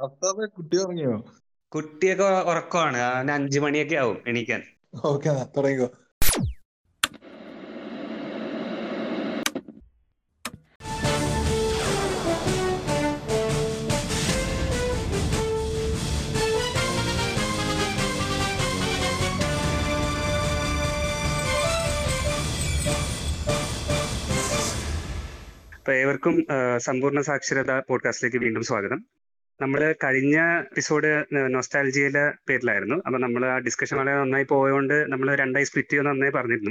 കുട്ടി 0.00 0.76
ഉറങ്ങിയോ? 0.76 1.24
കുട്ടിയൊക്കെ 1.74 2.24
ഉറക്കമാണ് 2.24 2.96
അവന് 2.96 3.30
അഞ്ചു 3.30 3.60
മണിയൊക്കെ 3.60 3.96
ആവും 3.96 4.18
എണീക്കാൻ. 4.26 4.62
ഓക്കെ 5.04 5.46
തുടങ്ങിക്കോ. 5.56 5.90
അപ്പൊ 25.74 25.92
ഏവർക്കും 25.92 26.46
സമ്പൂർണ 26.76 27.20
സാക്ഷരത 27.20 27.80
പോഡ്കാസ്റ്റിലേക്ക് 27.88 28.44
വീണ്ടും 28.44 28.62
സ്വാഗതം. 28.62 29.04
നമ്മൾ 29.60 29.94
കഴിഞ്ഞ 30.04 30.36
എപ്പിസോഡ് 30.58 31.24
നൊസ്റ്റാലജിയുടെ 31.54 32.32
പേരിലായിരുന്നു. 32.48 32.96
അപ്പൊ 33.06 33.18
നമ്മൾ 33.18 33.46
ആ 33.46 33.58
ഡിസ്കഷൻ 33.58 33.96
വളരെ 33.96 34.16
നന്നായി 34.16 34.44
പോയതുകൊണ്ട് 34.44 35.12
നമ്മൾ 35.12 35.34
രണ്ടായി 35.34 35.64
സ്പ്ലിറ്റ് 35.64 35.90
ചെയ്യുന്ന 35.90 36.10
നന്നായി 36.10 36.32
പറഞ്ഞിരുന്നു. 36.32 36.70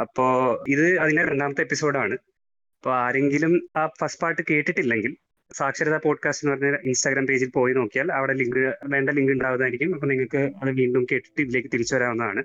അപ്പോ 0.00 0.24
ഇത് 0.68 0.98
അതിന്റെ 0.98 1.22
രണ്ടാമത്തെ 1.22 1.60
എപ്പിസോഡാണ് 1.60 2.12
അപ്പോൾ 2.12 2.94
ആരെങ്കിലും 2.94 3.68
ആ 3.76 3.86
ഫസ്റ്റ് 4.00 4.20
പാർട്ട് 4.22 4.42
കേട്ടിട്ടില്ലെങ്കിൽ 4.50 5.16
സാക്ഷരത 5.56 5.96
പോഡ്കാസ്റ്റ് 5.96 6.48
എന്ന് 6.48 6.56
പറഞ്ഞ 6.56 6.76
ഇൻസ്റ്റാഗ്രാം 6.86 7.26
പേജിൽ 7.26 7.50
പോയി 7.54 7.74
നോക്കിയാൽ 7.74 8.12
അവിടെ 8.12 8.32
ലിങ്ക് 8.32 8.74
വേണ്ട 8.84 9.10
ലിങ്ക് 9.10 9.32
ഉണ്ടാവുന്നതായിരിക്കും. 9.32 9.94
അപ്പൊ 9.94 10.06
നിങ്ങൾക്ക് 10.06 10.52
അത് 10.62 10.70
വീണ്ടും 10.70 11.06
കേട്ടിട്ട് 11.12 11.40
ഇതിലേക്ക് 11.42 11.68
തിരിച്ചു 11.72 11.94
വരാവുന്നതാണ്. 11.94 12.42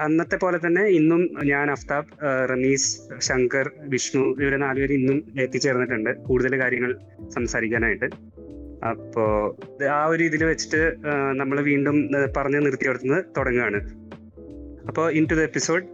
അന്നത്തെ 0.00 0.36
പോലെ 0.36 0.58
തന്നെ 0.58 0.82
ഇന്നും 0.82 1.22
ഞാൻ 1.44 1.70
അഫ്താബ് 1.70 2.12
റമീസ് 2.50 3.18
ശങ്കർ 3.18 3.70
വിഷ്ണു 3.80 4.42
ഇവരെ 4.42 4.56
നാലുപേരും 4.56 4.94
ഇന്നും 4.94 5.18
എത്തിച്ചേർന്നിട്ടുണ്ട്. 5.40 6.10
കൂടുതൽ 6.16 6.60
കാര്യങ്ങൾ 6.60 6.92
സംസാരിക്കാനായിട്ട്. 7.34 8.06
അപ്പോ 8.88 9.24
ആ 9.90 10.04
ഒരു 10.06 10.22
ഇതിൽ 10.22 10.44
വെച്ചിട്ട് 10.44 10.96
നമ്മൾ 11.32 11.60
വീണ്ടും 11.60 11.96
പറഞ്ഞ് 12.36 12.54
നിർത്തി 12.54 12.68
നിർത്തിയെടുത്തുനിന്ന് 12.68 13.22
തുടങ്ങുകയാണ്. 13.36 13.80
അപ്പോ 14.88 15.10
ഇൻ 15.10 15.26
ടു 15.30 15.34
ദ 15.34 15.40
എപ്പിസോഡ് 15.40 15.86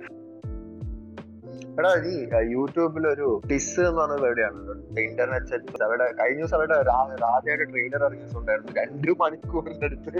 എടാ 1.79 1.91
നീ 1.95 2.13
യൂട്യൂബിൽ 2.53 3.07
ഒരു 3.09 3.43
പിസ് 3.51 3.81
എന്ന് 3.81 4.01
പറഞ്ഞ 4.01 4.27
എവിടെയാണ് 4.27 4.61
ഇന്റർനെറ്റ് 5.01 5.47
സെറ്റ് 5.47 5.83
അവിടെ 5.83 6.05
കഴിഞ്ഞ 6.21 6.41
ദിവസം 6.41 6.57
അവിടെ 6.57 6.77
രാധയുടെ 7.23 7.65
ട്രെയിലർ 7.65 8.05
ഇറങ്ങിയിട്ടുണ്ടായിരുന്നു 8.05 8.73
രണ്ടു 8.81 9.13
മണിക്കൂറിന്റെ 9.21 9.87
അടുത്ത് 9.87 10.15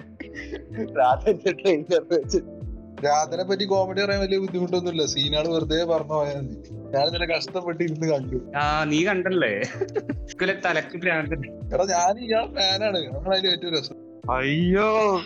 രാധന്റെ 0.99 1.53
ട്രെയിലർ 1.53 2.03
വെച്ച് 2.13 2.39
രാധനെ 3.05 3.45
പറ്റി 3.45 3.65
കോമഡി 3.65 4.05
പറയാൻ 4.05 4.21
വലിയ 4.21 4.39
ബുദ്ധിമുട്ടൊന്നുമില്ല. 4.39 5.07
സീനാണ് 5.07 5.49
വെറുതെ 5.49 5.85
പറഞ്ഞു 5.85 6.13
പോയാൽ 6.13 6.37
മതി. 6.37 6.57
ഞാൻ 6.73 7.07
ഇന്നലെ 7.07 7.27
കഷ്ടപ്പെട്ട് 7.27 7.83
ഇരുന്ന് 7.83 8.07
കണ്ടു. 8.13 8.37
ആ 8.57 8.85
നീ 8.85 9.05
കണ്ടല്ലേ? 9.05 9.55
തലക്ക് 10.67 10.97
എടാ 11.75 11.85
ഞാൻ 11.85 12.19
ഇയാൾ 12.19 12.47
ഫാനാണ് 12.55 12.99
നമ്മളതിന്റെ 13.15 13.51
ഏറ്റവും 13.51 13.73
രസം. 13.75 13.97
അയ്യോ. 14.33 15.21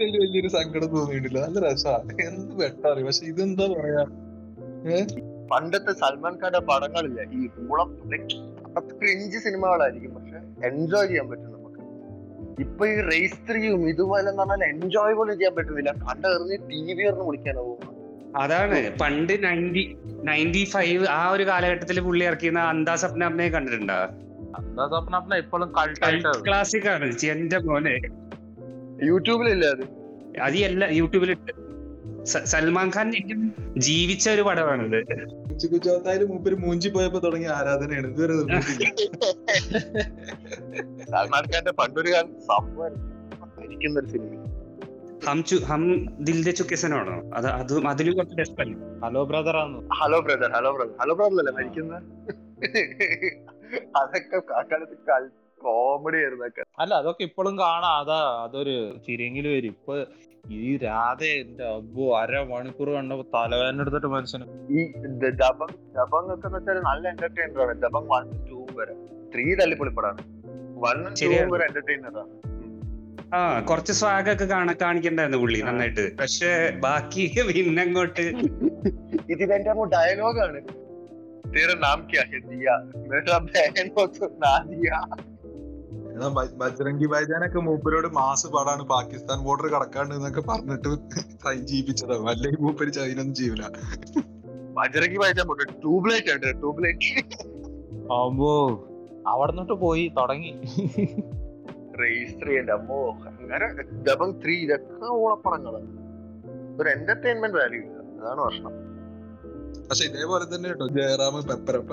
വലിയൊരു 0.00 0.48
സങ്കടം 0.48 0.86
തോന്നിയിട്ടില്ല. 0.86 1.46
നല്ല 1.46 1.72
രസമാണ് 1.72 2.22
എന്ത് 2.22 2.64
വെട്ടാറി 2.64 3.02
പക്ഷെ 3.02 3.26
ഇതെന്താ 3.26 3.66
പറയാ? 3.66 4.04
പണ്ടത്തെ 5.52 5.92
സൽമാൻ 5.92 6.34
ഖാന്റെ 6.42 6.58
പടങ്ങളില്ല 6.58 7.20
ഈ 7.22 7.48
മുളം 7.56 8.10
ക്രിഞ്ച് 8.78 9.38
സിനിമകളായിരിക്കും. 9.38 10.14
പക്ഷെ 10.14 10.66
എൻജോയ് 10.66 11.08
ചെയ്യാൻ 11.08 11.28
പറ്റും 11.28 11.44
നമുക്ക് 11.44 11.59
ഇപ്പൊ 12.60 12.86
ഈ 12.86 13.00
റേസ് 13.00 13.50
ത്രീയും 13.50 13.88
ഇതുപോലെ 13.88 14.36
പറഞ്ഞാൽ 14.36 14.68
എൻജോയ് 14.68 15.14
പോലും 15.14 15.38
ചെയ്യാൻ 15.38 15.54
പറ്റുന്നില്ല 15.54 15.92
കണ്ടെറിഞ്ഞ് 15.92 16.70
ടി 16.70 16.94
വി 16.94 17.02
എറിഞ്ഞ് 17.02 17.56
പോകുന്നത്. 17.56 18.00
അതാണ്. 18.36 18.98
പണ്ട് 18.98 19.44
നയന്റി 19.44 19.96
നയന്റി 20.22 20.64
ഫൈവ് 20.64 21.06
ആ 21.06 21.30
ഒരു 21.30 21.46
കാലഘട്ടത്തിൽ 21.46 22.00
പുള്ളി 22.00 22.24
ഇറക്കിയിരുന്ന 22.24 22.60
അന്താ 22.60 22.94
സപ്ന 22.94 23.28
കണ്ടിട്ടുണ്ടോ? 23.48 23.94
സ്വപ്ന 24.88 25.16
അപ്പന 25.16 25.36
ഇപ്പോഴും 25.36 25.72
ക്ലാസിക് 26.46 26.88
ആണ്. 26.88 27.14
എന്റെ 27.24 27.58
മോനെ. 27.58 28.00
യൂട്യൂബിലില്ല 29.06 29.64
അത്? 29.66 29.84
അത് 30.40 30.54
എല്ലാ 30.54 30.88
യൂട്യൂബിലുണ്ട് 30.90 31.69
സൽമാൻ 32.24 32.88
ഖാൻ 32.96 33.06
ശരിക്കും 33.12 33.40
ജീവിച്ച 33.86 34.24
ഒരു 34.28 34.42
പടമാണിത്. 34.42 34.98
മൂപ്പര് 36.30 36.54
മൂഞ്ചി 36.54 36.88
പോയപ്പോ 36.88 37.18
തുടങ്ങിയ 37.18 37.50
ആരാധനയാണ്. 37.58 38.06
ഇതുവരെ 38.06 38.34
സൽമാൻ 41.12 41.44
ഖാന്റെ 41.54 41.72
പണ്ടൊരു 41.80 42.10
കാലം 42.14 42.32
സംഭവം 42.50 42.94
സിനിമ. 44.12 44.34
ഹം 45.26 45.38
ചു 45.44 45.56
ഹം 45.70 45.82
ദിൽ 46.26 46.38
ദേ 46.44 46.52
ചുക്കേസനാണോ 46.60 47.16
അത് 47.38 47.46
അതും 47.46 47.88
അതിലും 47.88 48.14
കുറച്ച് 48.16 48.36
ഡെസ്പല്ലേ 48.36 48.76
ഹലോ 49.04 49.22
ബ്രദർ 49.24 49.56
ആണ്. 49.56 49.76
Hello 50.00 50.20
brother 50.26 50.50
hello 50.56 50.70
brother. 50.76 50.94
Hello 51.02 51.14
brother 51.18 51.38
അല്ലേ 51.42 51.52
മരിക്കുന്ന? 51.58 51.94
അതൊക്കെ 53.96 54.38
കാക്കാലത്ത് 54.50 54.96
കോമഡി 55.64 56.18
ആയിരുന്നു 56.22 56.44
അല്ല 56.78 56.92
അതൊക്കെ 56.94 57.22
ഇപ്പോഴും 57.22 57.54
കാണാം. 57.58 57.94
അതാ 58.02 58.18
അതൊരു 58.44 58.76
ചിരിയെങ്കിലും 59.06 59.52
വരും. 59.56 59.72
ഇപ്പൊ 59.78 59.94
ഈ 60.55 60.77
രാധ 60.81 61.21
എന്റെ 61.35 61.63
അബ്ബു 61.71 62.03
അരമണിക്കൂർ 62.17 62.89
കണ്ടപ്പോ 62.95 63.25
തലവേദന 63.33 63.81
എടുത്തിട്ട് 63.81 64.09
മനുഷ്യന് 64.09 64.45
ഈ 64.71 64.81
ദ- 65.21 65.33
ദബങ് 65.39 65.77
ദബങ് 65.95 66.29
ഒക്കെ 66.33 66.47
എന്ന് 66.49 66.57
വെച്ചാൽ 66.59 66.81
നല്ല 66.85 67.05
എന്റർടൈനർ 67.13 67.61
ആണ് 67.63 67.75
ദബങ് 67.81 68.09
വൺ 68.11 68.25
ടൂ 68.49 68.59
വരെ 68.77 68.95
ത്രീ 69.33 69.45
തല്ലിപ്പൊളിപ്പടാണ് 69.55 70.21
വണ്ണും 70.77 71.11
ടൂ 71.11 71.19
ശരിയാണ്. 71.21 71.51
വരെ 71.53 71.65
എന്റർടൈനർ 71.65 72.17
ആണ് 72.17 72.33
ആ 73.31 73.37
കുറച്ച് 73.61 73.93
സ്വാഗ് 73.99 74.29
ഒക്കെ 74.31 74.45
കാണാൻ 74.45 74.75
കാണിക്കണ്ടായിരുന്നു 74.81 75.39
പുള്ളി 75.39 75.59
നന്നായിട്ട് 75.63 76.03
പക്ഷെ 76.19 76.49
ബാക്കി 76.83 77.23
പിന്നെ 77.59 77.83
അങ്ങോട്ട് 77.83 78.25
ഇതിലെന്റെ 79.33 79.71
ഡയലോഗാണ് 79.95 80.61
तेरा 81.47 81.73
नाम 81.77 81.99
क्या 82.03 82.23
है 82.25 82.39
दिया 82.45 82.73
मेरा 83.03 83.35
बहन 83.45 83.87
हो 83.93 84.03
तो 84.09 84.25
नादिया 84.39 84.97
എടാ 85.03 85.38
ബജ്രംഗി 86.28 87.06
ബൈജാനൊക്കെ 87.06 87.58
മൂപ്പരോട് 87.58 88.08
മാസ് 88.08 88.46
പാടാണ് 88.46 88.82
പാകിസ്ഥാൻ 88.82 89.44
ബോർഡർ 89.44 89.66
കടക്കാണ്ട് 89.66 90.14
എന്നൊക്കെ 90.14 90.40
പറഞ്ഞിട്ട് 90.40 90.88
ചെയ്യിപ്പിച്ചതാ 91.66 92.14
അല്ലെങ്കിൽ 92.14 92.60
മൂപ്പര് 92.60 92.92
ചൈനൊന്നും 92.92 93.34
ചെയ്യൂല. 93.34 93.62
ബജ്രംഗി 94.74 95.18
ബൈജാൻ 95.18 95.48
പോട്ടെ 95.48 95.64
ട്യൂബ്ലൈറ്റ് 95.64 96.32
ഉണ്ട് 96.34 96.46
ട്യൂബ്ലൈറ്റ്. 96.46 97.34
അമ്മോ 98.12 98.86
അവിടെ 99.26 99.50
നിന്നിട്ട് 99.52 99.72
പോയി 99.72 100.12
തുടങ്ങി. 100.18 100.50
രജിസ്റ്റർ 102.02 102.70
അമ്മോ. 102.70 103.10
അങ്ങനെ 103.12 103.66
ഡബിൾ 104.02 104.30
ത്രീ 104.30 104.54
ഇതൊക്കെ 104.54 105.06
ഓളപ്പടങ്ങളാണ് 105.06 106.00
ഒരു 106.80 106.88
എന്റർടൈൻമെന്റ് 106.88 107.56
വാല്യൂ 107.56 107.80
ഇല്ല. 107.80 108.24
അതാണ് 108.24 108.40
പ്രശ്നം. 108.40 108.90
പക്ഷെ 109.88 110.04
ഇതേപോലെ 110.04 110.44
തന്നെ 110.44 110.68
കേട്ടോ 110.68 110.86
ജയറാം 110.86 111.34
പെപ്പരപ്പ 111.48 111.92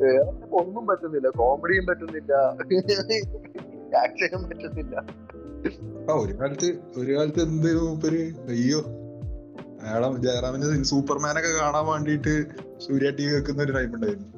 വേറെ 0.00 0.30
ഒന്നും 0.60 0.86
പറ്റുന്നില്ല. 0.86 1.28
കോമഡിയും 1.28 1.86
പറ്റുന്നില്ല. 1.86 2.32
ആക്ഷനും 3.96 4.42
പറ്റുന്നില്ല. 4.48 4.96
ആ 6.10 6.14
ഒരു 6.14 6.32
കാലത്ത് 6.40 6.68
ഒരു 6.96 7.10
കാലത്ത് 7.16 7.40
എന്ത് 7.42 7.70
മൂപ്പര്? 7.82 8.22
അയ്യോ. 8.48 8.80
അയാളെ 9.82 10.08
ജയറാമിന് 10.16 10.84
സൂപ്പർമാനൊക്കെ 10.84 11.50
കാണാൻ 11.60 11.86
വേണ്ടിയിട്ട് 11.86 12.34
സൂര്യ 12.78 13.10
ടി 13.10 13.24
വി 13.26 13.32
വെക്കുന്ന 13.32 13.62
ഒരു 13.62 13.72
ടൈം 13.72 13.94
ഉണ്ടായിരുന്നു. 13.94 14.28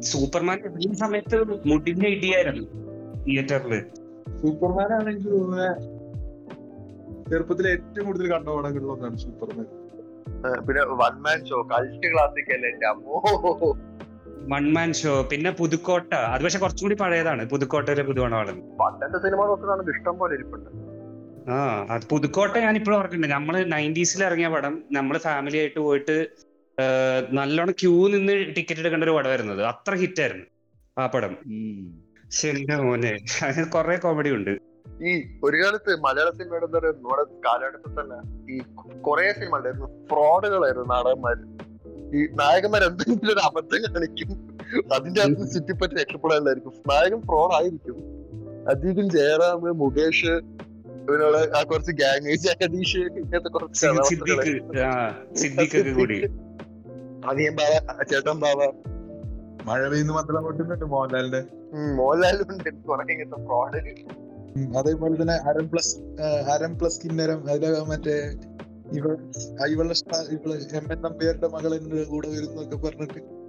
സൂപ്പർമാൻ 0.00 0.58
ഈ 0.78 0.92
സമയത്ത് 0.92 1.36
മുടിഞ്ഞ 1.66 2.06
ഇടിയായിരുന്നു 2.06 2.64
തിയേറ്ററിൽ. 3.24 3.74
സൂപ്പർമാൻ 4.42 4.92
ആണെങ്കിൽ 4.92 5.30
തോന്നുന്നത് 5.30 5.90
ചെറുപ്പത്തിൽ 7.30 7.66
ഏറ്റവും 7.68 8.06
കൂടുതൽ 8.06 8.30
കണ്ട 8.32 8.48
പടങ്ങളിൽ 8.48 8.86
ഒന്നാണ് 8.86 9.16
സൂപ്പർമാൻ. 9.16 9.66
പിന്നെ 10.66 10.82
one 10.82 11.14
man 11.22 11.44
show 11.44 11.62
cult 11.62 12.06
classic 12.12 12.52
അല്ലേ 12.54 12.70
എന്റെ 12.70 12.86
അമ്മോ? 12.86 13.16
വൺമാൻ 14.50 14.92
ഷോ 14.92 15.12
പിന്നെ 15.30 15.50
പുതുക്കോട്ട. 15.50 16.12
അത് 16.14 16.42
പക്ഷെ 16.42 16.58
കുറച്ചും 16.58 16.84
കൂടി 16.84 16.94
പഴയതാണ്. 16.94 17.42
പുതുക്കോട്ടയിലെ 17.50 18.02
ഒരു 18.02 18.20
പണ്ടത്തെ 18.80 19.18
സിനിമ 19.18 19.90
ഇഷ്ടം 19.90 20.18
പോലെ 20.18 20.34
ഇരിപ്പുണ്ട്. 20.34 20.70
ആ 21.50 21.86
അത് 21.90 22.02
പുതുക്കോട്ട 22.10 22.56
ഞാൻ 22.56 22.76
ഇപ്പോഴും 22.76 22.98
ഓർക്കുന്നുണ്ട്. 22.98 23.34
നമ്മൾ 23.34 23.64
നയന്റീസിൽ 23.64 24.24
ഇറങ്ങിയ 24.24 24.48
പടം 24.48 24.82
നമ്മൾ 24.92 25.18
ഫാമിലി 25.18 25.58
ആയിട്ട് 25.58 25.80
പോയിട്ട് 25.80 26.16
നല്ലോണം 27.32 27.72
ക്യൂ 27.72 28.08
നിന്ന് 28.08 28.34
ടിക്കറ്റ് 28.56 28.80
എടുക്കേണ്ട 28.80 29.04
ഒരു 29.04 29.10
പടമായിരുന്നു 29.10 29.52
അത്. 29.52 29.64
അത്ര 29.64 29.94
ഹിറ്റ് 29.94 30.20
ആയിരുന്നു 30.20 30.46
ആ 30.98 31.06
പടം. 31.06 31.36
ശരിയാ 32.30 32.76
മോനെ. 32.78 33.14
അതിന് 33.44 33.64
കുറെ 33.64 33.96
കോമഡി 33.96 34.30
ഉണ്ട്. 34.30 34.52
ഈ 35.06 35.12
ഒരു 35.44 35.56
കാലത്ത് 35.56 35.92
മലയാള 36.00 36.30
സിനിമയുടെ 36.30 36.66
എന്താ 36.66 36.78
പറയുക 36.78 36.94
നമ്മുടെ 36.94 37.24
കാലഘട്ടത്തിൽ 37.46 37.92
തന്നെ 38.00 38.18
ഈ 38.52 38.58
കുറെ 39.00 39.32
സിനിമ 39.32 39.56
ഉണ്ടായിരുന്നു 39.56 39.88
ഫ്രോഡുകളായിരുന്നു 40.10 40.88
നാടകന്മാര് 40.94 41.61
ഈ 42.14 42.28
നായകന്മാർ 42.34 42.84
എന്തെങ്കിലും 42.84 43.32
ഒരു 43.32 43.40
അബദ്ധം 43.40 43.82
കാണിക്കും. 43.84 44.30
അതിന്റെ 44.94 45.20
അകത്ത് 45.20 45.54
ചുറ്റിപ്പറ്റി 45.54 45.94
രക്ഷപ്പെടാനായിരിക്കും 45.94 46.72
നായകൻ 46.88 47.20
പ്രോൺ 47.20 47.54
ആയിരിക്കും. 47.54 47.96
അധികം 48.68 49.10
ജയറാം 49.10 49.78
മുകേഷ് 49.78 50.34
ഇവനുള്ള 51.02 51.38
ആ 51.56 51.62
കുറച്ച് 51.62 51.92
ഗാങ് 51.92 52.36
ജഗദീഷ് 52.36 52.96
ഇങ്ങനത്തെ 52.96 53.48
കുറച്ച് 53.48 53.86
അനിയൻ 57.30 57.56
ബാവ 57.56 58.02
ചേട്ടൻ 58.02 58.40
ബാബ 58.40 58.58
മഴ 59.64 59.88
പെയ്യുന്ന 59.88 60.12
മാത്രം 60.12 60.44
കൊണ്ടുണ്ട് 60.44 60.84
മോഹൻലാലിന്റെ. 60.84 61.40
ഉം, 61.72 61.96
മോഹൻലാലും 61.96 62.46
ഉണ്ട് 62.52 62.70
കുറെ 62.88 63.12
ഇങ്ങനത്തെ 63.12 63.44
ഫ്രോഡ് 63.44 63.82
അതേപോലെ 64.78 65.22
തന്നെ 65.22 65.48
അരം 65.48 65.70
പ്ലസ് 65.70 65.92
അരം 66.50 66.78
പ്ലസ് 66.78 67.02
കിന്നരം 67.02 67.50
അതിലെ 67.50 67.84
മറ്റേ 67.84 68.16
ഇവ 68.94 69.12
ആ 69.62 69.66
ഇവളുടെ 69.66 69.94
സ്റ്റ- 69.94 70.30
ഇവൾ 70.30 70.76
എം 70.76 70.92
എൻ 70.92 71.00
നമ്പ്യാരുടെ 71.00 71.48
മകൾ 71.48 71.74
എന്റെ 71.74 72.04
കൂടെ 72.04 72.28
വരുന്നൊക്കെ 72.28 72.76
പറഞ്ഞിട്ട്. 72.76 73.42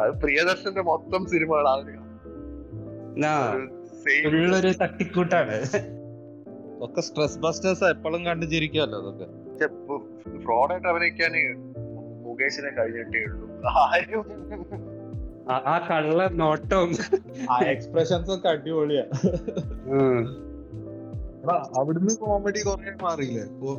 അത് 0.00 0.20
പ്രിയദർശന്റെ 0.20 0.82
മൊത്തം 0.82 1.26
സിനിമകളാണ് 1.26 2.02
തട്ടിക്കൂട്ടാണ്. 4.82 5.62
ഒക്കെ 6.84 7.00
സ്ട്രെസ് 7.00 7.38
ബസ്റ്റേഴ്സ് 7.38 7.84
എപ്പോഴും 7.84 8.26
കണ്ടു 8.26 8.46
ചിരിക്കുമല്ലോ 8.46 9.00
അതൊക്കെ. 9.00 9.24
ഫ്രോഡായിട്ട് 10.44 10.88
അഭിനയിക്കാൻ 10.88 11.32
മുകേഷിനെ 12.22 12.70
കഴിഞ്ഞിട്ടേ 12.70 13.24
ഉള്ളൂ. 13.24 13.68
ആരും 13.68 14.24
ആ- 15.50 15.88
കള്ള 15.90 16.28
നോട്ടവും 16.28 16.92
ആ 17.50 17.58
എക്സ്പ്രഷൻസ് 17.58 18.30
ഒക്കെ 18.30 18.48
അടിപൊളിയാ. 18.48 19.04
അവിടുന്ന് 21.50 22.16
കോമഡി 22.16 22.60
കുറെ 22.60 22.96
മാറിയില്ലേ? 23.02 23.42
ഇപ്പൊ 23.42 23.78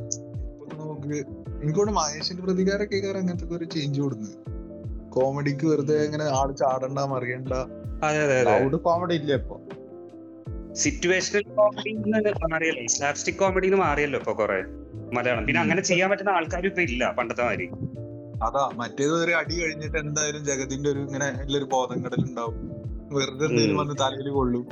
ഇപ്പൊ 0.63 0.83
നമുക്ക് 0.83 1.25
എനിക്കോട് 1.63 1.92
മഹേഷിന്റെ 1.92 2.44
പ്രതികാരൊക്കെ 2.44 2.98
കയറി 2.98 3.18
അങ്ങനത്തെ 3.18 3.56
ഒരു 3.56 3.65
ചേഞ്ച് 3.65 4.01
കൊടുക്കുന്നത് 4.01 4.38
കോമഡിക്ക് 5.10 5.65
വെറുതെ 5.65 6.06
ഇങ്ങനെ 6.06 6.24
ആൾ 6.24 6.51
ചാടണ്ട 6.51 7.00
മറിയണ്ട. 7.00 7.54
ലൗഡ് 8.44 8.75
കോമഡി 8.75 9.13
ഇല്ല 9.13 9.33
ഇപ്പൊ? 9.33 9.60
സിറ്റുവേഷണൽ 10.74 11.42
കോമഡി 11.42 11.94
മാറിയല്ലോ. 12.54 12.88
സ്ലാപ്സ്റ്റിക് 12.88 13.36
കോമഡി 13.36 13.69
മാറിയല്ലോ 13.69 14.19
ഇപ്പൊ 14.19 14.33
കുറെ 14.33 14.63
മലയാളം. 15.18 15.45
പിന്നെ 15.45 15.62
അങ്ങനെ 15.62 15.81
ചെയ്യാൻ 15.81 16.09
പറ്റുന്ന 16.09 16.30
ആൾക്കാരും 16.30 16.68
ഇപ്പൊ 16.68 16.81
ഇല്ല 16.81 17.12
പണ്ടത്തെ 17.12 17.44
മാതിരി. 17.44 17.68
അതാ 18.44 18.71
മറ്റേത് 18.75 19.24
ഒരു 19.24 19.31
അടി 19.31 19.62
കഴിഞ്ഞിട്ട് 19.62 19.98
എന്തായാലും 19.98 20.45
ജഗതിന്റെ 20.45 20.89
ഒരു 20.89 21.00
ഇങ്ങനെ 21.00 21.57
ഒരു 21.57 21.66
ബോധം 21.66 22.06
കടലുണ്ടാവും. 22.06 22.71
വെറുതെ 23.13 23.45
എന്തെങ്കിലും 23.45 23.77
വന്ന് 23.77 23.95
തലയിൽ 24.01 24.30
കൊള്ളും. 24.30 24.66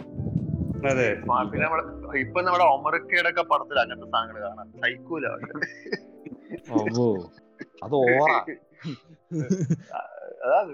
പിന്നെ 0.82 1.64
നമ്മൾ 1.66 1.82
ഇപ്പൊ 2.18 2.42
നമ്മുടെ 2.42 2.64
ഒമറക്കയുടെ 2.64 3.30
ഒക്കെ 3.30 3.42
പടത്തിൽ 3.42 3.80
അങ്ങനത്തെ 3.80 4.10
സാധനങ്ങൾ 4.12 4.42
കാണാം. 4.42 4.68
സൈക്കൂല? 4.72 5.26
അത് 7.84 7.96
ഓറ. 7.96 8.32
അതാണ് 10.46 10.74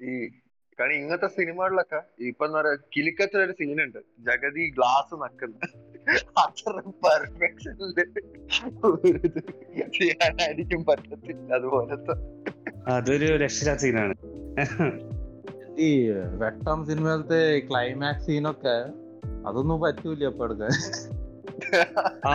ഈ 0.00 0.28
കാരണം 0.78 0.92
ഇങ്ങനത്തെ 0.92 1.26
സിനിമകളിലൊക്കെ 1.26 2.00
ഇപ്പൊ 2.20 2.46
എന്താ 2.46 2.60
പറയാ 2.60 2.76
കിലുക്കത്തിലൊരു 2.96 3.52
സീനുണ്ട്. 3.52 3.98
ജഗതി 3.98 4.64
ഗ്ലാസ് 4.70 5.14
നക്കുന്ന. 5.14 5.56
അത്ര 6.38 6.72
പെർഫെക്ഷനിൽ 7.04 7.90
ചെയ്യാനായിരിക്കും 9.98 10.84
പറ്റത്തില്ല 10.84 11.52
അതുപോലത്തെ. 11.54 12.14
അതൊരു 12.90 13.28
രക്ഷയില്ലാത്ത 13.36 13.80
സീനാണ്. 13.80 14.14
ഈ 15.78 15.90
വെട്ടം 16.38 16.86
സിനിമയിലത്തെ 16.86 17.42
ക്ലൈമാക്സ് 17.60 18.26
സീനൊക്കെ 18.26 18.76
അതൊന്നും 19.46 19.80
പറ്റൂല 19.80 20.24
ഇപ്പൊ 20.24 20.44
എടുക്കാൻ 20.44 20.70
ആ 22.26 22.34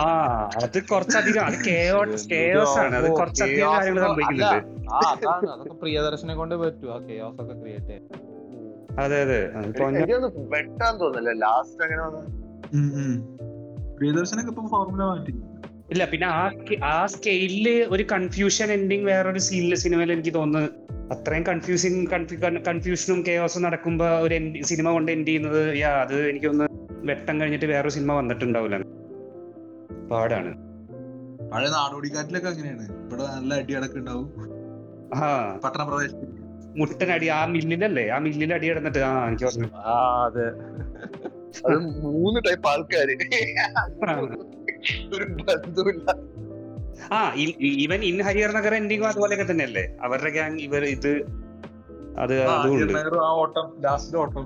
അത് 0.62 0.82
കുറച്ചധികം 0.82 1.44
അത് 1.44 1.54
കേയോസ് 1.66 2.78
ആണ്. 2.78 2.94
അത് 2.96 3.10
കുറച്ചധികം 3.10 3.72
കാര്യങ്ങൾ 3.72 4.02
സംഭവിക്കുന്നുണ്ട്. 4.06 4.90
ആ 4.92 4.98
അതാണ്. 4.98 5.50
അതൊക്കെ 5.50 5.74
പ്രിയദർശനെ 5.74 6.34
കൊണ്ട് 6.34 6.54
പറ്റൂ. 6.54 6.88
ആ 6.88 6.98
കേയോസ് 6.98 7.42
ഒക്കെ 7.42 7.54
ക്രിയേറ്റ് 7.60 7.86
ചെയ്യാൻ. 7.86 8.04
അതെ 9.00 9.22
അതെ. 9.22 9.40
വെട്ടാൻ 10.48 11.00
തോന്നില്ല 11.00 11.30
ലാസ്റ്റ് 11.30 11.82
അങ്ങനെ. 11.84 12.02
പ്രിയദർശനൊക്കെ 13.96 14.50
ഇപ്പൊ 14.50 14.66
ഫോർമുല 14.66 15.02
മാറ്റി. 15.02 15.32
ഇല്ല 15.90 16.04
പിന്നെ 16.04 16.26
ആ 16.26 16.50
ആ 16.84 17.06
സ്കെയിലിൽ 17.06 17.86
ഒരു 17.90 18.02
കൺഫ്യൂഷൻ 18.12 18.72
എൻഡിങ് 18.72 19.06
വേറൊരു 19.06 19.38
സീനിലെ 19.38 19.76
സിനിമയിൽ 19.76 20.12
എനിക്ക് 20.12 20.34
തോന്നുന്നു. 20.34 20.68
അത്രയും 21.14 21.46
കൺഫ്യൂസിങ് 21.46 22.06
കൺഫ്യൂഷനും 22.68 23.24
കെയോസും 23.28 23.62
നടക്കുമ്പോ 23.62 24.06
ഒരു 24.06 24.62
സിനിമ 24.62 24.90
കൊണ്ട് 24.90 25.12
എൻഡ് 25.12 25.28
ചെയ്യുന്നത് 25.28 25.78
യാ 25.78 25.90
അത് 25.90 26.28
എനിക്കൊന്ന് 26.28 26.85
വെട്ടം 27.06 27.40
കഴിഞ്ഞിട്ട് 27.40 27.66
വേറൊരു 27.66 27.88
സിനിമ 27.88 28.12
വന്നിട്ടുണ്ടാവില്ല. 28.12 28.76
പാടാണ്. 30.10 30.50
പഴയ 31.52 31.68
നാടോടിക്കാറ്റിലൊക്കെ 31.68 32.48
അങ്ങനെയാണ്. 32.48 32.84
ഇവിടെ 33.06 33.22
നല്ല 33.22 33.54
അടി 33.54 33.74
അടക്കുണ്ടാവും 33.74 34.28
ആ. 35.14 35.26
പട്ടണപ്രദേശത്ത്. 35.64 36.26
മുട്ടനടി 36.78 37.26
ആ 37.26 37.46
മില്ലിലല്ലേ? 37.46 38.08
ആ 38.08 38.18
മില്ലിൽ 38.18 38.54
അടി 38.54 38.68
കിടന്നിട്ട് 38.68 38.98
ആ 38.98 39.28
എനിക്ക് 39.28 39.44
ഓർമ്മ. 39.44 39.66
ആ 39.76 40.24
അതെ. 40.24 40.46
അത് 41.66 41.76
മൂന്ന് 41.78 42.40
ടൈപ്പ് 42.40 42.68
ആൾക്കാര്. 42.68 43.14
ഒരു 45.16 45.24
ബന്ധമില്ല 45.42 46.08
ആ 47.12 47.32
ഇവൻ 47.84 48.00
ഇൻ 48.00 48.22
ഹരിയർ 48.22 48.50
നഗർ 48.52 48.74
എൻഡിങ്ങും 48.74 49.08
അതുപോലെയൊക്കെ 49.08 49.52
തന്നെയല്ലേ? 49.52 49.84
അവരുടെ 50.02 50.30
ഗ്യാങ് 50.30 50.58
ഇവർ 50.58 50.84
ഇത് 50.84 51.12
അത് 52.18 52.34
അതുകൊണ്ട് 52.42 52.98
ആ 53.24 53.30
ഓട്ടം 53.32 53.66
ലാസ്റ്റ് 53.80 54.16
ഓട്ടം. 54.16 54.44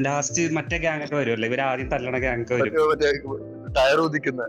ലാസ്റ്റ് 0.00 0.52
മറ്റേ 0.52 0.78
ഗ്യാങ് 0.78 1.04
ഒക്കെ 1.04 1.16
വരുമല്ലോ 1.16 1.48
ഇവർ 1.48 1.60
ആദ്യം 1.60 1.88
തല്ലണ 1.88 2.18
ഗ്യാങ് 2.18 2.42
ഒക്കെ 2.42 2.54
വരും. 2.54 2.72
ടയർ 3.72 4.00
ഉദിക്കുന്ന 4.00 4.48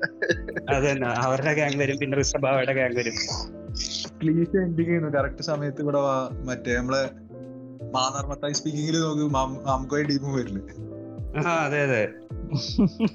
അത് 0.70 0.92
തന്നെ 0.92 1.08
അവരുടെ 1.08 1.54
ഗ്യാങ് 1.54 1.80
വരും 1.80 1.98
പിന്നെ 1.98 2.22
ഋഷഭാവയുടെ 2.22 2.74
ഗ്യാങ് 2.74 2.96
വരും. 2.96 3.14
ക്ലീശ 4.24 4.48
എൻഡിങ് 4.56 4.88
ചെയ്യുന്നു. 4.88 5.18
കറക്റ്റ് 5.18 5.44
സമയത്ത് 5.44 5.82
ഇവിടെ 5.82 5.98
വാ- 5.98 6.48
മറ്റേ 6.48 6.76
നമ്മളെ 6.76 7.10
മാനാർമത്തായി 7.94 8.54
സ്പീക്കിങ്ങിൽ 8.54 9.00
നോക്ക്. 9.00 9.24
മാമുക്കോയി 9.24 10.04
ടീമും 10.04 10.36
വരില്ലേ? 10.36 10.62
ആ 11.50 11.66
അതെ 11.66 11.84
അതെ. 11.84 12.10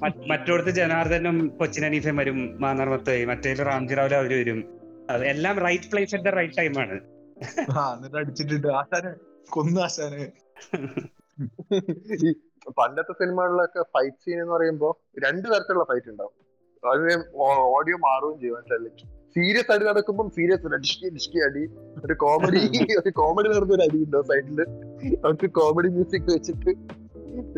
മറ്റ് 0.03 0.29
മറ്റോടത്ത് 0.29 0.71
ജനാർദ്ദനും 0.71 1.49
കൊച്ചിൻ 1.49 1.87
അനീഫയും 1.87 2.17
വരും. 2.17 2.57
മാനർമത്തായി. 2.61 3.25
മറ്റേ 3.25 3.53
റാംജി 3.53 3.95
റാവു 3.95 4.15
അവർ 4.15 4.39
വരും. 4.39 4.65
എല്ലാം 5.25 5.59
right 5.59 5.91
place 5.93 6.15
at 6.15 6.25
the 6.25 6.29
right 6.29 6.55
ടൈമാണ് 6.59 7.01
ആ 7.79 7.95
എന്നിട്ട് 7.95 8.17
അടിച്ചിട്ടുണ്ട്. 8.17 8.69
ആശാനെ 8.69 9.13
കൊന്നു 9.49 9.81
ആശാനെ. 9.81 10.31
ഈ 12.23 12.33
പണ്ടത്തെ 12.79 13.13
സിനിമകളിലൊക്കെ 13.13 13.83
ഫൈറ്റ് 13.83 14.17
സീൻ 14.17 14.41
എന്ന് 14.41 14.53
പറയുമ്പോ 14.53 15.01
രണ്ടു 15.25 15.49
തരത്തിലുള്ള 15.49 15.85
ഫൈറ്റ് 15.85 16.11
ഉണ്ടാവും 16.11 16.35
ഓഡിയോ 17.75 17.97
മാറുകയും 17.99 18.41
ചെയ്യും 18.41 19.11
സീരിയസ് 19.37 19.73
അടി 19.73 19.85
നടക്കുമ്പോൾ 19.85 20.29
സീരിയസ് 20.29 20.67
ഡിഷ്കി 20.67 21.09
ഡിഷ്കി 21.09 21.39
അടി 21.39 21.63
ഒരു 22.05 22.15
കോമഡി 22.15 22.59
ഒരു 22.97 23.11
കോമഡി 23.11 23.49
നടന്ന 23.49 23.75
ഒരു 23.75 23.83
അടി 23.83 23.99
ഉണ്ടാവും 24.05 24.27
സൈഡിൽ 24.27 24.61
അവർക്ക് 25.25 25.51
കോമഡി 25.51 25.89
മ്യൂസിക് 25.89 26.31
വെച്ചിട്ട് 26.33 26.71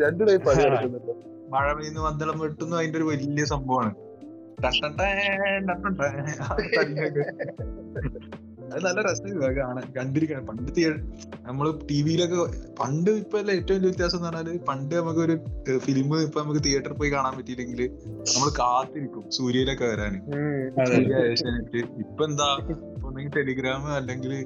രണ്ടു 0.03 0.23
ടൈപ്പ് 0.23 0.49
അടി 0.49 0.63
നടക്കുന്നുണ്ട് 0.63 1.13
മഴ 1.51 1.73
പെയ്യുന്നു 1.73 2.01
വന്തളം 2.01 2.39
വെട്ടുന്നു 2.39 2.77
അതിന്റെ 2.77 2.97
ഒരു 2.97 3.03
വലിയ 3.03 3.45
സംഭവമാണ് 3.45 3.93
അത് 8.73 8.85
നല്ല 8.85 9.01
രസമാണ് 9.01 9.55
കാണാൻ. 9.55 9.93
കണ്ടിരിക്കണം. 9.93 10.45
പണ്ട് 10.45 10.81
നമ്മൾ 11.41 11.79
ടി 11.91 12.01
വിയിലൊക്കെ 12.01 12.35
പണ്ട് 12.79 13.11
ഇപ്പൊ 13.11 13.37
ഏറ്റവും 13.39 13.77
വലിയ 13.77 13.89
വ്യത്യാസം 13.89 14.17
എന്ന് 14.17 14.29
പറഞ്ഞാൽ 14.29 14.57
പണ്ട് 14.57 14.95
നമുക്ക് 14.95 15.19
ഒരു 15.19 15.35
ഫിലിം 15.77 16.21
ഇപ്പൊ 16.21 16.41
നമുക്ക് 16.41 16.63
തിയേറ്ററിൽ 16.63 16.93
പോയി 16.93 17.09
കാണാൻ 17.09 17.37
പറ്റിയില്ലെങ്കിൽ 17.37 17.87
നമ്മൾ 18.19 18.49
കാത്തിരിക്കും 18.59 19.31
സൂര്യയിലൊക്കെ 19.31 19.85
വരാൻ 19.85 20.13
അതെ. 20.81 20.95
സൂര്യ 20.95 21.31
ഏഷ്യാനെറ്റ്. 21.31 21.77
ഇപ്പൊ 21.77 22.25
എന്താ? 22.25 22.57
ഒന്നെങ്കിൽ 23.05 23.31
ടെലിഗ്രാം 23.35 23.85
അല്ലെങ്കിൽ 23.93 24.45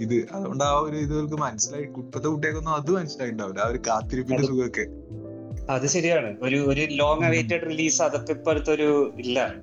ഇത്. 0.00 0.28
അതുകൊണ്ട് 0.32 0.64
ആ 0.64 0.72
ഒരു 0.78 0.96
ഇത് 0.96 1.34
മനസ്സിലായി. 1.34 1.84
ഇപ്പത്തെ 1.84 2.28
കുട്ടികൾക്കൊന്നും 2.28 2.74
അത് 2.74 2.90
മനസ്സിലായിണ്ടാവില്ല. 2.90 3.60
ആ 3.60 3.68
ഒരു 3.68 3.78
കാത്തിരിപ്പിന്റെ 3.78 4.46
സുഖമൊക്കെ. 4.46 4.86
അത് 5.72 5.86
ശരിയാണ്. 5.86 6.36
ഒരു 6.42 6.56
ഒരു 6.56 6.80
ലോങ് 6.90 7.24
അവൈറ്റഡ് 7.24 7.70
റിലീസ് 7.70 8.02
അതൊക്കെ 8.02 8.32
ഇപ്പോഴത്തെ 8.32 8.72
ഒരു 8.72 9.14
ഇല്ല. 9.18 9.54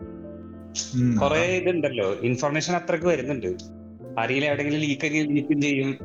കുറെ 1.22 1.40
ഇതുണ്ടല്ലോ. 1.40 2.14
ഇൻഫർമേഷൻ 2.22 2.76
അത്രയ്ക്ക് 2.76 3.08
വരുന്നുണ്ട്. 3.08 3.77
ആരെങ്കിലും 4.18 4.48
എവിടെയെങ്കിലും 4.48 4.82
ലീക്ക് 4.82 5.36
ലീക്കും 5.36 5.62
ചെയ്യും. 5.62 5.98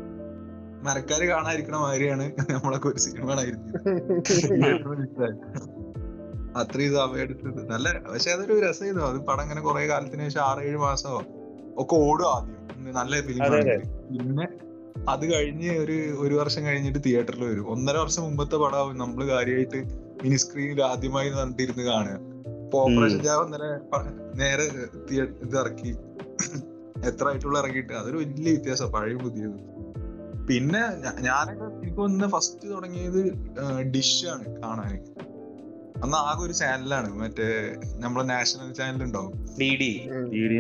മരക്കാര് 0.85 1.29
കാണാതിരിക്കണ 1.29 1.77
മാതിരിയാണ് 1.77 2.33
നമ്മളൊക്കെ 2.51 2.89
ഒരു 2.89 2.99
സിനിമകളായിരുന്നു 2.99 3.73
അത്രയും 6.57 6.93
സമയം 6.93 7.21
എടുത്തത് 7.21 7.71
നല്ല 7.71 7.99
പക്ഷെ 7.99 8.31
അതൊരു 8.31 8.61
രസമായിരുന്നു. 8.61 9.07
അത് 9.07 9.17
പടം 9.17 9.43
ഇങ്ങനെ 9.43 9.61
കുറെ 9.61 9.87
കാലത്തിന് 9.87 10.23
ശേഷം 10.23 10.41
ആറേഴ് 10.41 10.77
മാസമോ 10.77 11.23
ഒക്കെ 11.77 11.95
ഓടും 11.95 12.27
ആദ്യം. 12.27 12.93
നല്ല 12.93 13.21
ഫിലിം. 13.21 13.43
പിന്നെ 14.13 14.49
അത് 15.09 15.35
കഴിഞ്ഞ് 15.35 15.79
ഒരു 15.79 16.15
ഒരു 16.19 16.35
വർഷം 16.35 16.67
കഴിഞ്ഞിട്ട് 16.67 16.99
തിയേറ്ററിൽ 17.07 17.45
വരും. 17.45 17.71
ഒന്നര 17.71 17.97
വർഷം 17.97 18.23
മുമ്പത്തെ 18.23 18.57
പടമാവും 18.57 18.99
നമ്മൾ 18.99 19.27
കാര്യമായിട്ട് 19.27 19.85
മിനി 20.25 20.37
സ്ക്രീനിൽ 20.37 20.83
ആദ്യമായി 20.83 21.29
കണ്ടിരുന്ന് 21.29 21.83
കാണുക. 21.83 22.19
ഓപ്പറേഷൻ 22.75 23.23
ജാവ 23.23 23.45
നേരെ 24.35 24.71
തിയേ- 25.11 25.43
ഇത് 25.43 25.61
ഇറക്കി. 25.61 25.97
എത്ര 27.07 27.29
ആയിട്ടുള്ള 27.29 27.59
ഇറങ്ങിയിട്ട് 27.59 27.93
അതൊരു 27.93 28.17
വലിയ 28.17 28.51
വ്യത്യാസം 28.53 28.93
പഴയ 28.93 29.15
പുതിയത്. 29.15 29.59
പിന്നെ 30.49 30.83
ഞാനൊക്കെ 31.21 31.65
എനിക്ക് 31.77 32.01
ഒന്ന് 32.01 32.27
ഫസ്റ്റ് 32.29 32.69
തുടങ്ങിയത് 32.71 33.21
ഡിഷ് 33.91 34.27
ആണ് 34.27 34.45
കാണാൻ 34.63 34.95
അന്ന് 36.03 36.17
ആകെ 36.21 36.43
ഒരു 36.43 36.53
ചാനലാണ് 36.53 37.09
മറ്റേ 37.15 37.47
നമ്മളെ 37.97 38.25
നാഷണൽ 38.27 38.73
ചാനൽ 38.73 39.03
ഉണ്ടാവും 39.05 39.33
D 39.61 39.69
D. 39.77 39.91
D 40.33 40.43
D 40.49 40.59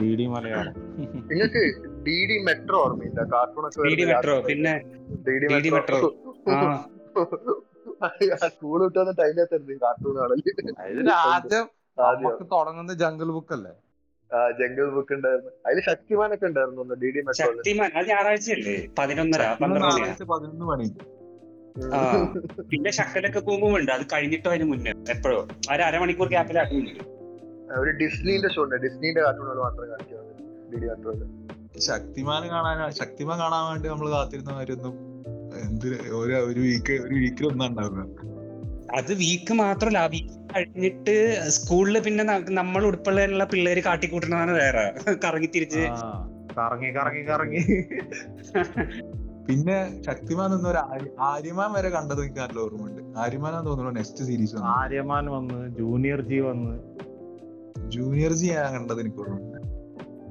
D 0.00 0.08
D 0.16 0.26
Malayalam. 0.26 0.74
നിങ്ങൾക്ക് 1.30 1.62
ഡി 2.06 2.16
ഡി 2.26 2.38
മെട്രോ 2.44 2.78
ഓർമ്മയില്ല? 2.78 3.20
കാർട്ടൂൺ 3.32 3.66
ഒക്കെ 3.66 3.88
ഡി 3.88 3.94
ഡി 3.94 4.04
മെട്രോ 4.04 4.34
പിന്നെ 4.40 4.74
ഡി 5.26 5.58
ഡി 5.58 5.70
മെട്രോ. 5.70 6.00
ആ. 6.50 6.58
സ്കൂൾ 8.48 8.78
വിട്ടു 8.84 8.98
വന്ന 8.98 9.12
കാർട്ടൂൺ 9.82 10.18
ആദ്യം. 11.22 11.66
തുടങ്ങുന്നത് 12.52 12.98
ജംഗിൾ 12.98 13.30
ബുക്ക് 13.32 13.52
അല്ലേ? 13.52 13.72
ജംഗിൾ 14.58 14.86
ബുക്ക് 14.96 15.12
ഉണ്ടായിരുന്നു. 15.16 15.50
അതിൽ 15.66 15.80
ശക്തിമാനൊക്കെ 15.90 16.46
ഉണ്ടായിരുന്നു 16.50 16.96
ഡി 17.02 17.08
ഡി 17.14 17.22
ശക്തിമാൻ 17.42 17.90
അത് 17.98 18.06
ഞായറാഴ്ചയല്ലേ? 18.12 18.76
പതിനൊന്നര 18.98 19.44
പന്ത്രണ്ട് 19.62 20.24
പതിനൊന്ന് 20.32 20.66
മണി. 20.72 20.88
പിന്നെ 22.70 22.90
ശക്കലൊക്കെ 22.98 23.40
പോകുമ്പോൾ 23.48 23.78
ഉണ്ട് 23.80 23.92
അത് 23.96 24.04
കഴിഞ്ഞിട്ടോ 24.12 24.48
അതിന് 24.50 24.66
മുന്നേ 24.72 24.92
എപ്പോഴോ. 25.14 25.40
ഒരു 25.74 25.82
അരമണിക്കൂർ 25.88 26.28
ഗ്യാപ്പിലാക്കി 26.34 26.80
ഒരു 27.80 27.90
ഡിസ്നിന്റെ 28.00 28.48
ഷോ 28.54 28.60
ഉണ്ട്. 28.64 28.76
ഡിസ്നിന്റെ 28.84 29.20
കാർട്ടൂണുകൾ 29.26 29.60
മാത്രമേ 29.66 29.88
കാണിക്കാറുള്ളൂ 29.92 30.34
ഡി 30.72 30.78
ഡി 30.82 30.86
മെട്രോയിൽ 30.92 31.22
ശക്തിമാൻ 31.90 32.42
കാണാൻ 32.50 32.78
ശക്തിമാൻ 33.00 33.36
കാണാൻ 33.42 33.62
വേണ്ടി 33.68 33.88
നമ്മൾ 33.88 34.08
കാത്തിരുന്ന 34.14 34.52
കാര്യമൊന്നും 34.58 34.94
എന്ത് 35.64 35.88
ഒരു 36.20 36.34
ഒരു 36.50 36.60
വീക്ക് 36.66 36.94
ഒരു 37.06 37.14
വീക്കിൽ 37.14 37.46
ഒന്നും 37.52 37.66
ഉണ്ടാവുക 37.66 38.02
അത് 38.94 39.14
വീക്ക് 39.14 39.54
മാത്രമല്ല 39.54 39.98
ആ 39.98 40.06
വീക്ക് 40.06 40.28
കഴിഞ്ഞിട്ട് 40.28 41.40
സ്കൂളിൽ 41.48 42.00
പിന്നെ 42.00 42.24
നമ്മൾ 42.50 42.86
ഉൾപ്പെടെയുള്ള 42.86 43.44
പിള്ളേര് 43.44 43.82
കാട്ടിക്കൂട്ടണതാണ് 43.82 44.50
വേറെ. 44.50 44.94
കറങ്ങി 45.24 45.48
തിരിച്ച്. 45.54 45.78
ആ, 45.78 46.28
കറങ്ങി 46.58 46.90
കറങ്ങി 46.90 47.22
കറങ്ങി. 47.22 47.58
പിന്നെ 49.48 50.02
ശക്തിമാൻ 50.02 50.54
എന്നൊരു 50.54 50.78
ആര്യമാൻ 51.20 51.72
വരെ 51.72 51.88
കണ്ടത് 51.88 52.20
എനിക്ക് 52.20 52.40
നല്ല 52.40 52.60
ഓർമ്മയുണ്ട്. 52.60 53.18
ആര്യമാനാന്ന് 53.18 53.70
തോന്നുന്നു 53.70 53.92
നെക്സ്റ്റ് 53.92 54.24
സീരീസ് 54.24 54.56
ആര്യമാൻ 54.56 55.26
വന്ന് 55.26 55.78
ജൂനിയർ 55.78 56.20
ജി 56.20 56.38
വന്ന്. 56.38 56.74
ജൂനിയർ 57.90 58.32
ജി 58.32 58.46
ഞാൻ 58.46 58.72
കണ്ടത് 58.72 59.00
എനിക്ക് 59.00 59.16
ഓർമ്മയുണ്ട്. 59.16 59.51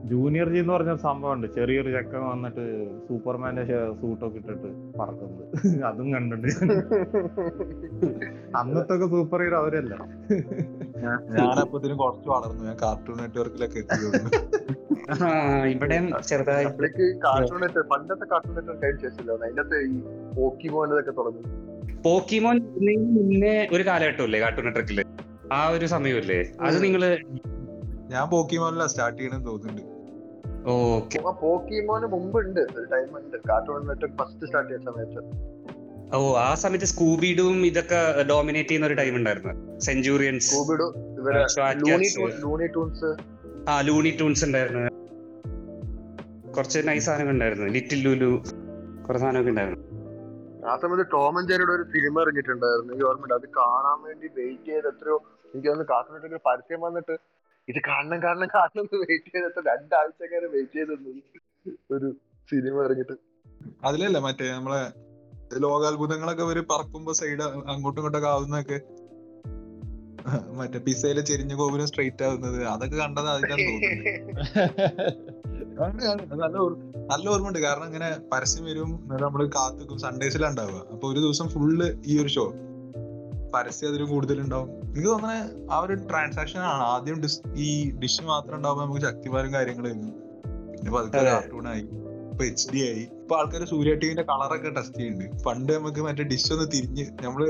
ജൂനിയർ 0.10 0.50
ജി 0.50 0.58
എന്ന് 0.58 0.74
പറഞ്ഞ 0.74 0.96
സംഭവം 1.03 1.34
ഉണ്ട് 1.34 1.48
ചെറിയൊരു 1.55 1.91
ചക്കൻ 1.91 2.25
വന്നിട്ട് 2.25 2.62
സൂപ്പർമാന്റെ 3.08 3.63
സൂട്ടൊക്കെ 4.01 4.38
ഇട്ടിട്ട് 4.38 5.00
പറക്കുന്നത്. 5.00 5.53
അതും 5.89 6.13
കണ്ടിട്ട് 6.13 6.48
അന്നത്തെ 8.60 9.08
സൂപ്പർ 9.13 9.41
ഹീറോ 9.41 9.58
അവരല്ല. 9.58 9.93
ഞാനപ്പത്തിനും 11.38 11.98
കുറച്ച് 11.98 12.29
വളർന്നു. 12.29 12.65
ഞാൻ 12.65 12.77
കാർട്ടൂൺ 12.84 13.22
നെറ്റ്വർക്കിലൊക്കെ 13.22 13.79
ഇവിടെ 13.79 14.20
ഇവിടെയും 15.72 16.13
ചെറുതായി. 16.29 16.65
കാർട്ടൂൺ 17.25 17.62
നെറ്റ്വർക്ക് 17.62 17.93
പണ്ടത്തെ 17.93 18.25
കാർട്ടൂൺ 18.31 18.58
നെറ്റ്വർക്ക് 18.58 18.84
കഴിഞ്ഞ 18.84 19.00
ശേഷമല്ലോ. 19.05 19.38
അതിന്റെ 19.38 19.62
അകത്ത് 19.62 19.88
ഈ 19.88 20.01
പോക്കിമോനതൊക്കെ 20.36 21.12
തുടങ്ങി. 21.12 21.43
പോക്കിമോൻ 22.05 22.58
മുന്നേ 23.17 23.70
ഒരു 23.74 23.84
കാലഘട്ടമല്ലേ 23.84 24.39
കാർട്ടൂൺ 24.39 24.65
നെറ്റ്വർക്കിൽ 24.65 25.03
ആ 25.53 25.70
ഒരു 25.70 25.86
സമയമല്ലേ? 25.86 26.53
അത്. 26.62 26.84
നിങ്ങൾ 26.84 27.20
ഞാൻ 28.11 28.29
പോക്കിമോനിലാ 28.29 28.85
സ്റ്റാർട്ട് 28.87 29.17
ചെയ്യണമെന്ന് 29.19 29.47
തോന്നുന്നുണ്ട്. 29.47 29.83
പോക്കിമോന് 31.41 32.05
മുമ്പ് 32.13 32.37
ഉണ്ട് 32.39 32.59
ഒരു 32.59 32.87
ടൈം 32.93 33.17
ഉണ്ട്. 33.17 33.37
കാർട്ടൂൺ 33.49 33.87
നെറ്റ്വർക്ക് 33.87 34.17
ഫസ്റ്റ് 34.17 34.45
സ്റ്റാർട്ട് 34.45 34.71
ചെയ്ത 34.71 34.81
സമയത്ത്. 34.89 35.21
ഓ 36.15 36.19
ആ 36.37 36.53
സമയത്ത് 36.53 36.85
സ്കൂബിഡും 36.85 37.65
ഇതൊക്കെ 37.65 37.99
ഡോമിനേറ്റ് 38.29 38.69
ചെയ്യുന്ന 38.69 38.87
ഒരു 38.87 38.93
ടൈം 38.93 39.15
ഉണ്ടായിരുന്നു. 39.15 39.53
സെഞ്ചുറിയൻസ് 39.79 40.49
സ്കൂബിഡു 40.51 40.87
ലൂണി. 42.43 42.67
ടൂൺസ് 42.75 43.11
ആ 43.69 43.81
ലൂണി 43.81 44.17
ടൂൺസ് 44.21 44.45
ഉണ്ടായിരുന്നു. 44.45 44.83
കുറച്ച് 46.51 46.79
നൈസ് 46.87 47.05
സാധനങ്ങൾ 47.05 47.33
ഉണ്ടായിരുന്നു. 47.33 47.65
ലിറ്റിൽ 47.65 47.99
ലുലു 48.07 48.31
കുറെ 49.07 49.19
സാധനമൊക്കെ 49.19 49.49
ഉണ്ടായിരുന്നു. 49.49 49.81
ആ 50.67 50.75
സമയത്ത് 50.81 51.11
ടോം 51.13 51.37
ആൻഡ് 51.37 51.49
ജെറിയുടെ 51.49 51.71
ഒരു 51.71 51.83
ഫിലിം 51.83 52.21
ഇറങ്ങിയിട്ടുണ്ടായിരുന്നു. 52.21 52.93
എനിക്ക് 52.93 53.07
ഓർമ്മയുണ്ട്. 53.09 53.33
അത് 53.33 53.47
കാണാൻ 53.57 53.99
വേണ്ടി 54.07 54.27
വെയിറ്റ് 54.37 54.69
ചെയ്ത് 54.69 54.87
എത്രയോ 54.87 55.17
എനിക്ക് 55.43 55.67
തോന്നുന്നു 55.67 55.93
കാർട്ടൂൺ 55.93 56.39
പരസ്യം 56.47 56.81
വന്നിട്ട് 56.81 57.15
ഇത് 57.69 57.79
കാണണം 57.87 58.23
കാണണം 58.23 58.47
കാണണം 58.55 58.81
എന്ന് 58.81 58.97
വെയിറ്റ് 58.97 59.31
ചെയ്തിട്ട് 59.31 59.61
രണ്ടാഴ്ച 59.69 60.23
അങ്ങനെ 60.23 60.47
വെയിറ്റ് 60.47 60.73
ചെയ്ത് 60.73 60.93
ഒരു 61.91 62.07
സിനിമ 62.51 62.83
ഇറങ്ങിട്ട് 62.83 63.15
അതിലല്ല 63.85 64.19
മറ്റേ 64.19 64.51
നമ്മളെ 64.51 64.81
ലോകാത്ഭുതങ്ങളൊക്കെ 65.59 66.43
ഒരു 66.43 66.61
പറക്കുമ്പോ 66.71 67.13
സൈഡ് 67.13 67.41
അങ്ങോട്ടും 67.41 67.99
ഇങ്ങോട്ടൊക്കെ 68.01 68.27
ആവുന്നൊക്കെ 68.27 68.79
മറ്റേ 70.57 70.79
പിസയിലെ 70.79 71.21
ചെരിഞ്ഞ 71.21 71.53
ഗോപുരം 71.55 71.87
സ്ട്രെയിറ്റ് 71.87 72.23
ആവുന്നത്. 72.23 72.65
അതൊക്കെ 72.65 72.97
കണ്ടത് 72.97 73.27
അതിലാന്ന് 73.27 73.67
തോന്നുന്നത്. 73.67 74.09
അത് 75.83 76.39
നല്ല 76.41 76.57
ഓർമ്മ. 76.57 76.81
നല്ല 77.11 77.29
ഓർമ്മയുണ്ട്. 77.29 77.59
കാരണം 77.59 77.85
ഇങ്ങനെ 77.85 78.09
പരസ്യം 78.33 78.65
വരും 78.65 78.91
നമ്മൾ 79.21 79.45
കാത്തുക്കും 79.47 79.99
സൺഡേസിലാണ് 79.99 80.51
ഉണ്ടാവുക. 80.51 80.81
അപ്പൊ 80.93 81.11
ഒരു 81.11 81.19
ദിവസം 81.19 81.49
ഫുള്ള് 81.49 81.87
ഈ 82.05 82.21
ഒരു 82.21 82.27
ഷോ 82.27 82.45
പരസ്യം 83.53 83.89
അതിൽ 83.89 84.03
കൂടുതലുണ്ടാവും. 84.03 84.70
എനിക്ക് 84.84 85.08
തോന്നുന്നത് 85.08 85.72
ആ 85.72 85.79
ഒരു 85.79 85.93
ട്രാൻസാക്ഷൻ 86.10 86.60
ആണ് 86.60 86.84
ആദ്യം 86.84 87.22
ഡിസ് 87.22 87.41
ഈ 87.55 87.91
ഡിഷ് 87.91 88.24
മാത്രം 88.24 88.55
ഉണ്ടാവുമ്പോൾ 88.58 88.86
നമുക്ക് 88.86 89.01
ശക്തിമാരും 89.05 89.53
കാര്യങ്ങളായിരുന്നു. 89.53 90.12
പിന്നെ 90.72 90.91
പതുക്കെ. 90.91 91.17
കാർട്ടൂണായി 91.17 91.84
ഇപ്പൊ 92.31 92.43
എച്ച് 92.46 92.67
ഡി 92.74 92.79
ആയി. 92.89 93.03
ഇപ്പൊ 93.22 93.36
ആൾക്കാർ 93.38 93.63
സൂര്യ 93.63 93.93
ടിവിന്റെ 93.93 94.24
കളറൊക്കെ 94.24 94.70
ടെസ്റ്റ് 94.70 94.98
ചെയ്യുന്നുണ്ട്. 94.98 95.43
പണ്ട് 95.43 95.74
നമുക്ക് 95.74 96.01
മറ്റേ 96.01 96.24
ഡിഷ് 96.24 96.53
ഒന്ന് 96.53 96.67
തിരിഞ്ഞ് 96.72 97.05
നമ്മൾ 97.24 97.43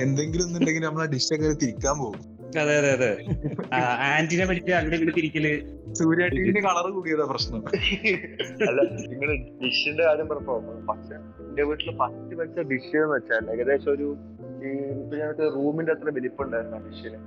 എന്തെങ്കിലും 0.00 0.46
ഒന്നുണ്ടെങ്കിൽ 0.46 0.82
നമ്മൾ 0.82 1.02
ആ 1.02 1.04
ഡിഷ് 1.04 1.34
ഒക്കെ 1.34 1.52
തിരിക്കാൻ 1.62 1.98
പോകും. 1.98 2.22
അതെ 2.60 2.74
അതെ 2.78 2.90
അതെ. 2.92 3.10
ആന്റിനെ 4.08 4.46
പറ്റി 4.46 4.70
അങ്ങോട്ട് 4.70 5.14
തിരിക്കൽ? 5.16 5.46
സൂര്യ 5.92 6.28
ടിവിന്റെ 6.28 6.60
കളർ 6.60 6.90
കൂടിയതാ 6.90 7.24
പ്രശ്നം. 7.24 7.62
അല്ല 8.68 8.80
നിങ്ങൾ 9.12 9.30
ഡിഷിന്റെ 9.62 10.02
കാര്യം 10.04 10.28
പറഞ്ഞപ്പോ 10.28 10.56
പക്ഷെ 10.88 11.14
എന്റെ 11.48 11.62
വീട്ടിൽ 11.62 11.90
ഫസ്റ്റ് 11.96 12.34
വെച്ച 12.34 12.58
ഡിഷ് 12.72 12.96
എന്ന് 12.96 13.14
വെച്ചാൽ 13.14 13.50
ഏകദേശം 13.54 13.90
ഒരു 13.92 14.08
ഇപ്പൊ 14.58 15.16
ഞങ്ങൾക്ക് 15.16 15.46
റൂമിന്റെ 15.54 15.92
അത്ര 15.92 16.10
വലിപ്പുണ്ടായിരുന്നു 16.10 16.76
മനുഷ്യന് 16.76 17.18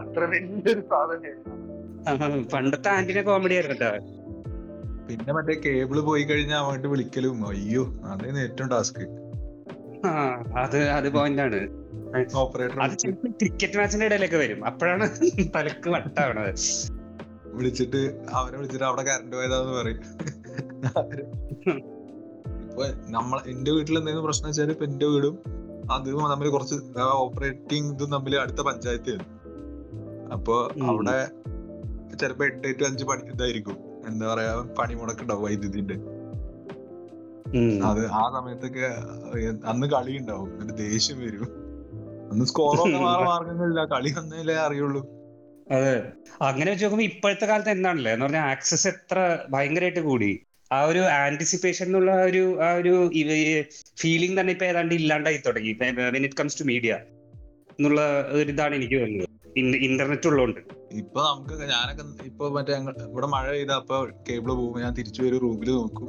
അത്ര 0.00 0.24
വലിയൊരു 0.24 0.80
സാധനമായിരുന്നു 0.80 2.48
പണ്ടത്തെ 2.54 2.88
ആന്റിനെ 2.88 3.22
കോമഡി 3.22 3.54
ആയിരുന്നു 3.54 3.78
കേട്ടോ 3.82 3.90
പിന്നെ 5.06 5.32
മറ്റേ 5.32 5.54
കേബിൾ 5.54 6.00
പോയി 6.00 6.22
കഴിഞ്ഞാൽ 6.22 6.58
അങ്ങോട്ട് 6.58 6.88
വിളിക്കലും 6.88 7.46
അയ്യോ 7.48 7.84
അതാണ് 8.04 8.38
ഏറ്റവും 8.38 8.68
ടാസ്ക് 8.68 9.02
ആ 10.06 10.12
അത് 10.56 10.88
അത് 10.88 11.08
പോയിന്റ് 11.10 11.42
ആണ്. 11.42 11.58
ഓപ്പറേറ്റർ 12.36 12.78
ക്രിക്കറ്റ് 13.40 13.76
മാച്ചിന്റെ 13.78 14.06
ഇടയിലൊക്കെ 14.06 14.36
വരും. 14.36 14.66
അപ്പോഴാണ് 14.66 15.04
തലക്ക് 15.54 15.90
വട്ടാവണത്. 15.90 16.62
വിളിച്ചിട്ട് 17.54 18.00
അവനെ 18.30 18.56
വിളിച്ചിട്ട് 18.56 18.84
അവിടെ 18.84 19.02
കറണ്ട് 19.02 19.36
പോയതാന്ന് 19.36 19.72
പറയും. 19.72 20.00
ഇപ്പൊ 22.64 22.84
നമ്മളെ 23.08 23.50
എന്റെ 23.50 23.70
വീട്ടിൽ 23.70 23.98
എന്തെങ്കിലും 23.98 24.26
പ്രശ്നം 24.26 24.48
വെച്ചാൽ 24.48 24.70
ഇപ്പൊ 24.70 24.84
എന്റെ 24.84 25.06
വീടും 25.06 25.34
അതും 25.94 26.30
തമ്മിൽ 26.32 26.48
കുറച്ച് 26.48 26.76
ഓപ്പറേറ്റിംഗ് 27.22 27.92
ഇതും 27.92 28.10
തമ്മിൽ 28.10 28.36
അടുത്ത 28.40 28.60
പഞ്ചായത്ത് 28.68 29.14
അപ്പൊ 30.34 30.56
അവിടെ 30.90 31.16
ചിലപ്പോ 32.20 32.44
എട്ട് 32.46 32.66
എട്ട് 32.68 32.84
അഞ്ച് 32.88 33.04
പണി 33.04 33.22
ഇതായിരിക്കും. 33.34 33.76
എന്താ 34.08 34.34
പറയാ 34.34 34.52
പണിമുടക്കുണ്ടാവും 34.78 35.44
വൈദ്യുതിന്റെ. 35.46 35.96
അത് 37.88 38.02
ആ 38.20 38.22
സമയത്തൊക്കെ 38.36 38.86
അന്ന് 39.72 39.86
കളി 39.86 40.18
ഉണ്ടാവും. 40.18 40.50
എന്നിട്ട് 40.60 40.82
ദേഷ്യം 40.82 41.18
വരും. 41.20 41.48
അന്ന് 42.32 42.44
സ്കോറൊക്കെ 42.50 42.98
മാറാൻ 42.98 43.26
മാർഗങ്ങളില്ല. 43.30 43.80
കളി 43.94 44.10
വന്നേലേ 44.18 44.56
അറിയുള്ളൂ. 44.66 45.02
അതെ. 45.76 45.94
അങ്ങനെ 46.48 46.70
വെച്ച് 46.70 46.84
നോക്കുമ്പോ 46.84 47.04
ഇപ്പോഴത്തെ 47.04 47.46
കാലത്ത് 47.46 47.70
എന്താണല്ലേ? 47.70 48.12
എന്ന് 48.12 48.26
പറഞ്ഞാൽ 48.26 48.46
ആക്സസ് 48.52 48.88
എത്ര 48.92 49.18
ഭയങ്കരമായിട്ട് 49.50 50.00
കൂടി. 50.00 50.32
ആ 50.72 50.84
ഒരു 50.84 50.98
ആന്റിസിപ്പേഷൻ 50.98 51.86
എന്നുള്ള 51.86 52.10
ആ 52.10 52.22
ഒരു 52.22 52.62
ആ 52.62 52.72
ഒരു 52.74 52.92
ഫീലിംഗ് 53.98 54.40
തന്നെ 54.40 54.52
ഇപ്പൊ 54.52 54.66
ഏതാണ്ട് 54.66 54.94
ഇല്ലാണ്ടായി 54.94 55.40
തുടങ്ങി. 55.46 55.70
ഇറ്റ് 56.16 56.36
കംസ് 56.40 56.60
ടു 56.60 56.64
മീഡിയ 56.64 56.92
എന്നുള്ള 57.70 58.00
ഒരു 58.32 58.50
ഇതാണ് 58.50 58.74
എനിക്ക് 58.74 58.94
തോന്നുന്നത്. 58.94 59.28
ഇന്റർനെറ്റ് 59.58 60.28
ഉള്ളതുകൊണ്ട് 60.28 60.60
ഇപ്പൊ 60.94 61.20
നമുക്ക് 61.22 61.54
ഞാനൊക്കെ 61.62 62.24
ഇപ്പൊ 62.24 62.48
മറ്റേ 62.48 62.72
ഇവിടെ 63.10 63.26
മഴ 63.26 63.50
പെയ്താ 63.50 63.74
അപ്പൊ 63.74 64.06
കേബിൾ 64.28 64.52
പോകും 64.52 64.80
ഞാൻ 64.80 64.92
തിരിച്ചു 64.94 65.22
വരും 65.22 65.38
റൂമിൽ 65.38 65.70
നോക്കും. 65.70 66.08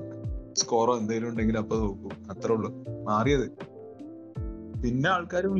സ്കോറോ 0.54 0.98
എന്തെങ്കിലും 0.98 1.30
ഉണ്ടെങ്കിൽ 1.30 1.58
അപ്പൊ 1.58 1.76
നോക്കും. 1.78 2.12
അത്രേ 2.32 2.54
ഉള്ളൂ. 2.56 2.70
മാറിയത്. 3.10 3.46
പിന്നെ 4.84 5.10
ആൾക്കാരും 5.10 5.54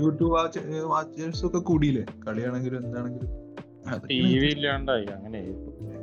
യൂട്യൂബ് 0.00 0.32
വാച്ചേഴ്സ് 0.84 1.46
ഒക്കെ 1.46 1.58
കൂടിയില്ലേ? 1.58 2.04
കളിയാണെങ്കിലും 2.26 2.78
എന്താണെങ്കിലും. 2.84 3.28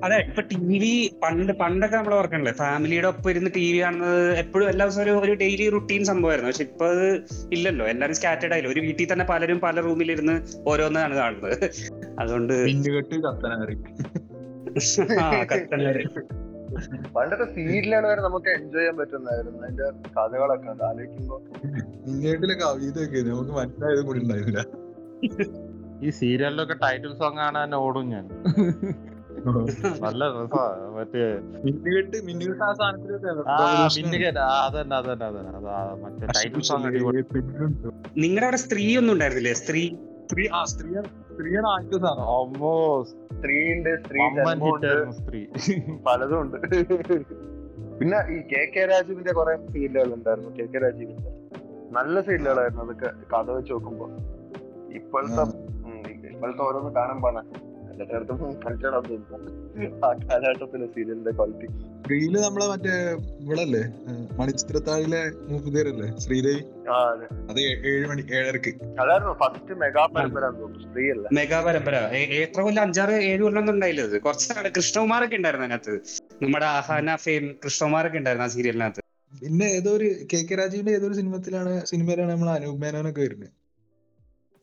അതെ 0.03 0.15
ഇപ്പൊ 0.15 0.41
ടി 0.41 0.79
വി 0.79 1.11
പണ്ട് 1.23 1.53
പണ്ടൊക്കെ 1.53 1.97
നമ്മൾ 1.97 2.13
ഓർക്കണല്ലേ 2.13 2.51
ഫാമിലിയുടെ 2.51 3.07
ഒപ്പം 3.07 3.29
ഇരുന്ന് 3.29 3.51
ടി 3.55 3.73
വി 3.73 3.81
കാണുന്നത് 3.81 4.37
എപ്പോഴും 4.37 4.69
എല്ലാ 4.69 4.85
ദിവസവും 4.85 5.03
ഒരു 5.03 5.11
ഒരു 5.25 5.33
ഡെയിലി 5.33 5.69
റുട്ടീൻ 5.69 6.05
സംഭവമായിരുന്നു. 6.05 6.51
പക്ഷെ 6.51 6.63
ഇപ്പൊ 6.63 6.87
അത് 6.87 7.25
ഇല്ലല്ലോ 7.53 7.85
എല്ലാരും 7.87 8.15
സ്കാറ്റേഡ് 8.15 8.53
ആയില്ല. 8.53 8.69
ഒരു 8.69 8.79
വീട്ടിൽ 8.79 9.13
തന്നെ 9.13 9.25
പലരും 9.25 9.59
പല 9.59 9.81
റൂമിലിരുന്ന് 9.81 10.35
ഓരോന്നാണ് 10.69 11.15
കാണുന്നത്. 11.15 11.71
അതുകൊണ്ട് 12.19 12.53
പണ്ടത്തെ 17.15 17.45
സീരിയലാണ് 17.53 18.07
വരെ 18.07 18.21
നമുക്ക് 18.21 18.49
എൻജോയ് 18.49 18.81
ചെയ്യാൻ 18.81 18.97
പറ്റുന്നതായിരുന്നു. 18.97 19.63
അതിന്റെ 19.63 19.83
കഥകളൊക്കെ 20.17 20.85
ആലോചിക്കുമ്പോ. 20.85 21.41
മിന്നുകെട്ടിലെ 22.07 22.53
കവിതയൊക്കെ 22.53 23.29
നമുക്ക് 23.29 23.51
മനസ്സിലായത് 23.51 24.05
കൂടി 24.05 24.19
ഉണ്ടായിരുന്നില്ല. 24.19 24.63
ഈ 26.03 26.09
സീരിയലിലൊക്കെ 26.09 26.73
ടൈറ്റിൽ 26.73 27.13
സോങ് 27.15 27.37
ആണ് 27.37 27.63
തന്നെ 27.63 27.77
ഓടും 27.77 28.09
ഞാൻ. 28.09 28.25
നല്ല 30.01 30.23
രസാ. 30.27 30.61
മറ്റേ 30.95 31.21
അതന്നെ 34.65 34.95
അതന്നെ 34.95 35.25
അതന്നെ. 35.25 35.51
മറ്റേ 36.03 36.25
ടൈറ്റിൽ 36.27 36.61
സോങ് 36.61 36.85
നിങ്ങളുടെ 38.17 38.45
അവിടെ 38.45 38.57
സ്ത്രീ 38.57 38.97
ഒന്നും 38.97 39.13
ഉണ്ടായിരുന്നില്ലേ? 39.13 39.53
സ്ത്രീ 39.53 39.83
സ്ത്രീ 40.25 40.47
ആ 40.47 40.63
അമ്മോ 42.37 43.03
സ്ത്രീയുണ്ട് 43.03 43.89
സ്ത്രീ 44.05 44.19
സ്ത്രീ. 45.11 45.41
പലതും 46.07 46.41
ഉണ്ട്. 46.41 46.57
പിന്നെ 47.99 48.17
ഈ 48.29 48.41
കെ 48.41 48.71
കെ 48.75 48.85
രാജീവിന്റെ 48.85 49.33
കുറെ 49.33 49.55
സീരിയലുകൾ 49.67 50.13
ഉണ്ടായിരുന്നു. 50.13 50.49
കെ 50.49 50.65
കെ 50.65 50.79
രാജീവിന്റെ. 50.79 51.29
നല്ല 51.91 52.21
സീരിയലുകളായിരുന്നു. 52.21 52.83
അതൊക്കെ 52.83 53.09
കഥ 53.33 53.51
വെച്ച് 53.51 53.73
നോക്കുമ്പോ. 53.73 54.07
ഇപ്പോഴത്തെ 54.93 55.66
ഇപ്പോഴത്തെ 56.37 56.61
ഓരോന്ന് 56.61 56.91
കാണാൻ 56.95 57.19
പാടാ. 57.21 57.41
എല്ലായിടത്തും 57.93 58.39
കണ്ടിടാൻ 58.63 58.93
ആ 60.05 60.09
കാലഘട്ടത്തിലെ 60.23 60.87
സീരിയലിന്റെ 60.95 61.31
ക്വാളിറ്റി. 61.31 61.67
സ്ത്രീയിൽ 61.99 62.33
നമ്മളെ 62.41 62.65
മറ്റേ 62.67 62.95
ഇവളല്ലേ 63.43 63.81
ഏഹ് 64.09 64.25
മണിച്ചിത്രത്താഴിലെ 64.39 65.21
മൂപ്പുതേരല്ലേ 65.47 66.07
ശ്രീദേവി? 66.25 66.61
ആ 66.91 66.97
അത്. 67.13 67.23
ഏഴ് 67.91 68.05
മണി 68.07 68.23
ഏഴരക്ക്. 68.39 68.71
അതായിരുന്നു 69.01 69.33
ഫസ്റ്റ് 69.41 69.75
മെഗാ 69.81 70.03
പരമ്പര 70.15 70.43
തോന്നുന്നു 70.59 70.83
സ്ത്രീ 70.85 71.05
അല്ല 71.15 71.25
മെഗാ 71.39 71.59
പരമ്പര 71.67 71.95
എത്ര 72.41 72.59
കൊല്ലം 72.61 72.83
അഞ്ചാറ് 72.83 73.15
ഏഴ് 73.31 73.41
കൊല്ലം 73.43 73.61
ഒന്നും 73.63 73.73
ഉണ്ടായില്ല 73.73 74.01
ഇത് 74.01 74.17
കുറച്ചാണ്. 74.21 74.69
കൃഷ്ണകുമാറൊക്കെ 74.77 75.35
ഉണ്ടായിരുന്നു 75.35 75.67
അതിനകത്ത്. 75.67 75.95
നമ്മുടെ 76.43 76.65
ആഹാന 76.77 77.15
ഫെയിം 77.25 77.47
കൃഷ്ണകുമാറൊക്കെ 77.65 78.17
ഉണ്ടായിരുന്നു 78.17 78.47
ആ 78.47 78.53
സീരിയലിനകത്ത്. 78.55 79.03
പിന്നെ 79.33 79.65
ഏതോ 79.77 79.91
ഒരു 79.91 80.09
കെ 80.31 80.39
കെ 80.49 80.55
രാജീവിന്റെ 80.55 80.91
ഏതൊരു 80.91 81.13
സിനിമത്തിലാണ് 81.13 81.73
സിനിമയിലാണ് 81.85 82.31
നമ്മൾ 82.31 82.49
അനൂപ് 82.49 82.81
മേനോനൊക്കെ 82.81 83.21
വരുന്നത്. 83.21 83.51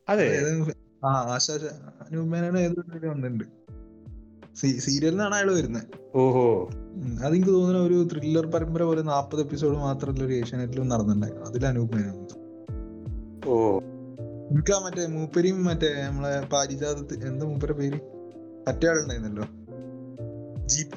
അതെ. 0.07 0.27
ആ 1.03 1.07
ആശാ 1.07 1.53
അനൂപ് 2.01 2.27
മേനോൻ 2.27 2.59
ഏതൊരു 2.59 3.07
വന്നിട്ടുണ്ട്. 3.07 3.43
സീരിയലിൽ 4.55 5.21
അയാൾ 5.21 5.51
വരുന്നത് 5.51 6.17
ഓഹോ. 6.17 6.69
അതെനിക്ക് 7.23 7.49
തോന്നുന്ന 7.49 7.79
ഒരു 7.79 8.07
ത്രില്ലർ 8.13 8.45
പരമ്പര 8.45 8.83
പോലെ 8.83 9.01
നാൽപ്പത് 9.01 9.41
എപ്പിസോഡ് 9.41 9.77
മാത്രമല്ല 9.77 10.23
ഒരു 10.23 10.33
ഏഷ്യാനെറ്റിലും 10.33 10.89
നടന്നിട്ടുണ്ടായിരുന്നു. 10.89 11.45
അതിൽ 11.45 11.65
അനുപമേന 11.65 12.27
ഓ. 13.47 13.79
എനിക്ക് 14.51 14.73
ആ 14.73 14.79
മറ്റേ 14.85 15.05
മൂപ്പരിയും 15.05 15.65
മറ്റേ 15.65 16.03
നമ്മളെ 16.07 16.41
പാരിജാതത്ത് 16.41 17.27
എന്താ 17.27 17.45
മൂപ്പര 17.45 17.71
പേര്? 17.71 17.99
മറ്റേ 18.67 18.87
ആളുണ്ടായിരുന്നല്ലോ. 18.87 19.43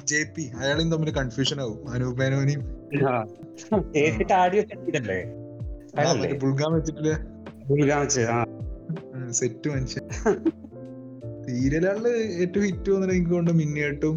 ജി 0.03 0.23
പി 0.37 0.51
അയാളും 0.57 0.91
തമ്മിൽ 0.91 1.11
കൺഫ്യൂഷൻ 1.11 1.61
ആവും. 1.61 1.89
അനൂപ് 1.89 2.17
വെച്ചിട്ടില്ലേ 2.17 2.63
ആ. 3.07 3.25
കേട്ടിട്ട് 3.95 4.33
ആടി 4.33 4.57
വെച്ചിട്ടല്ലേ? 4.57 5.35
സെറ്റ് 9.31 9.69
മനുഷ്യൻ. 9.69 10.05
സീരിയലുകളിൽ 11.47 12.07
ഏറ്റവും 12.41 12.65
ഹിറ്റ് 12.65 12.91
തോന്നുന്നത് 12.91 13.15
എനിക്ക് 13.17 13.31
കൊണ്ട് 13.31 13.51
മിന്നേട്ടും 13.51 14.15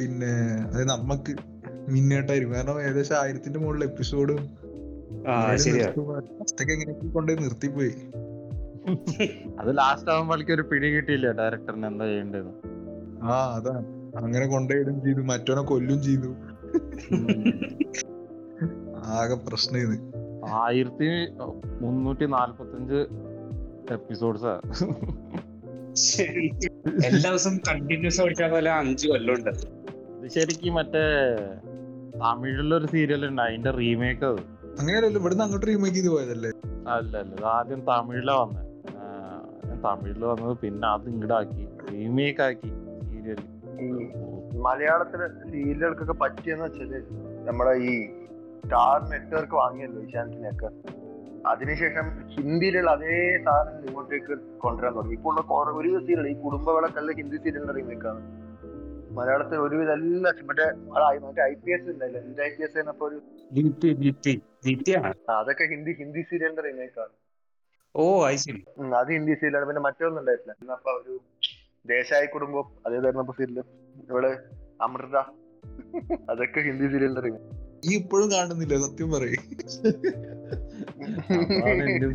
പിന്നെ 0.00 0.32
അത് 0.74 0.88
നമ്മക്ക് 0.88 1.32
മിന്നേട്ടായിരിക്കും 1.88 2.54
കാരണം 2.54 2.82
ഏകദേശം 2.82 3.16
ആയിരത്തിന്റെ 3.22 3.58
മുകളിൽ 3.60 3.84
എപ്പിസോഡും 3.84 4.40
എങ്ങനെയൊക്കെ 6.70 7.06
കൊണ്ടുപോയി 7.06 7.44
നിർത്തിപ്പോയി. 7.44 7.92
അത് 9.58 9.78
ലാസ്റ്റ് 9.78 10.10
ആകുമ്പോഴേക്കും 10.10 10.54
ഒരു 10.54 10.62
പിടി 10.62 10.86
കിട്ടിയില്ല 10.86 11.32
ഡയറക്ടറിന് 11.32 11.86
എന്താ 11.86 12.04
ചെയ്യേണ്ടത് 12.04 12.50
ആ 13.24 13.56
അതാ. 13.56 13.74
അങ്ങനെ 14.16 14.46
കൊണ്ടുപോയിടും 14.46 15.04
ചെയ്തു. 15.04 15.20
മറ്റോനെ 15.20 15.62
കൊല്ലും 15.62 16.02
ചെയ്തു. 16.02 16.30
ആകെ 19.04 19.34
പ്രശ്നം 19.34 19.80
ഇത് 19.80 19.96
ആയിരത്തി 20.52 21.08
മുന്നൂറ്റി 21.82 22.24
നാല്പത്തി 22.26 22.76
അഞ്ച് 22.76 23.00
എപ്പിസോഡ്സാ. 23.90 24.52
എല്ലാ 27.06 27.28
ദിവസവും 27.28 27.56
കണ്ടിന്യൂസ് 27.68 28.20
പഠിക്കാൻ 28.22 28.50
പോലെ 28.50 28.70
അഞ്ചു 28.72 29.06
കൊല്ലം 29.08 29.32
ഉണ്ട് 29.36 29.50
ഇത് 30.16 30.26
ശരിക്കും 30.36 30.74
മറ്റേ 30.74 31.02
തമിഴിലൊരു 32.22 32.86
സീരിയൽ 32.86 33.22
ഉണ്ട് 33.28 33.42
അതിന്റെ 33.42 33.70
റീമേക്ക് 33.80 34.24
അത്. 34.24 34.40
അങ്ങനെയല്ലല്ലോ 34.80 35.20
ഇവിടുന്ന് 35.20 35.44
അങ്ങോട്ട് 35.44 35.66
റീമേക്ക് 35.66 35.96
ചെയ്ത് 35.96 36.10
പോയതല്ലേ? 36.10 36.50
അല്ല 36.88 37.12
അല്ല 37.16 37.32
ഇത് 37.32 37.44
ആദ്യം 37.54 37.80
തമിഴിലാ 37.88 38.34
വന്നത് 38.42 38.66
തമിഴിൽ 39.84 40.22
വന്നത് 40.24 40.54
പിന്നെ 40.62 40.86
അത് 40.88 41.06
ഇങ്ങടാക്കി 41.08 41.62
റീമേക്ക് 41.88 42.42
ആക്കി 42.42 42.70
സീരിയൽ 43.10 43.40
മലയാളത്തിലെ 44.64 45.26
സീരിയലുകൾക്കൊക്കെ 45.44 46.16
പറ്റിയെന്ന് 46.22 46.64
വെച്ചാൽ 46.66 46.90
നമ്മുടെ 47.46 47.72
ഈ 47.84 47.94
സ്റ്റാർ 48.58 48.96
നെറ്റ്വർക്ക് 49.12 49.56
വാങ്ങിയല്ലോ 49.60 50.00
ഏഷ്യാനെറ്റിനെയൊക്കെ 50.02 50.68
അതിനുശേഷം 51.46 52.06
ഹിന്ദിയിലുള്ള 52.34 52.90
അതേ 52.90 53.16
സാധനം 53.44 53.84
ഇങ്ങോട്ടേക്ക് 53.88 54.34
കൊണ്ടുവരാൻ 54.64 54.92
തുടങ്ങി. 54.96 55.14
ഇപ്പോൾ 55.14 55.30
ഉള്ള 55.30 55.40
കുറെ 55.40 55.70
ഒരു 55.80 55.90
സീരിയൽ 56.06 56.28
ഈ 56.28 56.34
കുടുംബവിളക്കല്ല 56.44 57.12
ഹിന്ദി 57.20 57.36
സീരിയലിന്റെ 57.36 57.74
റീമേക്കാണ് 57.78 58.20
മലയാളത്തിൽ 59.18 59.58
ഒരുവിധ 59.58 59.90
എല്ലാ 59.90 60.32
മറ്റേ 60.48 60.66
മറ്റേ 61.26 61.42
ഐ 61.42 61.54
പി 61.62 61.70
എസ് 61.74 61.88
ഉണ്ടല്ലോ 61.92 62.20
എന്റെ 62.20 62.42
ഐ 62.42 62.50
പി 62.56 62.62
എസ് 62.64 62.78
എന്നപ്പോ 62.78 63.06
ഒരു 63.08 63.18
അതൊക്കെ 65.38 65.64
ഹിന്ദി 65.64 65.92
ഹിന്ദി 65.92 66.22
സീരിയലിന്റെ 66.30 66.62
റീമേക്കാണ് 66.62 67.14
ഓ 67.94 68.26
ഐ 68.26 68.36
സി 68.36 68.50
അത് 69.00 69.10
ഹിന്ദി 69.12 69.34
സീരിയലാണ്. 69.34 69.66
പിന്നെ 69.66 69.82
മറ്റൊന്നും 69.86 70.20
ഉണ്ടായിട്ടില്ല. 70.20 70.52
ഇന്നപ്പോ 70.62 70.90
ഒരു 71.00 71.14
ദേശായി 71.86 72.26
കുടുംബം 72.26 72.66
അതേ 72.86 72.96
അതേതായിരുന്നു 72.96 73.32
സീരിയൽ? 73.40 73.64
ഇവിടെ 74.10 74.30
അമൃത. 74.82 75.16
അതൊക്കെ 76.30 76.60
ഹിന്ദി 76.60 76.86
സീരിയലിന്റെ 76.92 77.22
റീമേക്ക് 77.26 77.58
ഈ 77.88 77.96
ഇപ്പോഴും 77.98 78.30
കാണുന്നില്ല 78.32 78.76
സത്യം 78.86 79.10
പറയും. 79.12 79.42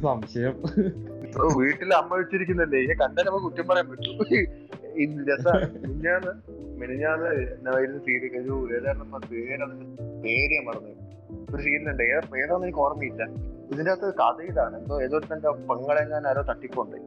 സംശയം. 0.07 0.55
വീട്ടിൽ 1.59 1.89
അമ്മ 1.93 2.11
വെച്ചിരിക്കുന്നല്ലേ? 2.19 2.79
ഇനി 2.85 2.95
കണ്ടാൽ 3.01 3.25
നമുക്ക് 3.27 3.45
കുറ്റം 3.45 3.65
പറയാൻ 3.69 3.87
പറ്റും. 3.89 4.13
മിനിഞ്ഞാന്ന് 5.85 6.33
മിനിഞ്ഞാന്ന് 6.81 7.31
എന്നായിരുന്നു 7.55 7.99
സീരിയൽ 8.05 8.35
ഒരു 8.41 8.55
ഏതായിരുന്നു 8.75 9.19
പേരാണ്? 9.31 9.73
പേര് 10.23 10.51
ഞാൻ 10.55 10.63
മറന്നു 10.67 10.91
ഒരു 11.55 11.61
സീരിയലുണ്ട് 11.65 12.03
ഏതാ 12.03 12.21
പേരാന്ന് 12.33 12.65
എനിക്ക് 12.67 12.81
ഓർമ്മയില്ല. 12.85 13.23
ഇതിന്റെ 13.71 13.91
അകത്ത് 13.91 14.07
കഥ 14.21 14.39
ഇതാണ്. 14.51 14.75
എന്തോ 14.81 14.95
ഏതോ 15.05 15.19
തന്റെ 15.19 15.49
പെങ്ങളെങ്ങാൻ 15.69 16.27
ആരോ 16.27 16.41
തട്ടിക്കൊണ്ട് 16.49 16.97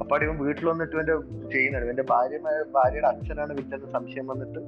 അപ്പൊ 0.00 0.14
ഇവൻ 0.24 0.36
വീട്ടിൽ 0.44 0.66
വന്നിട്ട് 0.68 0.94
ഇവന്റെ 0.96 1.14
ചെയ്യുന്നുണ്ട്. 1.52 1.86
ഇവന്റെ 1.86 2.04
ഭാര്യ 2.10 2.38
ഭാര്യയുടെ 2.76 3.08
അച്ഛനാണ് 3.08 3.52
വില്ലെന്ന് 3.58 3.88
സംശയം 3.92 4.26
വന്നിട്ട് 4.26 4.60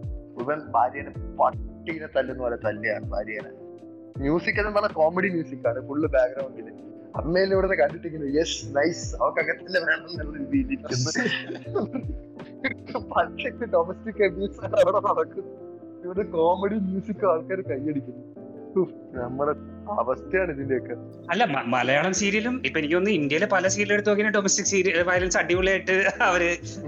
ഇവൻ 0.42 0.58
ഭാര്യനെ 0.74 1.12
പട്ടീനെ 1.40 2.08
തല്ലുന്ന 2.16 2.40
പോലെ 2.42 2.58
തല്ലിയാണ് 2.66 3.06
ഭാര്യനെ. 3.14 3.52
മ്യൂസിക് 4.16 4.58
എന്ന് 4.60 4.72
പറഞ്ഞ 4.76 4.92
കോമഡി 5.00 5.28
മ്യൂസിക് 5.34 5.66
ആണ് 5.70 5.80
ഫുള്ള് 5.88 6.08
ബാക്ക്ഗ്രൗണ്ടിൽ 6.14 6.68
അമ്മയിലും 7.20 7.54
ഇവിടെ 7.56 7.76
കണ്ടിട്ടിരിക്കുന്നു. 7.80 8.28
യെസ് 8.38 8.58
നൈസ് 8.76 9.06
അവർക്ക് 9.20 9.40
അങ്ങനെ 9.42 9.80
വേണം 9.86 10.04
എന്നുള്ള 10.10 10.36
രീതിയിലിരിക്കുന്നു 10.54 11.10
പച്ചക്ക് 13.14 13.64
ഡൊമസ്റ്റിക് 13.74 14.22
അബ്യൂസ് 14.28 14.60
ആണ് 14.66 14.76
അവിടെ 14.84 15.00
നടക്കുന്നത്. 15.08 15.50
ഇവിടെ 16.04 16.24
കോമഡി 16.36 16.76
മ്യൂസിക് 16.86 17.24
ആൾക്കാർ 17.32 17.60
കൈയടിക്കുന്നു. 17.70 18.24
നമ്മുടെ 19.22 19.52
അവസ്ഥയാണ് 20.02 20.50
ഇതിന്റെയൊക്കെ. 20.54 20.94
അല്ല 21.32 21.42
മലയാളം 21.74 22.12
സീരിയലും 22.20 22.54
ഇപ്പൊ 22.66 22.78
എനിക്ക് 22.80 22.94
തോന്നുന്നു 22.96 23.18
ഇന്ത്യയിലെ 23.20 23.48
പല 23.54 23.64
സീരിയൽ 23.74 23.94
എടുത്ത് 23.96 24.10
നോക്കിയാൽ 24.10 24.34
ഡൊമസ്റ്റിക് 24.36 24.70
സീരിയൽ 24.72 25.02
വയലൻസ് 25.10 25.38
അടിപൊളിയായിട്ട് 25.40 25.96
അവർ 26.28 26.42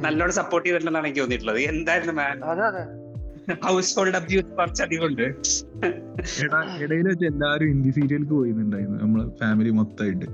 നല്ലോണം 0.06 0.34
സപ്പോർട്ട് 0.40 0.66
ചെയ്തിട്ടുണ്ടെന്നാണ് 0.66 1.06
എനിക്ക് 1.08 1.22
തോന്നിയിട്ടുള്ളത്. 1.22 1.60
എന്തായിരുന്നു 1.72 2.22
അതെ 2.52 2.64
അതെ 2.70 2.84
ഹൗസ് 3.64 3.96
ഹോൾഡ് 3.96 4.16
അബ്യൂസ് 4.16 4.46
കുറച്ച് 4.58 4.82
അധികമുണ്ട് 4.82 5.26
ഇടയിൽ 6.82 7.08
വെച്ച് 7.08 7.24
എല്ലാരും 7.24 7.68
ഹിന്ദി 7.68 7.90
സീരിയലിക്ക് 7.90 8.32
പോയിരുന്നുണ്ടായിരുന്നു 8.32 8.98
നമ്മളെ 8.98 9.38
ഫാമിലി 9.40 9.70
മൊത്തമായിട്ട്. 9.70 10.26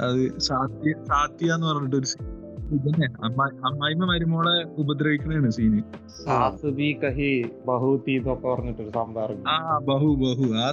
അത് 0.00 0.38
സാത്യ 0.38 0.92
സാത്യ 1.04 1.54
എന്ന് 1.54 1.66
പറഞ്ഞിട്ട് 1.66 1.96
ഒരു 1.96 2.08
ഇതന്നെ 2.76 3.06
അമ്മായി- 3.24 3.58
അമ്മായിമ്മ 3.64 4.04
മരുമോളെ 4.04 4.54
ഉപദ്രവിക്കണാണ് 4.76 5.50
സീന് 5.50 5.80
സാസ് 6.16 6.66
ബി 6.70 6.98
കഹി 7.04 7.30
ബഹൂത്തി 7.66 8.10
എന്നൊക്കെ 8.10 8.48
പറഞ്ഞിട്ടൊരു 8.48 8.90
സംഭവം 8.90 9.44
ആ 9.48 9.56
ബഹു 9.78 10.08
ബഹു 10.14 10.46
ആ 10.56 10.66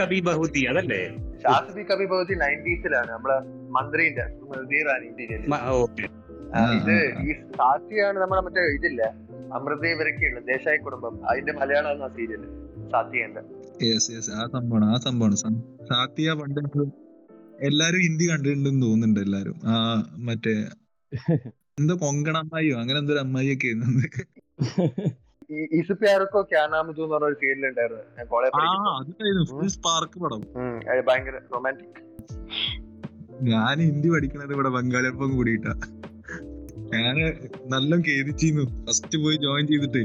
കബി 0.00 0.20
ബഹുതി 0.20 0.64
അതല്ലേ? 0.64 1.02
നയന്റീസിലാണ് 2.36 3.10
നമ്മളെ 3.10 3.38
മന്ത്രിന്റെ 3.70 4.26
ഇത് 6.76 6.94
ഈ 7.22 7.32
സാത്യാണ് 7.52 8.18
നമ്മളെ 8.18 8.40
മറ്റേ 8.40 8.60
ഇതില്ല? 8.74 9.02
അമൃത 9.52 9.86
ഇവരൊക്കെയുള്ള. 9.86 10.40
ദേശായി 10.40 10.76
കുടുംബം. 10.76 11.30
അതിന്റെ 11.30 11.52
മലയാളം 11.52 12.04
ആ 12.04 12.08
സീരിയൽ 12.08 12.42
സാത്യന്റെ 12.92 14.34
ആ 14.34 14.48
സംഭവമാണ് 14.52 14.84
ആ 14.84 14.96
സംഭവമാണ്. 14.96 15.86
സാത്യ 15.86 16.32
പണ്ട് 16.32 16.90
എല്ലാരും 17.60 17.98
ഹിന്ദി 17.98 18.30
കണ്ടിട്ടുണ്ടെന്ന് 18.30 18.82
തോന്നുന്നുണ്ട് 18.82 19.20
എല്ലാരും. 19.20 19.54
ആ 19.64 20.04
മറ്റേ 20.16 20.64
എന്തോ 21.78 21.94
കൊങ്കണ 21.94 22.36
അമ്മായിയോ? 22.36 22.78
അങ്ങനെ 22.78 22.98
എന്തോ 22.98 23.14
അമ്മായി 23.14 23.54
ഒക്കെ 23.54 23.68
ഇസുപ്യാർക്കോ 25.76 26.42
ക്യാനാമുജു 26.42 27.02
എന്ന് 27.02 27.14
പറഞ്ഞ 27.14 27.26
ഒരു 27.26 27.34
സീരിയൽ 27.34 27.66
ഉണ്ടായിരുന്നു 27.66 29.68
സ്പാർക്ക് 29.68 30.20
പടം. 30.20 30.36
ഉം, 30.36 30.90
അത് 30.90 31.04
ഭയങ്കര 31.04 31.40
റൊമാന്റിക് 31.54 32.06
ഞാൻ 33.42 33.78
ഹിന്ദി 33.78 34.08
പഠിക്കണത് 34.08 34.52
ഇവിടെ 34.52 34.68
ബംഗാളിയപ്പം 34.68 35.36
കൂടിയിട്ടാ. 35.36 35.95
ഞാൻ 36.76 37.16
നല്ല 37.66 37.96
ഖേദിച്ചിരുന്നു. 37.96 38.86
ഫസ്റ്റ് 38.86 39.18
പോയി 39.18 39.36
ജോയിൻ 39.36 39.66
ചെയ്തിട്ട്. 39.66 40.02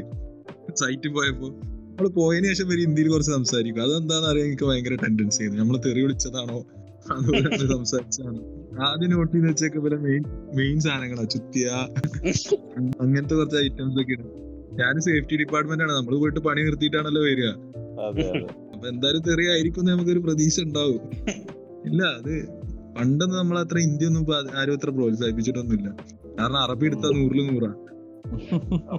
സൈറ്റിൽ 0.76 1.12
പോയപ്പോ. 1.12 1.48
നമ്മൾ 1.48 2.08
പോയതിനു 2.08 2.48
ശേഷം 2.48 2.68
വരെ 2.68 2.82
ഇന്ത്യയിൽ 2.82 3.10
കുറച്ച് 3.10 3.32
സംസാരിക്കും. 3.32 3.82
അതെന്താന്ന് 3.84 4.28
അറിയാൻ 4.28 4.48
എനിക്ക് 4.48 4.64
ഭയങ്കര 4.64 4.96
ടെൻഡൻസി 4.96 5.42
ആയിരുന്നു 5.42 5.64
നമ്മൾ 5.64 5.78
തെറി 5.78 6.02
വിളിച്ചതാണോ? 6.02 6.66
അതുപോലെ 7.12 7.68
സംസാരിച്ചതാണോ. 7.68 8.42
ആദ്യം 8.86 9.12
നോട്ട് 9.12 9.34
ചെയ്ത് 9.34 9.48
വെച്ചൊക്കെ 9.50 9.80
പോലെ 9.80 9.98
മെയിൻ 9.98 10.24
മെയിൻ 10.56 10.80
സാധനങ്ങളാ. 10.80 11.24
ചുത്തിയ 11.24 11.66
അങ്ങനത്തെ 13.02 13.36
കുറച്ച് 13.36 13.58
ഐറ്റംസ് 13.58 14.02
ഒക്കെ 14.02 14.14
ഉണ്ട് 14.14 14.42
ഞാൻ 14.82 15.02
സേഫ്റ്റി 15.02 15.36
ഡിപ്പാർട്ട്മെന്റ് 15.36 15.84
ആണ്. 15.84 15.92
നമ്മൾ 15.92 16.16
പോയിട്ട് 16.16 16.40
പണി 16.40 16.62
നിർത്തിയിട്ടാണല്ലോ 16.62 17.22
വരിക. 17.24 17.48
അപ്പൊ 18.74 18.88
എന്തായാലും 18.88 19.22
തെറി 19.22 19.46
ആയിരിക്കും 19.50 19.86
നമുക്കൊരു 19.86 20.20
പ്രതീക്ഷ 20.20 20.60
ഉണ്ടാവും. 20.60 21.02
ഇല്ല 21.86 22.04
അത് 22.04 22.34
പണ്ടൊന്നും 22.98 23.40
നമ്മൾ 23.40 23.60
അത്ര 23.60 23.78
ഹിന്ദി 23.78 24.06
ഒന്നും 24.06 24.24
ആരും 24.60 24.74
അത്ര 24.74 24.90
പ്രോത്സാഹിപ്പിച്ചിട്ടൊന്നുമില്ല. 24.90 26.21
കാരണം 26.42 26.58
അറബി 26.58 26.86
എടുത്താൽ 26.86 27.12
നൂറിൽ 27.12 27.42
നൂറാ. 27.50 27.70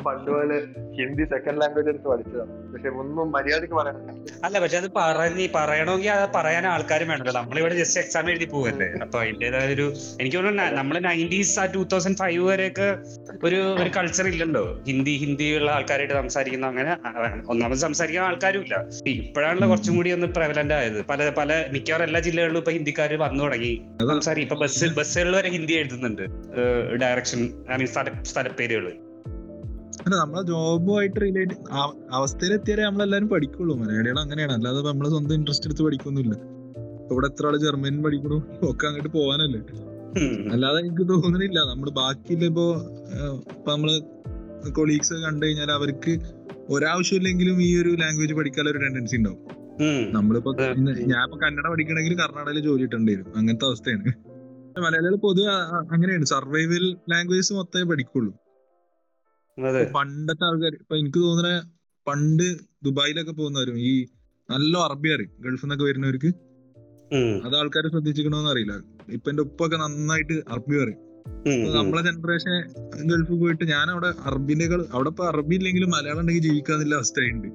പണ്ട് 0.06 0.30
പോലെ 0.34 0.56
ഹിന്ദി 0.98 1.24
സെക്കൻഡ് 1.32 1.60
ലാംഗ്വേജ് 1.62 1.90
എടുത്ത് 1.92 2.08
പഠിച്ചതാണ് 2.12 2.52
പക്ഷെ 2.72 2.90
ഒന്നും 3.02 3.26
മര്യാദയ്ക്ക് 3.36 3.76
പറയാൻ 3.80 3.96
അല്ല 4.46 4.56
പക്ഷെ 4.62 4.78
അത് 4.82 4.88
പറഞ്ഞ് 4.98 5.46
പറയണമെങ്കിൽ 5.56 6.12
അത് 6.16 6.26
പറയാൻ 6.36 6.66
ആൾക്കാരും 6.72 7.08
വേണമല്ലോ 7.12 7.34
നമ്മളിവിടെ 7.40 7.74
ജസ്റ്റ് 7.80 8.00
എക്സാം 8.00 8.30
എഴുതി 8.32 8.48
പോകല്ലേ 8.54 8.88
അപ്പൊ 9.04 9.18
അതിന്റേതായ 9.22 9.74
ഒരു 9.76 9.86
എനിക്ക് 10.20 10.36
തോന്നുന്നു 10.36 10.66
നമ്മൾ 10.80 10.98
നയന്റീസ് 11.08 11.54
ആ 11.62 11.66
ടൂ 11.74 11.82
തൗസൻഡ് 11.92 12.20
ഫൈവ് 12.22 12.42
വരെയൊക്കെ 12.50 12.88
ഒരു 13.46 13.60
ഒരു 13.82 13.90
കൾച്ചർ 13.96 14.26
ഇല്ലല്ലോ. 14.32 14.64
ഹിന്ദി 14.88 15.14
ഹിന്ദിയുള്ള 15.22 15.70
ആൾക്കാരായിട്ട് 15.76 16.14
സംസാരിക്കുന്ന 16.14 16.66
അങ്ങനെ 16.72 16.92
ഒന്നാമത് 17.52 17.80
സംസാരിക്കുന്ന 17.86 18.28
ആൾക്കാരും 18.30 18.62
ഇല്ല. 18.66 18.76
ഇപ്പോഴാണല്ലോ 19.14 19.68
കുറച്ചും 19.68 19.96
കൂടി 19.96 20.12
ഒന്ന് 20.16 20.28
പ്രവലന്റ് 20.38 20.74
ആയത്. 20.80 20.98
പല 21.10 21.30
പല 21.38 21.52
മിക്കവാറും 21.76 22.06
എല്ലാ 22.08 22.20
ജില്ലകളിലും 22.28 22.60
ഇപ്പൊ 22.62 22.74
ഹിന്ദിക്കാർ 22.78 23.14
വന്നു 23.26 23.42
തുടങ്ങി. 23.44 23.72
സംസാരിക്കും. 24.12 24.48
ഇപ്പൊ 24.48 24.58
ബസ് 24.64 24.92
ബസ്സുകളിൽ 24.98 25.36
വരെ 25.38 25.50
ഹിന്ദി 25.56 25.74
എഴുതുന്നുണ്ട്. 25.80 26.24
ഡയറക്ഷൻ 27.04 27.40
ഐ 27.72 27.78
മീൻ 27.82 27.90
സ്ഥല 27.94 28.10
സ്ഥലപ്പേരുകൾ 28.32 28.86
നമ്മളെ 30.08 30.42
ജോബുമായിട്ട് 30.42 31.20
റിലേറ്റ് 31.20 31.56
അവസ്ഥയിലെത്തിയാലേ 32.10 32.84
നമ്മളെല്ലാരും 32.84 33.28
പഠിക്കുള്ളൂ. 33.28 33.76
മലയാളികൾ 33.76 34.20
അങ്ങനെയാണ്. 34.20 34.52
അല്ലാതെ 34.52 34.82
നമ്മളെ 34.82 35.08
സ്വന്തം 35.08 35.34
ഇൻട്രസ്റ്റ് 35.34 35.66
എടുത്ത് 35.66 35.82
പഠിക്കൊന്നുമില്ല. 35.82 36.34
ഇവിടെ 37.12 37.26
എത്ര 37.26 37.46
ആൾ 37.46 37.56
ജർമ്മൻ 37.56 38.02
പഠിക്കണു? 38.02 38.42
ഒക്കെ 38.62 38.86
അങ്ങോട്ട് 38.86 39.08
പോവാനല്ലേ 39.08 39.60
അല്ലാതെ 40.52 40.78
എനിക്ക് 40.78 41.08
തോന്നുന്നില്ല 41.08 41.58
നമ്മൾ 41.58 41.90
ബാക്കിയുള്ള 41.90 42.44
ഇപ്പോ 42.44 42.76
ഇപ്പൊ 43.50 43.72
നമ്മൾ 43.72 43.90
കൊളീഗ്സ് 44.70 45.14
കണ്ടു 45.14 45.46
കഴിഞ്ഞാൽ 45.46 45.70
അവർക്ക് 45.70 46.18
ഒരാവശ്യമില്ലെങ്കിലും 46.68 47.62
ഈ 47.62 47.82
ഒരു 47.82 47.88
ലാംഗ്വേജ് 47.88 48.34
പഠിക്കാനുള്ള 48.34 48.70
ഒരു 48.70 48.78
ടെൻഡൻസി 48.78 49.16
ഉണ്ടാവും. 49.16 49.38
നമ്മളിപ്പോ. 50.12 50.52
ഞാൻ 51.12 51.22
ഇപ്പൊ 51.24 51.38
കന്നഡ 51.38 51.70
പഠിക്കണമെങ്കിൽ 51.70 52.14
കർണാടകയിൽ 52.18 52.60
ജോലി 52.60 52.82
കിട്ടേണ്ടി 52.82 53.12
വരും 53.12 53.32
അങ്ങനത്തെ 53.36 53.64
അവസ്ഥയാണ്. 53.64 54.04
മലയാളികൾ 54.80 55.16
പൊതുവെ 55.16 55.48
അങ്ങനെയാണ്. 55.94 56.24
സർവൈവൽ 56.24 56.96
ലാംഗ്വേജസ് 57.10 57.52
മൊത്തമേ 57.52 57.82
പഠിക്കുള്ളൂ. 57.82 58.41
പണ്ടത്തെ 59.94 60.44
ആൾക്കാർ 60.44 60.74
ഇപ്പൊ 60.74 60.96
എനിക്ക് 60.96 61.18
തോന്നുന്ന 61.18 61.62
പണ്ട് 62.06 62.56
ദുബായിലൊക്കെ 62.84 63.32
പോകുന്നവരും 63.32 63.78
ഈ 63.78 64.06
നല്ല 64.50 64.78
അറബി 64.78 65.08
അറിയും 65.08 65.30
ഗൾഫിൽ 65.40 65.66
നിന്നൊക്കെ 65.66 65.84
വരുന്നവർക്ക്. 65.84 66.26
അത് 67.44 67.56
ആൾക്കാർ 67.56 67.88
ശ്രദ്ധിച്ചിക്കണോന്ന് 67.90 68.50
അറിയില്ല. 68.50 68.72
ഇപ്പൊ 69.08 69.30
എന്റെ 69.30 69.42
ഉപ്പൊക്കെ 69.42 69.76
നന്നായിട്ട് 69.76 70.32
അറബി 70.32 70.76
പറയും. 70.82 71.00
നമ്മളെ 71.76 72.02
ജനറേഷൻ 72.02 72.72
ഗൾഫിൽ 73.10 73.34
പോയിട്ട് 73.34 73.64
ഞാൻ 73.64 73.90
അവിടെ 73.90 74.06
അറബിനേക്കാൾ 74.06 74.86
അവിടെ 74.92 75.08
ഇപ്പൊ 75.08 75.26
അറബി 75.26 75.54
ഇല്ലെങ്കിലും 75.54 75.90
മലയാളം 75.90 76.20
ഉണ്ടെങ്കിൽ 76.20 76.42
ജീവിക്കാന്നില്ല 76.42 76.94
അവസ്ഥയുണ്ട്. 76.94 77.48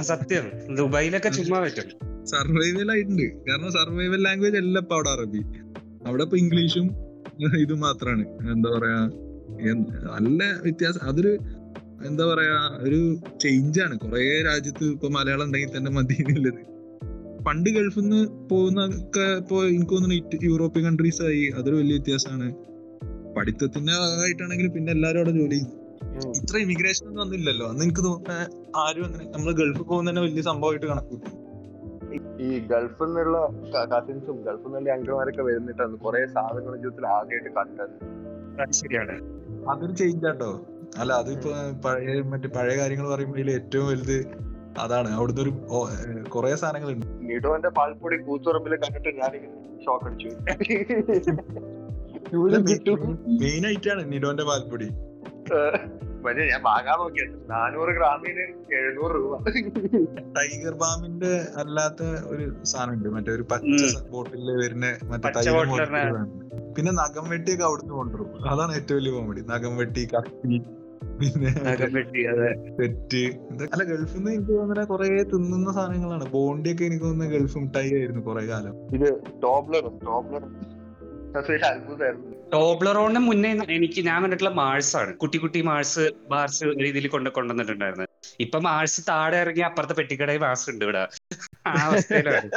സത്യം. 0.00 0.74
ദുബായിലൊക്കെ 0.76 1.28
ചുമ്മാ 1.28 1.60
പറ്റും. 1.60 1.88
സർവൈവൽ 2.24 2.90
ആയിട്ടുണ്ട്. 2.90 3.50
കാരണം 3.50 3.72
സർവൈവൽ 3.72 4.22
ലാംഗ്വേജ് 4.22 4.56
അല്ല 4.56 4.78
ഇപ്പൊ 4.78 4.94
അവിടെ 4.94 5.10
അറബി. 5.10 5.42
അവിടെ 6.06 6.22
ഇപ്പൊ 6.22 6.36
ഇംഗ്ലീഷും 6.36 6.90
ഇത് 7.60 7.74
മാത്രാണ്. 7.74 8.26
എന്താ 8.52 8.70
പറയാ 8.78 9.27
നല്ല 9.48 10.60
വ്യത്യാസം. 10.62 11.00
അതൊരു 11.02 11.38
എന്താ 12.06 12.24
പറയാ 12.26 12.78
ഒരു 12.80 13.16
ചേഞ്ച് 13.40 13.80
ആണ്. 13.80 13.98
കുറെ 13.98 14.42
രാജ്യത്ത് 14.44 14.84
ഇപ്പൊ 14.84 15.08
മലയാളം 15.08 15.44
ഉണ്ടെങ്കിൽ 15.44 15.76
തന്നെ 15.76 15.90
മതി 15.90 16.16
എന്നുള്ളത്. 16.20 16.78
പണ്ട് 17.44 17.70
ഗൾഫിൽ 17.70 18.00
നിന്ന് 18.00 18.48
പോകുന്ന 18.48 18.86
ഒക്കെ 18.86 19.20
ഇപ്പൊ 19.20 19.64
എനിക്ക് 19.64 19.92
തോന്നുന്നു 19.92 20.44
യൂറോപ്യൻ 20.44 20.84
കൺട്രീസ് 20.84 21.22
ആയി. 21.22 21.52
അതൊരു 21.56 21.76
വലിയ 21.76 21.96
വ്യത്യാസമാണ്. 21.96 22.54
പഠിത്തത്തിന്റെ 23.36 23.92
ഭാഗമായിട്ടാണെങ്കിൽ 23.92 24.68
പിന്നെ 24.68 24.92
എല്ലാരും 24.92 25.18
അവിടെ 25.18 25.30
ജോലി 25.30 25.50
ചെയ്യുന്നു 25.50 25.88
ഇത്ര 26.30 26.58
ഇമിഗ്രേഷൻ 26.58 27.06
ഒന്നും 27.06 27.22
വന്നില്ലല്ലോ. 27.22 27.68
അന്ന് 27.68 27.82
എനിക്ക് 27.82 28.04
തോന്നുന്ന 28.04 28.46
ആരും 28.76 29.04
അങ്ങനെ 29.04 29.30
നമ്മൾ 29.30 29.52
ഗൾഫിൽ 29.52 29.82
പോകുന്ന 29.82 30.10
തന്നെ 30.10 30.22
വലിയ 30.22 30.42
സംഭവമായിട്ട് 30.42 30.86
കണക്കൂട്ടും 30.86 31.48
ഈ 32.40 32.58
ഗൾഫിൽ 32.58 33.04
നിന്നുള്ള 33.04 33.38
കസിൻസും 33.84 34.42
ഗൾഫിൽ 34.42 34.64
നിന്നുള്ള 34.64 34.92
അംഗന്മാരൊക്കെ 34.92 35.42
വരുന്നിട്ടാണ് 35.42 35.96
കുറെ 35.96 36.26
സാധനങ്ങൾ 36.26 36.76
ജീവിതത്തിൽ 36.76 37.06
ആദ്യമായിട്ട് 37.06 37.54
കണ്ടത്. 37.54 37.96
അത് 38.60 38.72
ശരിയാണ്. 38.72 39.37
അതൊരു 39.70 39.92
ചേഞ്ച് 40.00 40.26
ആട്ടോ. 40.26 40.50
അല്ല 40.98 41.12
അതിപ്പോ 41.22 41.50
പഴയ 41.84 42.20
മറ്റേ 42.32 42.48
പഴയ 42.56 42.74
കാര്യങ്ങൾ 42.78 43.06
പറയുമ്പോൾ 43.14 43.50
ഏറ്റവും 43.50 43.86
വലുത് 43.88 44.18
അതാണ്. 44.84 45.08
അവിടുന്ന് 45.16 45.42
ഒരു 45.42 45.52
കുറെ 46.34 46.50
സാധനങ്ങളുണ്ട്. 46.62 47.06
നിഡോന്റെ 47.30 47.70
പാൽപ്പൊടി 47.78 48.16
കൂത്തുറമ്പിൽ 48.26 48.74
കണ്ടിട്ട് 48.84 49.10
ഞാൻ 49.20 49.32
ഷോക്ക് 49.84 50.06
അടിച്ചു 50.08 50.28
മെയിൻ 53.42 53.62
ആയിട്ടാണ് 53.66 54.02
നിഡോന്റെ 54.12 54.44
പാൽപ്പൊടി. 54.50 54.88
പക്ഷേ 56.24 56.44
ഞാൻ 56.44 56.62
വാങ്ങാൻ 56.62 56.98
നോക്കിയത് 56.98 57.50
നാനൂറ് 57.50 57.88
ഗ്രാമിന് 57.88 58.44
എഴുന്നൂറ് 58.74 59.12
രൂപ. 59.16 59.36
ടൈഗർ 60.38 60.74
ബാമിന്റെ 60.74 61.32
അല്ലാത്ത 61.56 62.02
ഒരു 62.26 62.64
സാധനം 62.64 62.92
ഉണ്ട് 62.92 63.08
മറ്റേ 63.08 63.32
ഒരു 63.32 63.42
പച്ച 63.42 63.82
ഉം. 63.84 64.10
ബോട്ടിലിൽ 64.10 64.56
വരുന്ന 64.56 64.86
മറ്റേ 65.04 65.28
ടൈഗർ 65.28 65.66
ബോട്ടിലിൽ. 65.68 66.24
പിന്നെ 66.76 66.92
നഖം 66.92 67.28
വെട്ടിയൊക്കെ 67.28 67.64
അവിടുന്ന് 67.64 67.94
കൊണ്ടുവരും. 67.94 68.48
അതാണ് 68.48 68.74
ഏറ്റവും 68.76 68.98
വലിയ 68.98 69.12
കോമഡി 69.12 69.40
നഖം 69.40 69.76
വെട്ടി 69.76 70.08
കത്തി 70.16 70.58
പിന്നെ 71.20 71.48
ഇതൊക്കെ. 71.48 73.22
അല്ല 73.72 73.84
ഗൾഫിൽ 73.84 74.16
നിന്ന് 74.16 74.32
എനിക്ക് 74.32 74.52
തോന്നുന്ന 74.52 74.84
കൊറേ 74.84 75.22
തിന്നുന്ന 75.22 75.72
സാധനങ്ങളാണ്. 75.72 76.30
ബോണ്ടിയൊക്കെ 76.30 76.84
എനിക്ക് 76.84 77.04
തോന്നുന്ന 77.04 77.32
ഗൾഫ് 77.34 77.58
മിഠായി 77.58 77.94
ആയിരുന്നു 77.94 78.22
കൊറേ 78.22 78.46
കാലം. 78.46 78.74
ഇത് 78.94 79.08
ടോബ്ലറും 79.42 79.96
അതൊരു 81.38 81.64
അത്ഭുതമായിരുന്നു. 81.64 82.37
ടോബ്ലറോണിന് 82.52 83.20
മുന്നേ 83.28 83.50
എനിക്ക് 83.76 84.00
ഞാൻ 84.08 84.18
കണ്ടിട്ടുള്ള 84.22 84.52
മാൾസ് 84.60 84.92
ആണ്. 85.00 85.10
കുട്ടി 85.22 85.38
കുട്ടി 85.42 85.60
മാൾസ് 85.68 86.04
ബാർസ് 86.32 86.64
രീതിയിൽ 86.84 87.06
കൊണ്ട് 87.14 87.28
കൊണ്ടുവന്നിട്ടുണ്ടായിരുന്നത് 87.36 88.08
ഇപ്പൊ 88.44 88.58
മാൾസ് 88.68 89.00
താഴെ 89.08 89.38
ഇറങ്ങി 89.44 89.62
അപ്പുറത്തെ 89.68 89.94
പെട്ടിക്കടയിൽ 89.98 90.42
മാസ് 90.46 90.66
ഉണ്ട് 90.72 90.84
ഇവിടെ. 90.86 91.02
ആ 91.66 91.72
അവസ്ഥയിലാണ് 91.86 92.48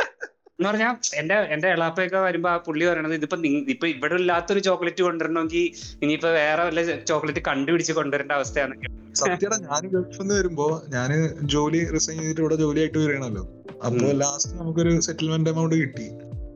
എന്ന് 0.57 0.69
പറഞ്ഞാൽ 0.69 0.95
എന്റെ 1.19 1.35
എന്റെ 1.53 1.67
എളാപ്പയൊക്കെ 1.75 2.19
വരുമ്പോ 2.25 2.49
ആ 2.53 2.57
പുള്ളി 2.65 2.83
പറയണത് 2.89 3.15
ഇതിപ്പോ 3.19 3.37
ഇപ്പൊ 3.73 3.85
ഇവിടെ 3.93 4.15
ഇല്ലാത്തൊരു 4.21 4.61
ചോക്ലേറ്റ് 4.67 5.03
കൊണ്ടുവരണമെങ്കിൽ 5.07 5.63
ഇനിയിപ്പോ 6.03 6.29
വേറെ 6.41 6.63
വല്ല 6.67 6.81
ചോക്ലേറ്റ് 7.11 7.41
കണ്ടുപിടിച്ച് 7.47 7.93
കൊണ്ടുവരേണ്ട 7.99 8.33
അവസ്ഥയാണ്. 8.39 8.75
സത്യം 9.21 9.55
ഞാൻ 9.69 9.81
ഗൾഫിൽ 9.93 10.21
നിന്ന് 10.21 10.35
വരുമ്പോ 10.39 10.67
ഞാൻ 10.95 11.11
ജോലി 11.53 11.81
റിസൈൻ 11.95 12.19
ചെയ്തിട്ട് 12.21 12.43
ഇവിടെ 12.45 12.57
ജോലിയായിട്ട് 12.63 12.97
വരികയാണല്ലോ. 12.97 13.43
അപ്പൊ 13.85 14.11
ലാസ്റ്റ് 14.23 14.53
നമുക്കൊരു 14.59 14.93
സെറ്റിൽമെന്റ് 15.07 15.51
എമൗണ്ട് 15.53 15.75
കിട്ടി. 15.81 16.07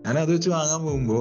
ഞാൻ 0.05 0.17
അത് 0.23 0.31
വെച്ച് 0.35 0.51
വാങ്ങാൻ 0.55 0.81
പോകുമ്പോ 0.87 1.19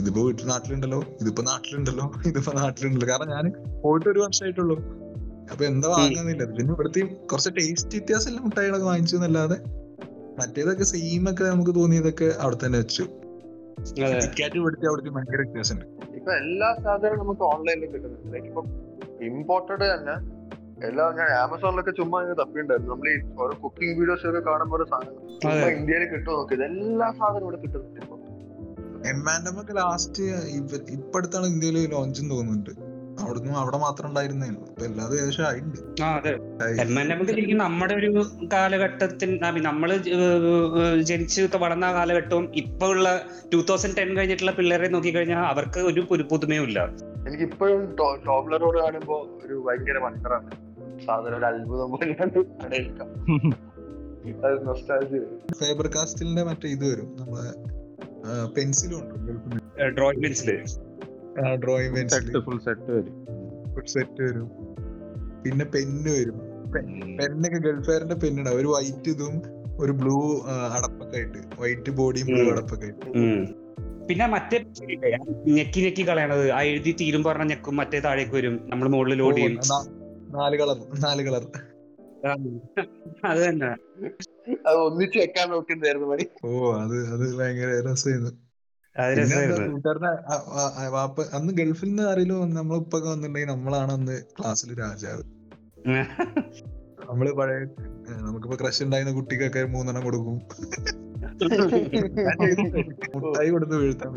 ഇതിപ്പോ 0.00 0.20
വീട്ടിൽ 0.26 0.46
നാട്ടിലുണ്ടല്ലോ 0.52 1.00
ഇതിപ്പോ 1.22 1.42
നാട്ടിലുണ്ടല്ലോ 1.50 2.06
ഇതിപ്പോ 2.30 2.52
നാട്ടിലുണ്ടല്ലോ. 2.60 3.08
കാരണം 3.12 3.30
ഞാൻ 3.36 3.46
പോയിട്ട് 3.82 4.08
ഒരു 4.12 4.20
വർഷമായിട്ടുള്ളൂ 4.24 4.76
അപ്പൊ 5.52 5.62
എന്താ 5.70 5.88
വാങ്ങുന്നില്ല. 5.94 6.44
പിന്നെ 6.58 6.72
ഇവിടുത്തെ 6.74 7.00
കുറച്ച് 7.30 7.50
ടേസ്റ്റ് 7.58 7.94
വ്യത്യാസമില്ല 7.98 8.40
മുട്ടായികളൊക്കെ 8.46 8.88
വാങ്ങിച്ചു 8.90 9.16
എന്നല്ലാതെ 9.18 9.58
മറ്റേതൊക്കെ 10.38 10.84
സെയിം 10.92 11.24
ഒക്കെ 11.30 11.44
നമുക്ക് 11.52 11.72
തോന്നിയതൊക്കെ 11.80 12.28
അവിടെ 12.42 12.56
തന്നെ 12.64 12.78
വെച്ചു. 12.82 13.04
അതെ. 14.04 14.14
ടിക്കറ്റ് 14.24 14.58
ഇവിടുത്തെ 14.60 14.86
അവിടുത്തെ 14.90 15.10
ഭയങ്കര 15.16 15.40
വ്യത്യാസമുണ്ട്. 15.44 15.86
ഇപ്പൊ 16.18 16.30
എല്ലാ 16.42 16.68
സാധനവും 16.84 17.18
നമുക്ക് 17.22 17.44
ഓൺലൈനിൽ 17.52 17.90
കിട്ടുന്നുണ്ട്. 17.94 18.28
ലൈക്ക് 18.34 18.48
ഇപ്പം 18.52 18.66
ഇമ്പോർട്ടഡ് 19.30 19.86
തന്നെ. 19.94 20.16
എല്ലാം 20.88 21.10
ഞാൻ 21.18 21.28
ആമസോണിലൊക്കെ 21.42 21.92
ചുമ്മാ 21.98 22.16
ഇങ്ങനെ 22.22 22.36
തപ്പിണ്ടായിരുന്നു 22.40 22.90
നമ്മൾ 22.92 23.08
ഈ 23.12 23.16
ഓരോ 23.42 23.54
കുക്കിംഗ് 23.64 23.94
വീഡിയോസ് 24.00 24.24
ഒക്കെ 24.30 24.40
കാണുമ്പോൾ 24.48 24.80
സാധനം 24.92 25.20
ഇന്ത്യയിൽ 25.76 26.04
കിട്ടുമോ 26.14 26.34
നോക്കി. 26.38 26.54
എല്ലാ 26.70 27.08
സാധനവും 27.20 27.46
ഇവിടെ 27.46 27.60
കിട്ടുന്നുണ്ട് 27.64 28.00
ഇപ്പൊ. 28.04 28.16
എംമാൻഡം 29.08 29.60
ഒക്കെ 29.60 29.72
ലാസ്റ്റ് 29.72 30.22
ഇപ്പടുത്താണ് 30.90 31.46
ഇന്ത്യയിൽ 31.46 31.90
ലോഞ്ച് 31.90 32.22
തോന്നുന്നുണ്ട്. 32.22 32.70
അവിടുന്ന് 33.20 33.52
അവിടെ 33.52 33.78
മാത്രം 33.78 34.08
ഉണ്ടായിരുന്നേ 34.08 34.48
ഉള്ളൂ. 34.48 34.62
ഇപ്പൊ 34.62 34.84
എല്ലാതും 34.84 35.16
ഏകദേശം 35.16 35.44
ആയിട്ടുണ്ട്. 35.44 36.02
നമുക്ക് 37.14 37.30
ശരിക്കും 37.30 37.58
നമ്മുടെ 37.58 37.94
ഒരു 37.94 38.24
കാലഘട്ടത്തിൽ 38.52 39.40
ജ- 39.96 40.10
ജനിച്ച് 41.00 41.48
വളർന്ന 41.56 41.92
കാലഘട്ടവും 41.92 42.54
ഇപ്പൊ 42.54 42.86
ഉള്ള 42.86 43.20
ടൂ 43.52 43.62
തൗസൻഡ് 43.62 43.96
ടെൻ 43.96 44.16
കഴിഞ്ഞിട്ടുള്ള 44.16 44.50
പിള്ളേരെ 44.50 44.88
നോക്കി 44.88 45.14
കഴിഞ്ഞാൽ 45.14 45.38
അവർക്ക് 45.38 45.78
ഒരു 45.80 46.06
ഒരു 46.10 46.22
പുതുമയുമില്ല 46.22 46.88
എനിക്ക് 47.28 47.44
ഇപ്പോഴും 47.44 47.96
ടോബ്ലറോട് 48.26 48.78
കാണുമ്പോ 48.78 49.38
ഒരു 49.44 49.54
ഭയങ്കര 49.54 49.98
വണ്ടറാണ്. 49.98 50.50
സാധനം 51.06 51.38
ഒരു 51.38 51.44
അത്ഭുതം 51.44 51.90
പോലെയാണ് 51.90 52.30
ഫേബർ 55.54 55.86
കാസ്റ്റിലിന്റെ 55.86 56.42
മറ്റേ 56.42 56.68
ഇത് 56.68 56.92
വരും. 56.92 57.16
നമ്മളെ 57.20 57.73
പെൻസിലും 58.56 58.98
ഉണ്ട്. 59.00 59.32
Drawing 59.96 60.22
pencil 60.22 60.50
drawing 61.64 61.96
pencil 61.96 62.40
full 62.40 62.58
set 62.58 62.90
വരും. 62.90 63.16
സെറ്റ് 63.86 64.22
വരും. 64.22 64.48
പിന്നെ 65.44 65.64
പെന്ന് 65.64 66.10
വരും. 66.10 66.38
പെന്നൊക്കെ 67.18 67.58
ഗൾഫുകാരന്റെ 67.58 68.14
പെന്നുണ്ടാവും 68.14 68.60
ഒരു 68.60 68.66
വൈറ്റ് 68.66 69.10
ഇതും 69.10 69.34
ഒരു 69.78 69.92
ബ്ലൂ 69.92 70.18
അടപ്പൊക്കെ 70.76 71.16
ആയിട്ട്. 71.16 71.38
വൈറ്റ് 71.60 71.90
ബോഡിയും 71.90 72.26
ബ്ലൂ 72.26 72.50
അടപ്പൊക്കെ 72.52 72.84
ആയിട്ട്. 72.84 73.10
പിന്നെ 74.08 74.26
മറ്റേ 74.26 74.58
ഞെക്കി 75.56 75.80
ഞെക്കി 75.80 76.02
കളയണത്. 76.08 76.52
ആ 76.52 76.62
എഴുതി 76.62 76.92
തീരും 77.00 77.22
പറഞ്ഞ 77.22 77.44
ഞെക്കും 77.44 77.76
മറ്റേ 77.76 78.00
താഴേക്ക് 78.00 78.32
വരും. 78.32 78.56
നമ്മൾ 78.70 78.88
മുകളിൽ 78.88 79.14
ലോഡ് 79.14 79.36
ചെയ്യും. 79.36 79.58
നാല് 80.38 80.56
കളർ. 80.56 80.78
നാല് 81.04 81.22
കളർ. 81.22 81.44
അത് 83.24 83.40
തന്നെ. 83.48 83.70
അത് 84.66 84.78
ഒന്നിച്ച് 84.78 85.18
വെക്കാൻ 85.18 85.46
നോക്കിണ്ടായിരുന്നു 85.50 86.08
മണി 86.08 86.24
ഓ 86.44 86.50
അത് 86.74 86.96
അത് 87.08 87.24
ഭയങ്കര 87.36 87.68
രസമായിരുന്നു. 87.86 88.32
വാപ്പ 90.92 91.22
അന്ന് 91.32 91.52
ഗൾഫിൽ 91.52 91.88
നിന്ന് 91.88 92.02
ആരെങ്കിലും 92.02 92.54
നമ്മളിപ്പൊക്കെ 92.54 93.08
വന്നിട്ടുണ്ടെങ്കിൽ 93.08 93.50
നമ്മളാണ് 93.50 93.92
അന്ന് 93.92 94.16
ക്ലാസ്സിൽ 94.36 94.72
രാജാവ്. 94.78 95.24
നമ്മൾ 97.08 97.26
പഴയ 97.32 97.56
നമുക്കിപ്പോ 98.20 98.56
ക്രഷ് 98.60 98.82
ഉണ്ടായിരുന്ന 98.82 99.12
കുട്ടിക്കൊക്കെ 99.14 99.62
മൂന്നെണ്ണം 99.64 100.04
കൊടുക്കും. 100.04 100.36
മുട്ടായി 103.16 103.50
കൊടുത്ത് 103.50 103.76
വീഴ്ത്താൻ. 103.76 104.14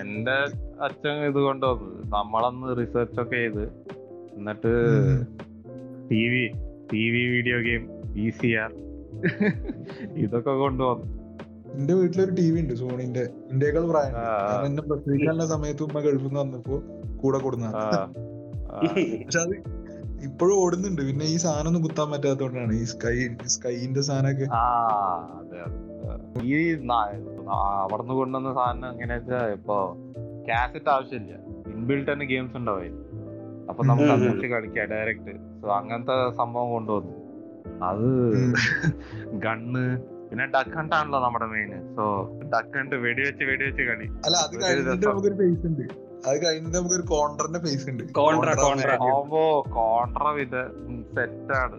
എന്റെ 0.00 0.36
അച്ഛൻ 0.80 1.16
ഇത് 1.24 1.40
കൊണ്ടുവന്നത് 1.40 1.98
നമ്മളന്ന് 2.14 2.68
റിസർച്ച് 2.80 3.20
ഒക്കെ 3.20 3.36
ചെയ്ത് 3.36 3.64
എന്നിട്ട്. 4.36 4.72
T 6.10 6.22
V 6.28 6.44
T 6.92 7.04
V 7.10 7.22
video 7.26 7.58
game 7.60 7.84
V 8.14 8.30
C 8.30 8.50
R 8.54 8.70
ഇതൊക്കെ 10.24 10.50
കൊണ്ടുവന്നു. 10.50 11.06
എന്റെ 11.74 11.94
വീട്ടിലൊരു 11.94 12.30
ടി 12.30 12.50
വി 12.50 12.60
ഉണ്ട് 12.60 12.74
സോണിന്റെ. 12.74 13.24
ഇന്ത്യക്കാൾ 13.52 13.84
പ്രായം. 13.90 14.16
എന്നെ 14.66 14.82
പ്രസവിക്കാനുള്ള 14.82 15.46
സമയത്ത് 15.46 15.82
ഉമ്മ 15.82 16.00
ഗൾഫിൽ 16.00 16.26
നിന്ന് 16.26 16.40
വന്നപ്പോ 16.40 16.82
കൂടെ 17.16 17.38
കൊടുന്ന. 17.38 17.70
പക്ഷെ 19.24 19.40
അത് 19.40 19.54
ഇപ്പോഴും 20.22 20.56
ഓടുന്നുണ്ട്. 20.64 21.02
പിന്നെ 21.02 21.26
ഈ 21.26 21.36
സാധനം 21.36 21.66
ഒന്നും 21.66 21.82
കുത്താൻ 21.82 22.10
പറ്റാത്തോണ്ടാണ് 22.10 22.72
ഈ 22.72 22.84
സ്കൈ 22.84 23.16
സ്കൈന്റെ 23.46 24.00
സാധനമൊക്കെ 24.00 24.46
ഈ 26.42 26.74
അവിടുന്ന് 27.50 28.14
കൊണ്ടുവന്ന 28.14 28.54
സാധനം 28.54 28.90
എങ്ങനെയാ 28.90 29.18
വെച്ചാ 29.18 29.38
ഇപ്പൊ 29.46 29.76
കാസറ്റ് 30.48 30.90
ആവശ്യമില്ല. 30.90 31.34
ഇൻബിൽട്ട് 31.74 32.12
തന്നെ 32.12 32.26
ഗെയിംസ് 32.26 32.56
ഉണ്ടാവും 32.56 32.96
അപ്പൊ 33.70 33.84
നമുക്ക് 33.84 34.46
കളിക്കാം 34.46 34.86
ഡയറക്റ്റ് 34.86 35.34
സോ 35.62 35.68
അങ്ങനത്തെ 35.68 36.16
സംഭവം 36.36 36.70
കൊണ്ടുവന്നു. 36.70 37.21
അത്. 37.90 38.08
ഗണ്ണ് 39.44 39.84
പിന്നെ 40.28 40.44
ഡക്ക് 40.54 40.74
ഹണ്ട് 40.78 40.94
ആണല്ലോ 40.98 41.18
നമ്മുടെ 41.24 41.46
മെയിൻ 41.54 41.70
സോ 41.96 42.04
ഡക്ക് 42.54 42.74
ഹണ്ട് 42.78 42.94
വെടിവെച്ച് 43.04 43.44
വെടിവെച്ച് 43.50 43.82
കളി. 43.88 44.06
അല്ല 44.26 44.36
അത് 44.44 44.54
കഴിഞ്ഞിട്ട് 44.62 45.06
നമുക്കൊരു 45.06 45.36
ഫേസ് 45.40 45.66
ഉണ്ട്. 45.70 45.84
അത് 46.28 46.36
കഴിഞ്ഞിട്ട് 46.44 46.76
നമുക്കൊരു 46.78 47.06
കോണ്ടറിന്റെ 47.12 47.60
ഫേസ് 47.66 47.86
ഉണ്ട്. 47.90 48.04
കോൺട്ര 48.18 48.50
Contra 48.50 48.64
കോൺട്ര 48.64 48.96
ഓവോ 49.14 49.44
കോൺട്ര 49.78 50.28
വിത് 50.38 50.62
സെറ്റാണ് 51.16 51.78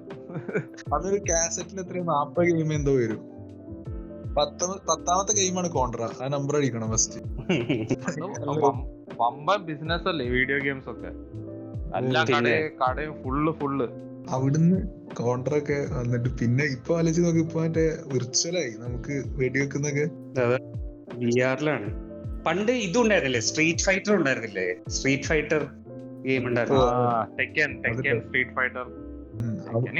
അതൊരു 0.95 1.19
കാസറ്റിൽ 1.29 1.79
എത്ര 1.83 2.03
നാപ്പത് 2.11 2.49
ഗെയിം 2.51 2.73
എന്തോ 2.73 2.93
വരും. 3.01 3.21
പത്ത 4.37 4.59
പത്താമത്തെ 4.89 5.33
ഗെയിമാണ് 5.39 5.67
കോൺട്ര 5.69 6.09
ആ 6.23 6.27
നമ്പർ 6.35 6.55
അടിക്കണം 6.59 6.91
ഫസ്റ്റ് 6.93 7.19
വമ്പൻ 9.21 9.59
ബിസിനസ് 9.69 10.07
അല്ലേ 10.11 10.25
വീഡിയോ 10.35 10.57
ഗെയിംസ് 10.65 10.89
ഒക്കെ. 10.89 11.11
എല്ലാ 11.99 12.21
കടയും 12.31 12.71
കടയും 12.83 13.13
ഫുള്ള് 13.23 13.51
ഫുള്ള് 13.59 13.87
അവിടുന്ന് 14.29 14.87
കോൺട്ര 15.15 15.57
ഒക്കെ 15.57 15.87
വന്നിട്ട് 15.95 16.29
പിന്നെ 16.29 16.63
ഇപ്പൊ 16.63 16.97
ആലോചിച്ച് 16.97 17.21
നോക്കി 17.21 17.39
ഇപ്പൊ 17.39 17.61
മറ്റേ 17.61 17.97
വിർച്വലായി 18.13 18.69
നമുക്ക് 18.69 19.23
വെടിവെക്കുന്നൊക്കെ. 19.25 20.05
വി 21.15 21.39
ആറിലാണ് 21.39 22.13
പണ്ട് 22.43 22.71
ഇതും 22.71 23.01
ഉണ്ടായിരുന്നില്ലേ? 23.01 23.39
സ്ട്രീറ്റ് 23.39 23.79
ഫൈറ്റർ 23.79 24.15
ഉണ്ടായിരുന്നില്ലേ? 24.15 24.89
സ്ട്രീറ്റ് 24.89 25.23
ഫൈറ്റർ 25.23 25.65
ഗെയിം 26.21 26.47
ഉണ്ടായിരുന്നു. 26.47 26.81
ടെക്കൻ 27.39 27.81
ടെക്കൻ 27.81 28.21
സ്ട്രീറ്റ് 28.27 28.51
ഫൈറ്റർ 28.51 28.85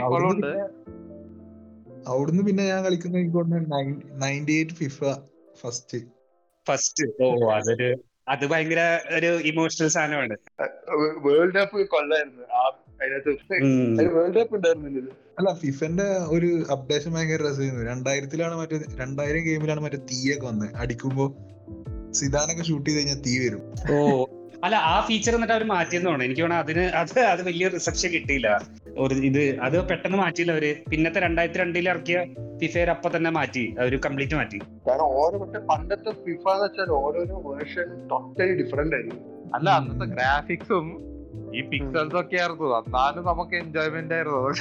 അവിടുന്ന് 0.04 0.26
ഉണ്ട്. 0.26 0.48
പിന്നെ- 0.48 2.46
പിന്നെ 2.46 2.68
ഞാൻ 2.68 2.84
കളിക്കുന്ന 2.84 3.18
എനിക്ക് 3.18 3.38
ninety 4.22 4.52
eight 4.52 4.74
FIFA 4.74 5.04
first 5.62 5.98
first 6.68 7.24
ഓ 7.24 7.52
അതൊരു 7.52 8.04
അത് 8.28 8.46
ഭയങ്കര 8.46 9.00
ഒരു 9.18 9.26
ഇമോഷണൽ 9.26 9.88
സാധനമാണ്. 9.88 10.38
വേൾഡ് 11.18 11.54
കപ്പ് 11.54 11.88
കൊള്ളായിരുന്നു. 11.88 12.44
ആ 12.54 12.83
അതിനകത്ത് 13.04 13.64
ഉം. 13.64 14.16
വേൾഡ് 14.16 14.40
കപ്പ് 14.40 14.56
ഉണ്ടായിരുന്നില്ല 14.56 15.10
അല്ല 15.40 15.54
ഫിഫന്റെ 15.54 16.04
ഒരു 16.04 16.64
അപ്ഡേഷൻ 16.72 17.14
ഭയങ്കര 17.14 17.42
രസമായിരുന്നു. 17.42 17.92
രണ്ടായിരത്തിലാണ് 17.92 18.56
മറ്റേ 18.56 18.80
രണ്ടായിരം 18.96 19.44
ഗെയിമിലാണ് 19.44 19.80
മറ്റേ 19.80 19.98
തീയൊക്കെ 19.98 20.48
വന്നത് 20.48 20.70
അടിക്കുമ്പോ 20.76 21.36
സിദാനൊക്കെ 22.12 22.64
ഷൂട്ട് 22.64 22.90
ചെയ്ത് 22.90 23.00
കഴിഞ്ഞാൽ 23.00 23.22
തീ 23.22 23.48
വരും. 23.48 23.62
ഓ. 23.92 24.26
അല്ല 24.64 24.76
ആ 24.76 25.06
ഫീച്ചർ 25.08 25.34
എന്നിട്ട് 25.36 25.54
അവർ 25.54 25.64
മാറ്റിയെന്ന് 25.64 26.06
തോന്നുന്നു. 26.06 26.26
എനിക്ക് 26.26 26.42
തോന്നുന്നു 26.42 26.64
അതിന് 26.64 26.80
അത് 26.80 27.20
അത് 27.20 27.46
വലിയ 27.46 27.68
റിസപ്ഷൻ 27.68 28.10
കിട്ടിയില്ല. 28.10 28.62
ഒരു 28.98 29.14
ഇത് 29.14 29.60
അത് 29.60 29.90
പെട്ടെന്ന് 29.90 30.18
മാറ്റിയില്ല 30.18 30.52
അവർ. 30.52 30.76
പിന്നത്തെ 30.90 31.20
രണ്ടായിരത്തി 31.20 31.60
രണ്ടിൽ 31.60 31.90
ഇറക്കിയ 31.90 32.26
ഫിഫയർ 32.62 32.90
അപ്പൊ 32.90 33.10
തന്നെ 33.18 33.30
മാറ്റി. 33.30 33.76
അവർ 33.80 34.00
കംപ്ലീറ്റ് 34.00 34.36
മാറ്റി. 34.36 34.58
കാരണം 34.58 35.04
ഓരോ 35.04 35.38
പക്ഷെ 35.38 35.60
പണ്ടത്തെ 35.60 36.12
ഫിഫ 36.12 36.50
എന്ന് 36.50 36.64
വെച്ചാൽ 36.64 36.92
ഓരോരോ 36.92 37.50
വേർഷൻ 37.50 38.08
ടോട്ടലി 38.08 38.64
ഡിഫറെന്റ് 38.64 38.96
ആയിരുന്നു 38.96 39.50
അല്ല 39.56 39.70
അന്നത്തെ 39.70 40.06
ഗ്രാഫിക്സും 40.06 41.13
ഈ 41.56 41.62
പിക്സൽസ് 41.62 42.16
ഒക്കെ 42.16 42.36
ആയിരുന്നു. 42.36 42.78
എന്നാലും 42.78 43.26
നമുക്ക് 43.26 43.56
എൻജോയ്മെന്റ് 43.56 44.14
ആയിരുന്നു. 44.14 44.52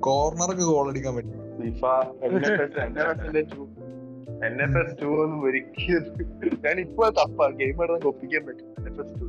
കോർണർക്ക് 0.00 0.62
ഗോൾ 0.62 0.90
അടിക്കാൻ 0.90 1.16
പറ്റും. 1.16 1.44
എൻ 4.44 4.62
എഫ് 4.62 4.78
എസ് 4.78 5.02
ടു 5.02 5.06
ഒന്നും 5.06 5.44
ഒരിക്കലും 5.44 6.62
ഞാൻ 6.66 6.80
ഇപ്പൊ 6.80 7.08
തപ്പ 7.08 7.46
ഗെയിം 7.46 7.82
എടുത്ത് 7.82 8.06
ഒപ്പിക്കാൻ 8.06 8.46
പറ്റും 8.46 8.66
എൻ 8.78 8.92
എഫ് 8.92 9.00
എസ് 9.00 9.20
ടു 9.20 9.24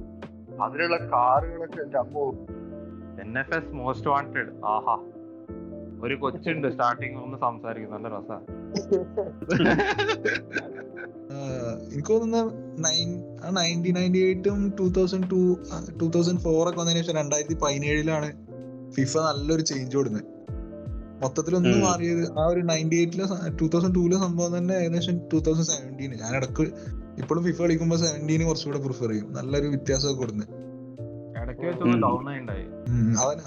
അതിലുള്ള 0.63 0.97
കാറുകളൊക്കെ 0.97 1.81
എന്റെ 1.81 1.97
അമ്മ 1.97 2.19
N 3.21 3.39
F 3.39 3.57
S 3.57 3.75
Most 3.75 4.07
Wanted 4.07 4.65
ആഹാ. 4.65 5.11
ഒരു 6.03 6.15
കൊച്ചുണ്ട്. 6.15 6.67
സ്റ്റാർട്ടിങ് 6.67 7.17
ഒന്ന് 7.17 7.37
സംസാരിക്കുന്നു 7.37 7.97
നല്ല 7.97 8.19
രസാ. 8.19 8.39
എനിക്ക് 11.91 12.11
തോന്നുന്ന 12.13 12.39
nine 12.87 13.09
nineteen 13.57 13.93
ninety 13.93 14.21
എയ്റ്റും 14.27 14.59
two 14.79 14.85
thousand 14.97 15.27
two 15.31 15.39
two 16.01 16.07
thousand 16.15 16.39
four 16.39 16.69
ഒക്കെ 16.69 16.79
വന്നതിന് 16.79 17.01
ശേഷം 17.01 17.15
രണ്ടായിരത്തി 17.15 17.57
പതിനേഴിലാണ് 17.63 18.29
ഫിഫ 18.95 19.13
നല്ലൊരു 19.17 19.61
ചേഞ്ച് 19.61 19.95
കൊടുക്കുന്നത് 19.97 20.31
മൊത്തത്തിലൊന്നും. 21.23 21.79
മാറിയത് 21.79 22.23
ആ 22.39 22.45
ഒരു 22.45 22.61
നയന്റി 22.61 22.95
എയ്റ്റിലെ 22.95 23.25
ടൂ 23.61 23.67
തൗസൻഡ് 23.73 23.95
ടൂലെ 23.95 24.17
സംഭവം 24.17 24.57
തന്നെ 24.57 24.75
ഏകദേശം 24.75 25.17
ടൂ 25.33 25.39
തൗസൻഡ് 25.39 25.69
സെവന്റീന് 25.73 26.15
ഞാൻ 26.21 26.35
ഇടയ്ക്ക് 26.35 26.65
ഇപ്പോഴും 27.21 27.43
ഫിഫ 27.43 27.57
കളിക്കുമ്പോൾ 27.61 27.99
സെവന്റീന് 28.05 28.43
കുറച്ചുകൂടെ 28.43 28.79
പ്രിഫർ 28.85 29.09
ചെയ്യും. 29.11 29.27
നല്ലൊരു 29.33 29.67
വ്യത്യാസമൊക്കെ 29.67 30.19
കൊടുക്കുന്നത് 30.19 30.53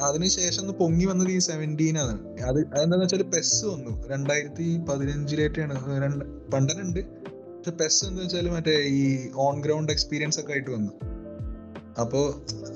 അതിനുശേഷം 0.09 0.61
ഒന്ന് 0.63 0.75
പൊങ്ങി 0.81 1.05
വന്നത് 1.05 1.31
ഈ 1.31 1.39
സെവന്റീൻ 1.39 1.99
ആണ്. 1.99 2.15
അത് 2.49 2.59
അതെന്താന്ന് 2.73 3.05
വെച്ചാൽ 3.05 3.23
പെസ് 3.35 3.65
വന്നു. 3.67 3.93
രണ്ടായിരത്തി 4.13 4.67
പതിനഞ്ചിലേറ്റാണ് 4.89 5.75
രണ്ട് 6.05 6.25
പണ്ടനുണ്ട് 6.53 7.01
പെസ് 7.67 8.05
എന്ന് 8.05 8.23
വെച്ചാൽ 8.23 8.51
മറ്റേ 8.51 8.83
ഈ 8.83 9.31
ഓൺ 9.35 9.61
ഗ്രൗണ്ട് 9.61 9.93
എക്സ്പീരിയൻസ് 9.93 10.41
ഒക്കെ 10.41 10.53
ആയിട്ട് 10.53 10.71
വന്നു. 10.71 10.93
അപ്പോ 12.01 12.19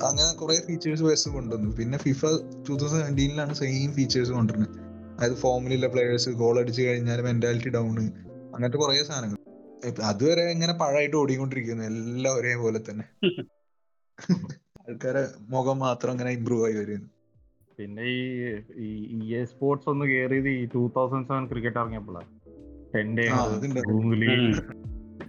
അങ്ങനെ 0.02 0.36
കുറെ 0.36 0.56
ഫീച്ചേഴ്സ് 0.66 1.02
പെസ് 1.02 1.28
കൊണ്ടുവന്നു. 1.28 1.76
പിന്നെ 1.76 1.98
ഫിഫ 1.98 2.24
ടൂ 2.68 2.76
തൗസൻഡ് 2.76 3.00
സെവന്റീനിലാണ് 3.00 3.54
സെയിം 3.54 3.92
ഫീച്ചേഴ്സ് 3.92 4.32
കൊണ്ടുവരുന്നത് 4.32 4.82
അതായത് 5.18 5.34
ഫോമിലുള്ള 5.34 5.86
പ്ലേയേഴ്സ് 5.86 6.30
ഗോൾ 6.30 6.58
അടിച്ചു 6.58 6.82
കഴിഞ്ഞാൽ 6.82 7.22
മെന്റാലിറ്റി 7.22 7.68
ഡൗൺ 7.68 7.98
അങ്ങനത്തെ 8.54 8.78
കുറെ 8.78 9.04
സാധനങ്ങൾ. 9.04 9.36
അതുവരെ 10.02 10.42
ഇങ്ങനെ 10.42 10.72
പഴമായിട്ട് 10.72 11.16
ഓടിക്കൊണ്ടിരിക്കുന്നു. 11.16 11.84
എല്ലാം 11.84 12.34
ഒരേപോലെ 12.34 12.80
തന്നെ. 12.90 13.04
ആൾക്കാരെ 14.88 15.28
മുഖം 15.40 15.78
മാത്രം 15.78 16.10
അങ്ങനെ 16.10 16.30
ഇമ്പ്രൂവ് 16.30 16.64
ആയി 16.64 16.72
വരുന്നു. 16.72 17.08
പിന്നെ 17.78 18.02
ഈ 18.02 18.96
ഈ 19.32 19.44
സ്പോർട്സ് 19.44 19.88
ഒന്ന് 19.88 20.04
കേറിയത് 20.04 20.48
ഈ 20.48 20.68
ടൂ 20.74 20.88
തൗസൻഡ് 20.88 21.26
സെവൻ 21.26 21.46
ക്രിക്കറ്റ് 21.46 21.76
ഇറങ്ങിയപ്പോഴാണ് 21.76 22.41
അതുണ്ട്. 22.96 23.80
ഗൂംഗ്ലി. 23.80 24.32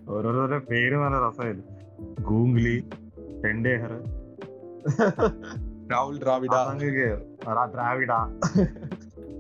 ഓരോരോരോ 0.10 0.60
പേര് 0.60 0.96
നല്ല 0.96 1.18
രസമായിരുന്നു 1.28 1.70
ഗൂംഗ്ലി 2.22 2.84
ടെൻഡേഹർ 3.46 3.94
രാഹുൽ 5.92 6.18
ദ്രാവിഡ. 6.18 6.52
ദ്രാവിഡ. 7.74 8.12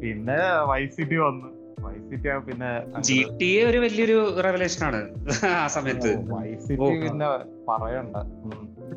പിന്നെ 0.01 0.63
വൈസിറ്റി 0.65 1.15
വന്നു. 1.15 1.47
വൈസിറ്റി 1.79 2.15
സിറ്റി 2.15 2.39
പിന്നെ 2.39 3.01
ജി 3.01 3.25
ടി 3.41 3.45
എ 3.45 3.63
ഒരു 3.69 3.77
വലിയൊരു 3.77 4.41
റെവലേഷൻ 4.41 4.85
ആണ് 4.85 5.01
ആ 5.45 5.67
സമയത്ത്. 5.67 6.33
വൈസിറ്റി 6.33 6.89
പിന്നെ 7.03 7.27
പറയണ്ട. 7.69 8.15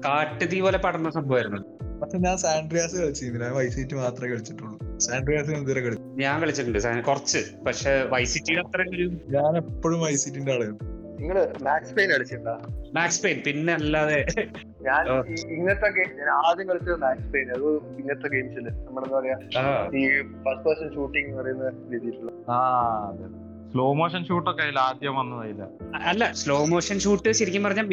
കാട്ടുതീ 0.04 0.60
പോലെ 0.60 0.78
പടർന്ന 0.78 1.10
സംഭവമായിരുന്നു. 1.10 1.62
പക്ഷെ 2.00 2.18
ഞാൻ 2.18 2.36
സാൻഡ്രിയാസ് 2.36 2.96
കളിച്ചിരുന്നില്ല. 2.96 3.48
വൈസിറ്റി 3.48 3.94
മാത്രമേ 3.94 4.30
കളിച്ചിട്ടുള്ളൂ. 4.30 4.78
ഞാൻ 6.22 6.34
കളിച്ചിട്ടുണ്ട് 6.42 7.06
കുറച്ച് 7.08 7.40
പക്ഷെ 7.66 7.92
വൈസിറ്റിയുടെ 8.12 8.62
അത്ര 8.66 8.82
ഒരു 8.94 9.06
ഞാൻ 9.34 9.56
എപ്പോഴും 9.56 10.00
വൈസിറ്റിന്റെ 10.00 10.52
ആളായിരുന്നു 10.52 10.94
നിങ്ങൾ 11.20 11.36
മാക്സ് 11.62 11.92
പെയിൻ 11.94 12.08
കളിച്ചിട്ടുണ്ടോ? 12.12 12.54
മാക്സ് 12.96 13.22
പെയിൻ 13.22 13.42
പിന്നെ 13.46 13.72
അല്ലാതെ 13.74 14.18
ഞാൻ. 14.86 15.04
ഇങ്ങനത്തെ 15.54 15.88
ഗെയിം 15.96 16.10
ഞാൻ 16.18 16.28
ആദ്യം 16.48 16.66
കളിച്ചത് 16.68 16.98
മാക്സ് 17.04 17.28
പെയിൻ 17.34 17.46
അത് 17.56 17.66
ഇങ്ങനത്തെ 18.00 18.28
ഗെയിംസിൽ 18.34 18.66
നമ്മളെന്താ 18.86 19.16
പറയാ 19.18 19.36
ഈ 20.00 20.02
ഫസ്റ്റ് 20.44 20.64
പേഴ്സൺ 20.66 20.88
ഷൂട്ടിംഗ് 20.94 21.26
എന്ന് 21.28 21.38
പറയുന്ന 21.42 21.70
രീതിയിലുള്ള. 21.92 22.32
ആ 22.56 22.58
സ്ലോ 23.72 23.86
മോഷൻ 24.00 24.22
ഷൂട്ടൊക്കെ 24.28 24.62
അതിൽ 24.62 24.78
ആദ്യം 24.78 25.16
വന്നതില്ല 25.20 25.62
അല്ല 26.12 26.32
സ്ലോ 26.32 26.58
മോഷൻ 26.72 26.98
ഷൂട്ട് 27.06 27.32
ശരിക്കും 27.40 27.64
പറഞ്ഞാൽ 27.64 27.88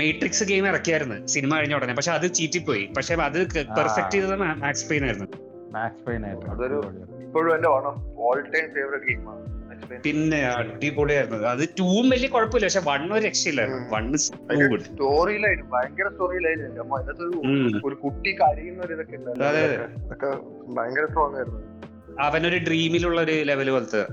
മേട്രിക്സ് 0.00 0.44
ഗെയിം 0.44 0.64
ഇറക്കിയായിരുന്നു 0.68 1.26
സിനിമ 1.26 1.56
കഴിഞ്ഞ 1.58 1.74
ഉടനെ. 1.74 1.94
പക്ഷെ 1.94 2.12
അത് 2.18 2.26
ചീറ്റിപ്പോയി. 2.34 2.84
പക്ഷെ 2.96 3.14
അത് 3.14 3.40
പെർഫെക്റ്റ് 3.78 4.14
ചെയ്തത് 4.14 4.36
മാക്സ് 4.64 4.86
പെയിൻ 4.90 5.04
ആയിരുന്നു. 5.04 5.28
മാക്സ് 5.74 6.06
പെയിൻ 6.06 6.26
ആയിരുന്നു. 6.26 6.54
അതൊരു- 6.54 7.22
ഇപ്പോഴും 7.22 7.54
എന്റെ 7.54 7.68
ഓൾ 8.18 8.40
ടൈം 8.40 8.74
ഫേവറേറ്റ് 8.74 9.06
ഗെയിമാണ് 9.06 9.54
പിന്നെ 10.04 10.40
അടിപൊളിയായിരുന്നു. 10.40 11.38
അത് 11.38 11.68
ടൂം 11.68 12.10
വലിയ 12.10 12.28
കുഴപ്പമില്ല. 12.28 12.66
പക്ഷെ 12.66 12.80
വൺ 12.84 13.12
ഒരു 13.12 13.26
രക്ഷയില്ലായിരുന്നു. 13.26 13.94
വൺ 13.94 14.16
സ്റ്റോറി 14.16 15.38
ലൈൻ 15.38 15.68
ഭയങ്കര 15.68 16.08
സ്റ്റോറി 16.08 16.42
ലൈൻ 16.42 16.60
അതിനകത്ത് 16.62 17.24
ഒരു 17.86 17.94
കുട്ടി 17.94 18.32
കരയുന്ന 18.32 18.82
ഒരു 18.82 18.92
ഇതൊക്കെ 18.92 19.16
അതെ, 19.16 19.64
അതെ. 19.64 19.76
അതൊക്കെ 19.76 20.26
ഭയങ്കര 20.74 21.04
സ്ട്രോങ് 21.04 21.36
ആയിരുന്നു. 21.36 21.60
അവനൊരു 22.20 22.58
ഡ്രീമിലുള്ള 22.58 23.20
ഒരു 23.20 23.32
ലെവൽ 23.32 23.70
പോലത്തെ. 23.70 24.06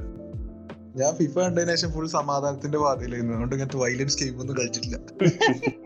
ഞാൻ 0.96 1.16
ഫിഫ 1.16 1.40
കണ്ടതിന് 1.40 1.70
ശേഷം 1.70 1.92
ഫുൾ 1.92 2.08
സമാധാനത്തിന്റെ 2.08 2.78
പാതയിലായിരുന്നു 2.78 3.34
അതുകൊണ്ട് 3.34 3.56
ഇങ്ങനത്തെ 3.56 3.78
വയലൻസ് 3.78 4.24
ഗെയിം 4.24 4.40
ഒന്നും 4.40 4.58
കളിച്ചിട്ടില്ല. 4.58 4.98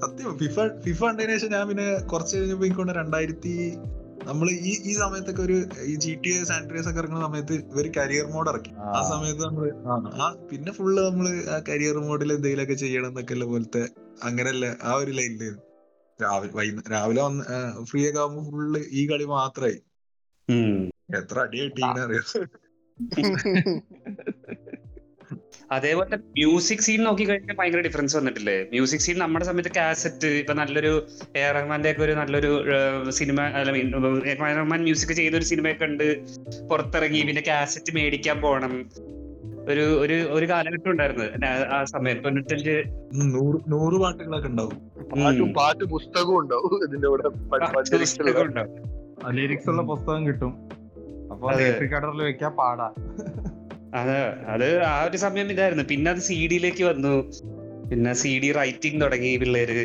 സത്യം 0.00 0.38
ഫിഫ 0.38 0.80
ഫിഫ 0.80 1.04
കണ്ടതിന് 1.04 1.32
ശേഷം 1.32 1.52
ഞാൻ 1.52 1.68
പിന്നെ 1.68 1.98
കുറച്ച് 2.06 2.36
കഴിഞ്ഞപ്പോ 2.36 2.66
എനിക്കൊണ്ട് 2.66 2.92
രണ്ടായിരത്തി 2.92 3.78
നമ്മൾ 4.26 4.46
ഈ 4.62 4.72
ഈ 4.82 4.92
സമയത്തൊക്കെ 4.98 5.42
ഒരു 5.42 5.56
ഈ 5.84 5.94
ജി 6.02 6.12
ടി 6.22 6.30
എ 6.32 6.40
സാനിറ്റൈസ് 6.48 6.88
ഒക്കെ 6.90 7.00
ഇറങ്ങുന്ന 7.02 7.24
സമയത്ത് 7.26 7.54
ഇവർ 7.66 7.86
കരിയർ 7.96 8.26
മോഡ് 8.32 8.50
ഇറക്കി. 8.52 8.72
ആ. 8.88 9.00
സമയത്ത് 9.10 9.42
നമ്മൾ 9.46 9.64
ആ. 10.18 10.26
പിന്നെ 10.50 10.72
ഫുള്ള് 10.78 11.00
നമ്മൾ 11.08 11.26
ആ 11.48 11.58
കരിയർ 11.68 11.98
മോഡിൽ 12.06 12.32
എന്തെങ്കിലുമൊക്കെ 12.36 12.76
ചെയ്യണം 12.82 13.10
എന്നൊക്കെ 13.12 13.34
ഉള്ള 13.36 13.46
പോലത്തെ 13.52 13.82
അങ്ങനെയല്ല 14.22 14.66
ആ 14.82 14.92
ഒരു 15.00 15.12
ലൈനിൽ 15.18 15.42
രാവിലെ 16.18 16.52
വൈകുന്നേരം 16.58 16.92
രാവിലെ 16.94 17.22
വന്ന് 17.22 17.44
ഫ്രീ 17.88 18.02
ഒക്കെ 18.08 18.20
ആകുമ്പോ 18.22 18.42
ഫുള്ള് 18.50 18.80
ഈ 18.92 19.02
കളി 19.08 19.26
മാത്രമായി 19.32 19.78
എത്ര 21.14 21.36
അടി 21.44 21.58
കിട്ടി 21.62 21.82
അറിയാം. 22.00 22.26
അതേപോലെ 25.72 26.16
മ്യൂസിക് 26.16 26.78
സീൻ 26.78 27.02
നോക്കി 27.02 27.28
കഴിഞ്ഞാൽ 27.28 27.56
ഭയങ്കര 27.56 27.78
ഡിഫറൻസ് 27.78 28.16
വന്നിട്ടില്ലേ? 28.16 28.62
മ്യൂസിക് 28.62 29.00
സീൻ 29.00 29.18
നമ്മുടെ 29.18 29.44
സമയത്ത് 29.44 29.68
കാസറ്റ് 29.76 30.26
ഇപ്പൊ 30.26 30.54
നല്ലൊരു 30.54 31.06
എ 31.36 31.40
ആർ 31.40 31.54
റഹ്മാന്റെ 31.54 31.90
ഒക്കെ 31.90 32.02
ഒരു 32.02 32.12
നല്ലൊരു 32.12 32.64
സിനിമ 33.10 33.40
അല്ല 33.40 33.70
മീൻ 33.70 33.92
എ 34.26 34.34
റഹ്മാൻ 34.34 34.82
മ്യൂസിക് 34.82 35.16
ചെയ്ത 35.16 35.34
ഒരു 35.34 35.44
സിനിമയൊക്കെ 35.44 35.84
ഉണ്ട്. 35.84 36.20
പുറത്തിറങ്ങി 36.70 37.22
പിന്നെ 37.22 37.42
കാസറ്റ് 37.46 37.94
മേടിക്കാൻ 37.94 38.40
പോകണം 38.40 38.90
ഒരു 39.68 40.00
ഒരു 40.00 40.12
ഒരു 40.12 40.48
കാലഘട്ടം 40.48 40.90
ഉണ്ടായിരുന്നു. 40.90 41.46
ആ- 41.46 41.84
സമയത്ത് 41.84 42.24
തൊണ്ണൂറ്റഞ്ച് 42.24 42.82
നൂറ് 43.14 43.60
നൂറ് 43.68 44.00
പാട്ടുകളൊക്കെ 44.00 44.48
ഉണ്ടാവും. 44.48 44.78
പാട്ടും 45.22 45.54
പാട്ട് 45.54 45.84
പുസ്തകവും 45.84 46.38
ഉണ്ടാവും 46.38 46.88
ഇതിന്റെ 46.88 47.08
കൂടെ. 47.08 47.28
ലിറിക്സ് 49.30 49.70
ഉള്ള 49.70 49.82
പുസ്തകം 49.82 50.26
കിട്ടും. 50.26 50.68
അപ്പൊ. 51.32 51.52
റെക്കോർഡറിൽ 51.80 52.22
വെക്കാൻ 52.22 52.50
പാടാ. 52.50 52.90
അത് 53.94 54.16
അത് 54.52 54.68
ആ 54.90 55.04
ഒരു 55.04 55.16
സമയം 55.16 55.48
ഇതായിരുന്നു. 55.52 55.84
പിന്നെ 55.90 56.08
അത് 56.10 56.22
സി 56.28 56.36
ഡിയിലേക്ക് 56.50 56.84
വന്നു. 56.84 57.14
പിന്നെ 57.90 58.12
സി 58.20 58.32
ഡി 58.42 58.52
റൈറ്റിംഗ് 58.52 59.02
തുടങ്ങി 59.02 59.30
പിള്ളേര്. 59.36 59.82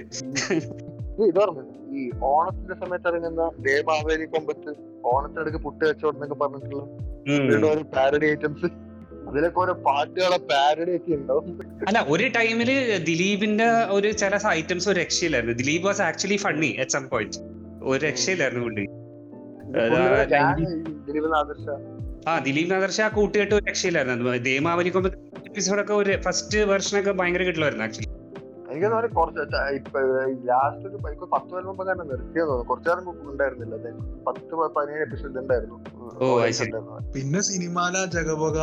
ഈ 1.97 2.01
ഓണത്തിന്റെ 2.31 2.75
സമയത്ത് 2.81 3.07
ഇറങ്ങുന്ന 3.11 3.43
ദേവാവേലി 3.67 4.25
കൊമ്പത്ത് 4.25 4.71
ഓണത്തിനടുക്ക് 5.11 5.57
പുട്ട് 5.57 5.83
വെച്ചോടെന്നൊക്കെ 5.85 6.35
പറഞ്ഞിട്ടുള്ള. 6.35 6.83
ഇവരുടെ 7.29 7.67
ഓരോ 7.67 7.83
പാരഡി 7.95 8.27
ഐറ്റംസ് 8.33 8.69
അതിലൊക്കെ 9.29 9.59
ഓരോ 9.59 9.73
പാട്ടുകളെ 9.87 10.39
പാരഡി 10.51 10.91
ഒക്കെ 10.95 11.11
ഉണ്ടാവും. 11.11 11.47
അല്ല 11.87 11.99
ഒരു 12.09 12.27
ടൈമിൽ 12.37 12.69
ദിലീപിന്റെ 13.09 13.69
ഒരു 13.97 14.11
ചില 14.11 14.39
ഐറ്റംസ് 14.59 14.89
ഒരു 14.89 14.99
രക്ഷയില്ലായിരുന്നു. 14.99 15.55
Dileep 15.63 15.85
was 15.85 16.01
actually 16.01 16.37
funny 16.45 16.71
at 16.81 16.91
some 16.91 17.05
point 17.09 17.39
ഒരു 17.91 18.01
രക്ഷയില്ലായിരുന്നു 18.05 18.63
പുള്ളി. 18.63 18.85
പുള്ളിയുടെ 19.73 20.17
അതാ, 20.17 20.25
gang 20.35 20.61
ഈ 20.63 20.81
ദിലീപ് 21.07 21.29
ആദർശ 21.41 21.67
ആ 22.25 22.39
ദിലീപ് 22.39 22.71
നദർശ 22.71 23.01
ആ 23.01 23.07
കൂട്ടുകെട്ട് 23.07 23.55
ഒരു 23.55 23.65
രക്ഷയില്ലായിരുന്നു 23.65 24.37
ദേമാവലി 24.43 24.91
എപ്പിസോഡൊക്കെ 25.49 25.93
ഒരു 25.93 26.21
ഫസ്റ്റ് 26.21 26.59
വെർഷനൊക്കെ 26.63 27.11
ഭയങ്കര 27.11 27.43
കിട്ടില്ലായിരുന്നു 27.43 27.85
ആക്ച്വലി 27.85 28.09
എനിക്ക് 28.71 28.85
തോന്നുന്നു 28.85 29.15
കുറച്ച് 29.15 29.41
ലാസ്റ്റ് 30.45 30.87
ഒരു 30.87 30.97
ഇപ്പൊ 31.11 31.27
പത്ത് 31.27 31.49
കൊല്ലം 31.49 31.67
മുമ്പ് 31.67 31.91
തന്നെ 31.91 32.03
നിർത്തിയത് 32.03 32.47
തോന്നുന്നു. 32.47 32.67
കുറച്ചു 32.69 32.89
നേരം 32.89 33.29
ഉണ്ടായിരുന്നില്ല. 33.29 33.75
പത്ത് 34.27 34.55
പതിനേഴ് 34.75 35.01
എപ്പിസോഡ് 35.01 35.39
ഉണ്ടായിരുന്നു. 35.39 35.77
പിന്നെ 37.13 37.41
സിനിമാല 37.41 38.05
ജഗബോഗ. 38.05 38.57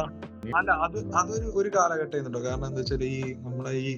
അല്ല 0.57 0.71
അത് 0.87 0.99
അതൊരു 1.15 1.47
ഒരു 1.55 1.69
കാലഘട്ടം 1.69 2.15
ആയിരുന്നുണ്ടോ 2.17 2.41
കാരണം 2.49 2.67
എന്താ 2.67 2.81
വെച്ചാൽ 2.81 3.05
ഈ 3.05 3.35
നമ്മളെ 3.37 3.71
ഈ 3.71 3.93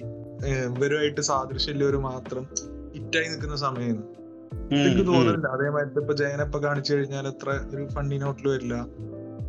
ഇവരുമായിട്ട് 0.77 1.21
സാദൃശ്യമുള്ളവര് 1.21 1.97
മാത്രം 1.97 2.43
ഹിറ്റായി 2.93 3.27
നിൽക്കുന്ന 3.27 3.55
സമയം 3.55 3.97
എനിക്ക് 4.71 5.03
തോന്നുന്നില്ല. 5.07 5.47
അതേമാതിരി 5.47 6.01
ഇപ്പൊ 6.03 6.13
ജയനപ്പ 6.13 6.57
കാണിച്ചു 6.57 6.93
കഴിഞ്ഞാൽ 6.93 7.27
അത്ര 7.27 7.49
ഒരു 7.73 7.87
ഫണ്ണി 7.87 8.17
നോട്ടിൽ 8.17 8.47
വരില്ല. 8.49 8.75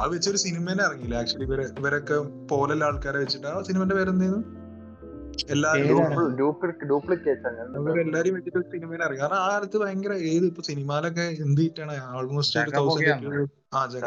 അത് 0.03 0.13
വെച്ചൊരു 0.13 0.37
സിനിമേനെ 0.37 0.85
ഇറങ്ങിയില്ല. 0.85 1.15
ആക്ച്വലി 1.15 1.45
ഇവരെ 1.45 1.69
ഇവരൊക്കെ 1.79 2.15
പോലുള്ള 2.51 2.85
ആൾക്കാരെ 2.85 3.19
വെച്ചിട്ട്. 3.19 3.47
ആ 3.47 3.63
സിനിമന്റെ 3.63 3.95
പേര് 3.95 4.11
എല്ലാരും 5.55 5.97
വെച്ചിട്ട് 8.35 8.59
ഇറങ്ങി. 9.05 9.21
കാരണം 9.21 9.35
ആ 9.35 9.51
കാലത്ത് 9.51 9.79
ഭയങ്കര 9.79 10.13
ഏത് 10.13 10.45
ഇപ്പൊ 10.45 10.63
സിനിമയിലൊക്കെ 10.63 11.21
എന്ത് 11.21 11.61
ഹിറ്റാണ്? 11.61 12.17
ആൾമോസ്റ്റ് 12.17 12.61
ഒരു 12.61 12.71
ജഗബോഗയാണ്. 12.71 13.25
തൗസൻഡ് 13.25 13.49
ആ 13.75 13.89
ജഗ 13.93 14.05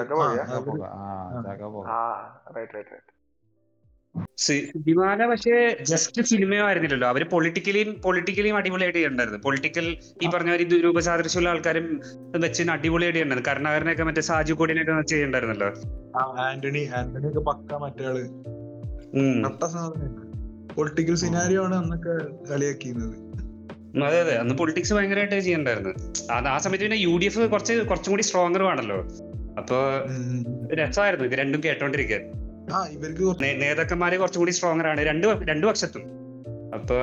സിനിമാല 4.37 5.25
പക്ഷേ 5.25 5.77
ജസ്റ്റ് 5.81 6.21
സിനിമയോ 6.21 6.65
ആയിരുന്നില്ലല്ലോ. 6.65 7.07
അവർ 7.07 7.29
പൊളിറ്റിക്കലിയും 7.29 8.01
പൊളിറ്റിക്കലിയും 8.01 8.57
അടിപൊളിയായിട്ട് 8.57 8.97
ചെയ്യണ്ടായിരുന്നു 8.99 9.39
പൊളിറ്റിക്കൽ 9.39 9.97
ഈ 10.23 10.29
പറഞ്ഞ 10.33 10.51
ഒരു 10.51 10.63
രൂപസാദൃശ്യമുള്ള 10.63 11.49
ആൾക്കാരും 11.49 12.01
വെച്ച് 12.37 12.63
അടിപൊളിയായിട്ട് 12.63 13.19
ചെയ്യണ്ടായിരുന്നു 13.19 13.51
കരുണാകരനൊക്കെ 13.51 14.03
മറ്റേ 14.03 14.21
സാജു 14.21 14.53
കോടിനൊക്കെ 14.53 14.91
വെച്ച് 14.91 15.15
ചെയ്യണ്ടായിരുന്നല്ലോ 15.15 15.69
ആന്റണി 16.19 16.89
ആന്റണി 16.95 17.27
ഒക്കെ 17.27 17.39
പക്ക 17.39 17.73
മറ്റേ 17.73 18.03
പൊളിറ്റിക്കൽ 20.73 21.15
സിനാരിയോ 21.15 21.63
ആണ് 21.63 21.75
അന്നൊക്കെ 21.75 22.13
കളിയാക്കിയിരുന്നത്. 22.53 23.15
അതെ 24.05 24.19
അതെ. 24.21 24.37
അന്ന് 24.37 24.55
പൊളിറ്റിക്സ് 24.55 24.93
ഭയങ്കരമായിട്ട് 24.93 25.39
ചെയ്യണ്ടായിരുന്നു 25.39 25.89
അത് 26.31 26.47
ആ 26.47 26.57
സമയത്ത് 26.57 26.85
പിന്നെ 26.85 26.97
യു 26.97 27.17
ഡി 27.17 27.25
എഫ് 27.25 27.39
കുറച്ച് 27.39 27.73
കുറച്ചും 27.73 28.11
കൂടി 28.11 28.21
സ്ട്രോങ്ങർ 28.21 28.63
ആണല്ലോ 28.63 28.95
അപ്പൊ. 29.57 29.77
രസമായിരുന്നു. 30.73 31.25
ഇത് 31.25 31.33
രണ്ടും 31.33 31.61
കേട്ടോണ്ടിരിക്കാൻ. 31.65 32.40
ഇവർക്ക് 32.91 33.43
നേതാക്കന്മാര് 33.43 34.19
കുറച്ചും 34.19 34.39
കൂടി 34.39 34.51
സ്ട്രോങ്ങർ 34.51 34.87
ആണ്. 34.87 35.01
രണ്ട് 35.01 35.27
രണ്ടു 35.27 35.67
പക്ഷത്തും. 35.67 36.01
അപ്പൊ 36.73 36.95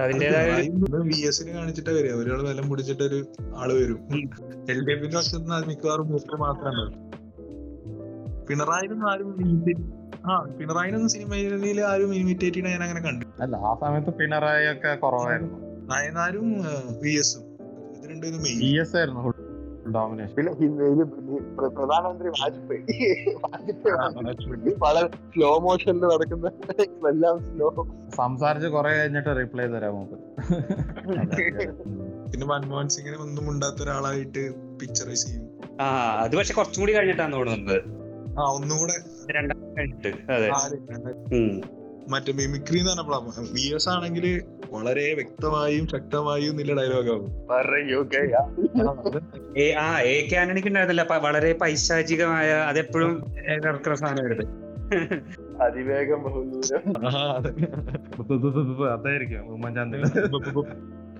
അതിന്റേതായ 0.00 0.50
ഒരു- 0.52 0.94
വി 0.94 1.26
എസിന് 1.26 1.50
കാണിച്ചിട്ടാ 1.50 1.92
വരിക. 1.92 2.12
ഒരാൾ 2.12 2.48
വിലം 2.48 2.70
പിടിച്ചിട്ട് 2.70 3.02
ഒരു 3.02 3.26
ആൾ 3.56 3.72
വരും. 3.72 3.98
എൽ 4.70 4.86
ഡി 4.86 4.92
എഫിന്റെ 4.92 5.16
പക്ഷത്ത് 5.16 5.68
മിക്കവാറും 5.68 6.08
മുസ്ലിം 6.08 6.40
മാത്രമാണ് 6.40 7.04
പിണറായിനൊന്നും 8.46 9.12
ആരും 9.12 9.34
ആ 10.32 10.42
പിണറായിനൊന്നും 10.60 11.08
സിനിമയിൽ 11.08 11.80
ആരും 11.80 12.14
ഇമിറ്റേറ്റ് 12.14 12.56
ചെയ്യണ 12.56 12.68
ഞാൻ 12.68 12.82
അങ്ങനെ 12.82 13.00
കണ്ടു 13.00 13.26
അല്ല 13.40 13.56
ആ 13.56 13.78
സമയത്ത് 13.80 14.14
പിണറായി 14.14 14.72
ഒക്കെ 14.72 14.94
കുറവായിരുന്നു. 14.94 15.58
നയനാരും 15.94 16.64
വി 17.02 17.10
എസും 17.10 17.40
ഇത് 17.40 18.10
രണ്ടും 18.10 18.42
മെയിൻ 18.42 18.80
എസ് 18.80 18.96
ആയിരുന്നു. 18.96 19.53
ഡോമിനേഷൻ 19.92 20.34
പിന്നെ 20.34 20.88
പ്രധാനമന്ത്രി 21.58 22.28
വാജ്പേയി. 22.28 22.82
വാജ്പേയി 23.34 24.74
വളരെ 24.78 25.06
സ്ലോ 25.06 25.58
മോഷനിൽ 25.58 26.06
നടക്കുന്ന 26.06 26.50
എല്ലാം 27.08 27.38
സ്ലോ 27.40 27.68
സംസാരിച്ച് 28.16 28.68
കുറെ 28.68 28.98
കഴിഞ്ഞിട്ട് 28.98 29.36
റിപ്ലൈ 29.36 29.66
തരാം 29.66 29.94
നമുക്ക്. 29.94 30.18
പിന്നെ 32.32 32.46
മൻമോഹൻ 32.46 32.88
സിംഗിനെ 32.88 33.16
ഒന്നും 33.16 33.50
ഉണ്ടാത്ത 33.50 33.82
ഒരാളായിട്ട് 33.82 34.42
പിക്ചറൈസ് 34.80 35.26
ചെയ്യും. 35.26 35.44
ആ 35.80 35.86
അത് 36.20 36.36
പക്ഷെ 36.36 36.54
കുറച്ചും 36.54 36.82
കൂടി 36.82 36.96
കഴിഞ്ഞിട്ടാണ് 36.96 37.32
തോന്നുന്നത്. 37.32 37.78
ആ 38.40 38.44
ഒന്നുകൂടെ 38.52 38.96
രണ്ടാം 39.30 39.76
കഴിഞ്ഞിട്ട് 39.78 40.32
അതെ. 40.32 40.48
ഉം. 41.36 41.83
മറ്റേ 42.12 42.32
മിമിക്രി 42.32 42.78
എന്ന് 42.80 43.02
പറഞ്ഞപ്പോഴാണ് 43.08 43.52
വി 43.54 43.64
എസ് 43.76 43.88
ആണെങ്കിൽ 43.88 44.26
വളരെ 44.70 45.06
വ്യക്തമായും 45.14 45.84
ശക്തമായും 45.86 46.54
നില 46.56 46.74
ഡയലോഗാവും 46.80 47.30
പറയുകയാ 47.50 48.42
ഏ 49.56 49.66
ആ 49.84 49.86
എ 50.12 50.14
ഉണ്ടായിരുന്നില്ല. 50.66 51.04
വളരെ 51.26 51.50
പൈശാചികമായ 51.62 52.50
അതെപ്പോഴും 52.70 53.12
സാധനമായിരുന്നു 54.02 54.46
അതിവേഗം 55.64 56.20
ബഹുദൂരം. 56.24 56.82
അതായിരിക്കും 58.94 59.46
ഉമ്മൻചാണ്ടി. 59.54 59.98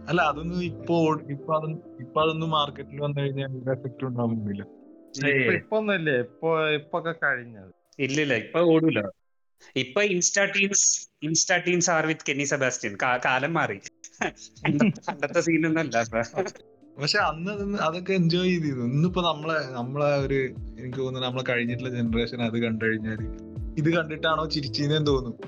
അല്ല 0.08 0.20
അതൊന്നും 0.30 0.62
ഇപ്പോ 0.64 0.96
ഇപ്പൊ 1.34 1.52
അതൊന്നും 1.58 1.82
ഇപ്പൊ 2.00 2.18
അതൊന്നും 2.22 2.50
മാർക്കറ്റിൽ 2.50 2.98
വന്നു 3.00 3.20
കഴിഞ്ഞാൽ 3.20 3.52
എഫക്ട് 3.74 4.04
ഉണ്ടാവുന്നില്ല. 4.08 4.62
ഇപ്പൊ 5.30 5.52
ഇപ്പൊ 5.60 5.76
ഒന്നുമില്ലേ? 5.80 6.16
ഇപ്പൊ 6.26 6.50
ഇപ്പൊ 6.78 6.98
ഒക്കെ 7.00 7.14
കഴിഞ്ഞത്. 7.24 7.70
ഇല്ലില്ല 7.98 8.34
ഇപ്പൊ 8.34 8.60
ഓടൂല. 8.72 9.00
ഇപ്പൊ 9.76 10.02
Insta 10.02 10.44
teams 10.44 11.08
Insta 11.22 11.56
teams 11.56 11.90
are 11.90 12.06
with 12.06 12.26
Kenny 12.28 12.44
Sebastian 12.44 12.96
കാലം 13.24 13.52
മാറി. 13.52 13.78
പണ്ടത്തെ 15.08 15.40
സീനൊന്നും 15.40 15.80
അല്ല 15.80 16.00
ഇപ്പൊ. 16.00 16.22
പക്ഷെ 17.00 17.18
അന്ന് 17.18 17.78
അതൊക്കെ 17.78 18.12
എൻജോയ് 18.12 18.50
ചെയ്തിരുന്നു. 18.50 18.84
ഇന്നിപ്പോ 18.84 19.20
നമ്മളെ 19.22 19.74
നമ്മളെ 19.74 20.10
ഒരു 20.26 20.38
എനിക്ക് 20.78 20.98
തോന്നുന്നു 20.98 21.28
നമ്മളെ 21.28 21.44
കഴിഞ്ഞിട്ടുള്ള 21.48 21.90
ജനറേഷൻ 21.90 22.42
അത് 22.42 22.58
കണ്ടു 22.62 22.84
കഴിഞ്ഞാൽ 22.84 23.18
ഇത് 23.78 23.88
കണ്ടിട്ടാണോ 23.94 24.48
ചിരിച്ചീനെന്ന് 24.48 25.06
തോന്നുന്നു 25.06 25.38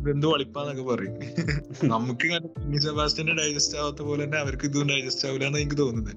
ഇതെന്ത് 0.00 0.26
വളിപ്പാന്നൊക്കെ 0.26 0.82
പറയും. 0.82 1.16
നമുക്ക് 1.84 2.26
കെന്നി 2.32 2.76
സെബാസ്റ്റ്യന്റെ 2.76 3.34
ഡൈജസ്റ്റ് 3.34 3.78
ആവാത്ത 3.78 4.02
പോലെ 4.02 4.24
തന്നെ 4.24 4.38
അവർക്ക് 4.38 4.64
ഇതും 4.64 4.88
ഡൈജസ്റ്റ് 4.88 5.28
ആവില്ല 5.28 5.58
എനിക്ക് 5.58 5.78
തോന്നുന്നത്. 5.78 6.14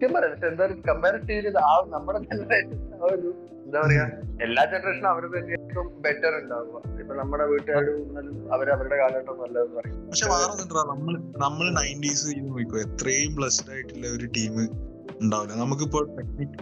സത്യം 0.00 0.12
പറയാം 0.16 0.30
പക്ഷെ 0.34 0.50
പറയുക 0.58 0.84
കമ്പാരിറ്റീവ് 0.90 1.50
നമ്മുടെ 1.94 2.18
ജനറേഷൻ 2.28 2.76
ആ 2.98 3.08
ഒരു 3.14 3.30
എന്താ 3.64 3.80
പറയാ 3.82 4.04
എല്ലാ 4.44 4.62
ജനറേഷനും 4.70 5.08
അവർ 5.10 5.24
തന്നെയായിരിക്കും 5.34 5.88
ബെറ്റർ 6.04 6.32
ഉണ്ടാവുക. 6.38 6.78
ഇപ്പൊ 7.00 7.14
നമ്മുടെ 7.18 7.44
വീട്ടുകാരും 7.50 7.98
അവർ 8.54 8.66
അവരുടെ 8.74 8.96
കാലഘട്ടം 9.02 9.36
നല്ലതെന്ന് 9.42 9.76
പറയും. 9.80 9.98
പക്ഷെ 10.12 10.28
വേറെ 10.32 10.54
നമ്മൾ 10.92 11.16
നമ്മൾ 11.44 11.66
നയന്റീസ് 11.80 12.38
നോക്കിക്കോ 12.46 12.78
എത്രയും 12.86 13.34
ബ്ലസ്ഡ് 13.40 13.70
ആയിട്ടുള്ള 13.74 14.06
ഒരു 14.16 14.28
ടീം 14.38 14.56
ഉണ്ടാവില്ല. 15.22 15.58
നമുക്കിപ്പോ 15.64 16.02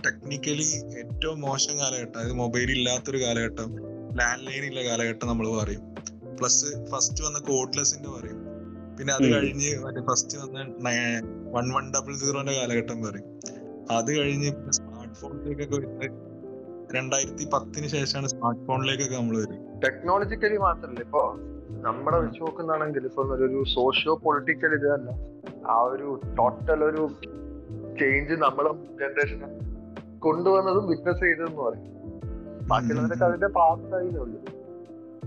ടെക്നിക്കലി 0.09 0.68
ഏറ്റവും 1.03 1.38
മോശം 1.46 1.77
കാലഘട്ടം 1.83 2.18
അതായത് 2.18 2.37
മൊബൈൽ 2.42 2.68
ഇല്ലാത്തൊരു 2.79 3.20
കാലഘട്ടം 3.27 3.70
ലാൻഡ് 4.20 4.46
ലൈൻ 4.48 4.64
ഇല്ല 4.72 4.83
കാലഘട്ടം 4.90 5.27
നമ്മൾ 5.33 5.48
പറയും. 5.61 5.85
പ്ലസ് 6.40 6.66
ഫസ്റ്റ് 6.92 7.22
വന്ന 7.29 7.38
കോഡ്ലെസിന്റെ 7.53 8.11
പറയും. 8.18 8.40
പിന്നെ 8.98 9.12
അത്. 9.14 9.26
കഴിഞ്ഞ് 9.34 9.70
മറ്റേ 9.84 10.02
ഫസ്റ്റ് 10.08 10.38
വന്ന 10.38 10.64
വൺ 11.56 11.66
വൺ 11.76 11.84
ഡബിൾ 11.96 12.14
സീറോന്റെ 12.14 12.54
കാലഘട്ടം 12.58 12.98
പറയും 13.02 13.26
അത് 13.90 14.11
കഴിഞ്ഞ് 14.18 14.50
സ്മാർട്ട് 14.78 15.14
ഫോണിലേക്കൊക്കെ 15.20 15.76
വരുന്നത് 15.76 16.16
രണ്ടായിരത്തി 16.94 17.44
പത്തിന് 17.52 17.87
ശേഷമാണ് 17.87 18.28
സ്മാർട്ട് 18.28 18.62
ഫോണിലേക്കൊക്കെ 18.66 19.16
നമ്മൾ 19.16 19.37
വരും 19.37 19.62
ടെക്നോളജിക്കലി 19.80 20.58
മാത്രല്ല 20.58 21.00
ഇപ്പൊ 21.00 21.22
നമ്മുടെ 21.80 22.18
വെച്ച് 22.20 22.40
നോക്കുന്നതാണെങ്കിൽ 22.40 23.04
ഇപ്പൊ 23.04 23.22
ഒരു 23.46 23.58
സോഷ്യോ 23.74 24.12
പൊളിറ്റിക്കൽ 24.24 24.72
ഇത് 24.78 24.87
തന്നെ. 24.94 25.12
ആ 25.66 25.76
ഒരു 25.92 26.07
ടോട്ടൽ 26.38 26.80
ഒരു 26.84 27.03
ചേഞ്ച് 27.99 28.34
നമ്മളെ 28.44 28.70
ജനറേഷൻ 29.01 29.40
കൊണ്ടുവന്നതും 30.18 30.84
വിറ്റ്നസ് 30.90 31.20
ചെയ്തതെന്ന് 31.20 31.62
പറയും. 31.62 31.84
ബാക്കിയുള്ളവരൊക്കെ 32.68 33.24
അതിന്റെ 33.24 33.51
പാർട്ടായി 33.59 34.09
ഉള്ളൂ. 34.24 34.38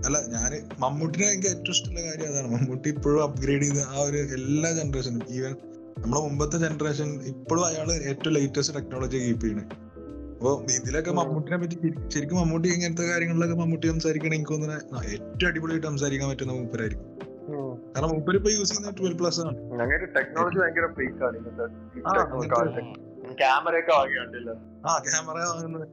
അല്ല 0.04 0.18
ഞാൻ 0.18 0.68
മമ്മൂട്ടിനെ 0.78 1.26
എനിക്ക് 1.26 1.48
ഏറ്റവും 1.48 1.70
ഇഷ്ടമുള്ള 1.70 2.00
കാര്യം 2.00 2.28
അതാണ്. 2.32 2.48
മമ്മൂട്ടി 2.52 2.88
ഇപ്പോഴും 2.88 3.22
അപ്ഗ്രേഡ് 3.22 3.62
ചെയ്ത് 3.62 3.82
ആ 3.84 3.98
ഒരു 4.00 4.16
എല്ലാ 4.16 4.72
ജനറേഷനും 4.72 5.22
ഈവൻ 5.30 5.56
നമ്മുടെ 5.98 6.22
മുമ്പത്തെ 6.22 6.58
ജനറേഷൻ 6.58 7.22
ഇപ്പോഴും 7.22 7.66
അയാൾ 7.66 7.92
ഏറ്റവും 7.92 8.34
ലേറ്റസ്റ്റ് 8.34 8.74
ടെക്നോളജി 8.76 9.16
കീപ്പ് 9.16 9.44
ചെയ്യണേ. 9.46 9.64
അപ്പൊ 10.34 10.62
ഇതിലൊക്കെ. 10.62 11.10
മമ്മൂട്ടിനെ 11.10 11.56
പറ്റി 11.56 12.08
ശരിക്കും 12.08 12.38
മമ്മൂട്ടി 12.38 12.68
ഇങ്ങനത്തെ 12.68 13.02
കാര്യങ്ങളിലൊക്കെ 13.02 13.54
മമ്മൂട്ടി 13.54 13.86
സംസാരിക്കണേ 13.86 14.36
എനിക്ക് 14.36 14.52
തോന്നുന്നത് 14.52 14.82
ഏറ്റവും 15.12 15.46
അടിപൊളിയായിട്ട് 15.46 15.86
സംസാരിക്കാൻ 15.86 16.28
പറ്റുന്ന 16.30 16.52
മൂപ്പരായിരിക്കും. 16.52 17.08
കാരണം 17.96 18.08
മൂപ്പര് 18.08 18.36
ഇപ്പൊ 18.36 18.50
യൂസ് 18.50 18.70
ചെയ്യുന്ന 18.70 18.90
ട്വൽവ് 18.98 19.18
പ്ലസ് 19.18 19.40
ആണ്. 19.40 19.56
ടെക്നോളജി 20.16 20.58
ഭയങ്കര 20.58 20.86
ക്യാമറ 23.38 23.78
ഒക്കെ 23.78 23.92
ആ 24.88 24.98
ക്യാമറ 24.98 25.36
വാങ്ങുന്നത്. 25.38 25.88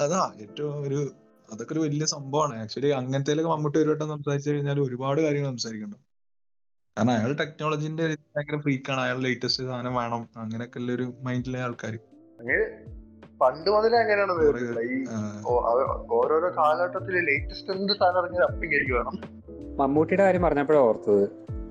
അതാ 0.00 0.32
ഏറ്റവും 0.40 0.82
ഒരു 0.88 1.10
അതൊക്കെ 1.54 1.72
ഒരു 1.74 1.82
വലിയ 1.84 2.04
സംഭവമാണ്. 2.14 2.54
ആക്ച്വലി 2.62 2.90
അങ്ങനത്തെ 3.00 3.34
മമ്മൂട്ടി 3.52 3.78
ഒരു 3.78 3.90
വട്ടം 3.90 4.08
സംസാരിച്ചു 4.08 4.48
കഴിഞ്ഞാൽ 4.50 4.80
ഒരുപാട് 4.80 5.20
കാര്യങ്ങൾ 5.20 5.50
സംസാരിക്കുന്നുണ്ട്. 5.50 6.00
കാരണം 6.96 7.12
അയാൾ 7.12 7.30
ടെക്നോളജിന്റെ 7.40 8.04
ഭയങ്കര 8.34 8.56
ഫ്രീക്കാണ് 8.64 9.00
അയാൾ 9.00 9.18
ലേറ്റസ്റ്റ് 9.22 9.62
സാധനം 9.68 9.94
വേണം. 9.94 10.22
അങ്ങനെയൊക്കെ 10.42 10.78
ഉള്ള 10.80 10.92
ഒരു 10.98 11.06
മൈൻഡിലെ 11.26 11.60
ആൾക്കാർ 11.66 11.94
പണ്ട് 13.40 13.68
മുതലേ 13.70 13.96
അങ്ങനെയാണ് 14.00 14.34
ഈ 14.90 14.96
ഓരോരോ 16.16 16.48
കാലഘട്ടത്തിൽ 16.58 17.14
ലേറ്റസ്റ്റ് 17.30 17.72
എന്ത് 17.74 17.92
സാധനം 17.92 18.20
ഇറങ്ങിയാൽ 18.20 18.44
അപ്പം 18.48 18.66
എനിക്ക് 18.76 18.94
വേണം. 18.98 19.14
മമ്മൂട്ടിയുടെ 19.80 20.24
കാര്യം 20.24 20.42
പറഞ്ഞപ്പോഴാണ് 20.42 20.86
ഓർത്തത്. 20.88 21.24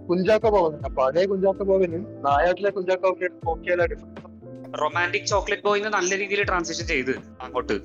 കുഞ്ചാക്കോ 0.09 0.51
ബോബൻ 0.51 0.95
പഴയ 0.95 1.25
കുഞ്ചാക്കോ 1.25 1.65
ബോബന് 1.65 2.05
നായാട്ടിലെ 2.27 2.71
കുഞ്ചാക്കോ 2.71 3.09
നോക്കിയാലോ 3.47 3.85
റൊമാന്റിക് 3.85 4.81
റൊമാന്റിക് 4.83 5.23
ചോക്ലേറ്റ് 5.23 5.63
ബോയിന്ന് 5.63 5.89
നല്ല 5.89 6.17
രീതിയിൽ 6.17 6.43
ട്രാൻസിഷൻ 6.45 6.87
ചെയ്ത് 6.87 7.11
അങ്ങോട്ട്. 7.11 7.77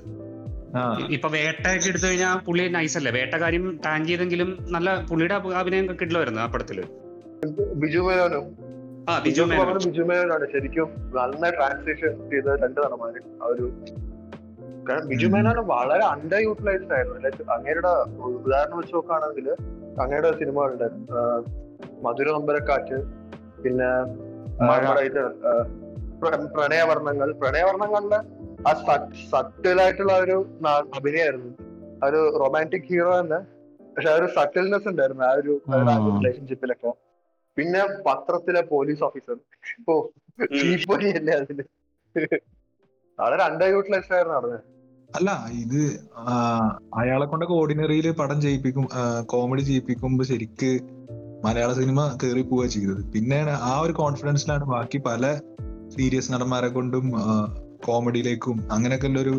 ആ, 0.76 0.80
ഇപ്പൊ 1.10 1.28
വേട്ടയൊക്കെ 1.28 1.88
എടുത്തു 1.88 2.06
കഴിഞ്ഞാൽ 2.06 2.38
പുള്ളി 2.38 2.68
നൈസ് 2.68 2.96
അല്ലേ? 2.98 3.10
വേട്ട 3.10 3.34
കാര്യം 3.34 3.80
ടാങ്ക് 3.86 4.08
ചെയ്തെങ്കിലും 4.08 4.58
നല്ല 4.70 5.00
പുള്ളിയുടെ 5.10 5.34
അഭിനയം 5.34 5.58
അഭിനയം 5.58 5.86
കിട്ടില്ലായിരുന്നു 6.00 6.40
ആ 6.40 6.46
പടത്തിൽ. 6.46 6.84
ബിജു 7.52 7.98
മേനോനും. 7.98 8.44
ആ 9.10 9.22
ബിജു 9.24 9.42
മേനോനാണ് 9.42 10.46
ശരിക്കും 10.52 10.88
നന്നായി 11.16 11.52
ട്രാൻസ്ലേഷൻ 11.52 12.30
ചെയ്ത 12.30 12.44
രണ്ട് 12.44 12.80
നടന്മാര്. 12.80 13.20
ആ 13.42 13.46
ഒരു 13.46 13.72
കാരണം 14.88 15.08
ബിജു. 15.08 15.26
മേനോൻ 15.26 15.66
വളരെ 15.66 16.04
അണ്ടർ 16.04 16.38
യൂട്ടിലൈസ്ഡ് 16.38 16.92
ആയിരുന്നു. 16.92 17.20
ലൈക്ക് 17.20 17.50
അങ്ങയുടെ 17.50 17.88
ഉദാഹരണം 18.24 18.78
വെച്ച് 18.78 18.94
നോക്കുകയാണെങ്കിൽ 18.94 19.50
അങ്ങയുടെ 20.00 20.38
സിനിമകളുണ്ട് 20.38 20.84
മധുര 22.02 22.30
നമ്പരക്കാറ്റ് 22.32 22.96
പിന്നെ 23.62 23.90
പ്രണയവർണങ്ങൾ. 26.56 27.32
പ്രണയവർണങ്ങളുടെ 27.32 28.20
ആ 28.68 28.72
സട്ടിലായിട്ടുള്ള 29.30 30.12
ഒരു 30.18 30.46
അഭിനയമായിരുന്നു 30.94 31.50
ആ 32.04 32.06
ഒരു 32.06 32.38
റൊമാന്റിക് 32.44 32.82
ഹീറോ 32.82 33.20
തന്നെ 33.20 33.38
പക്ഷെ 33.96 34.10
ആ 34.10 34.14
ഒരു 34.14 34.26
സട്ടിൽനെസ് 34.26 34.88
ഉണ്ടായിരുന്നു 34.88 35.24
ആ 35.24 35.32
ഒരു. 35.32 35.60
റിലേഷൻഷിപ്പിലൊക്കെ 36.18 36.92
പിന്നെ 37.56 37.80
പത്രത്തിലെ 38.06 38.62
പോലീസ് 38.70 39.02
ഓഫീസർ 39.04 39.36
ഓ 39.88 39.94
തീപ്പൊരിയല്ലേ 40.54 41.34
അതിൽ? 41.40 41.58
അവിടെ 43.18 43.36
രണ്ടേ 43.42 43.66
യൂട്ടിലൈസ്ഡ് 43.72 44.14
ആയിരുന്നു 44.16 44.36
നടന്നത് 44.36 44.60
അല്ല 45.10 45.30
ഇത് 45.62 45.80
അയാളെ 46.98 47.26
കൊണ്ടൊക്കെ 47.26 47.54
ഓർഡിനറിയിൽ 47.54 48.06
പടം 48.20 48.38
ചെയ്യിപ്പിക്കും 48.44 48.86
കോമഡി 49.26 49.62
ചെയ്യിപ്പിക്കുമ്പോ 49.62 50.24
ശരിക്ക് 50.30 50.70
മലയാള 51.44 51.70
സിനിമ 51.78 52.00
കയറി 52.20 52.42
പോവുക 52.42 52.66
ചെയ്തത്. 52.74 53.00
പിന്നെ 53.12 53.38
ആ 53.64 53.74
ഒരു 53.80 53.92
കോൺഫിഡൻസിലാണ് 53.92 54.64
ബാക്കി 54.70 54.98
പല 55.06 55.24
സീരിയസ് 55.94 56.32
നടന്മാരെ 56.32 56.68
കൊണ്ടും 56.70 57.06
കോമഡിയിലേക്കും 57.86 58.56
അങ്ങനെയൊക്കെ 58.72 59.08
ഉള്ളൊരു 59.10 59.34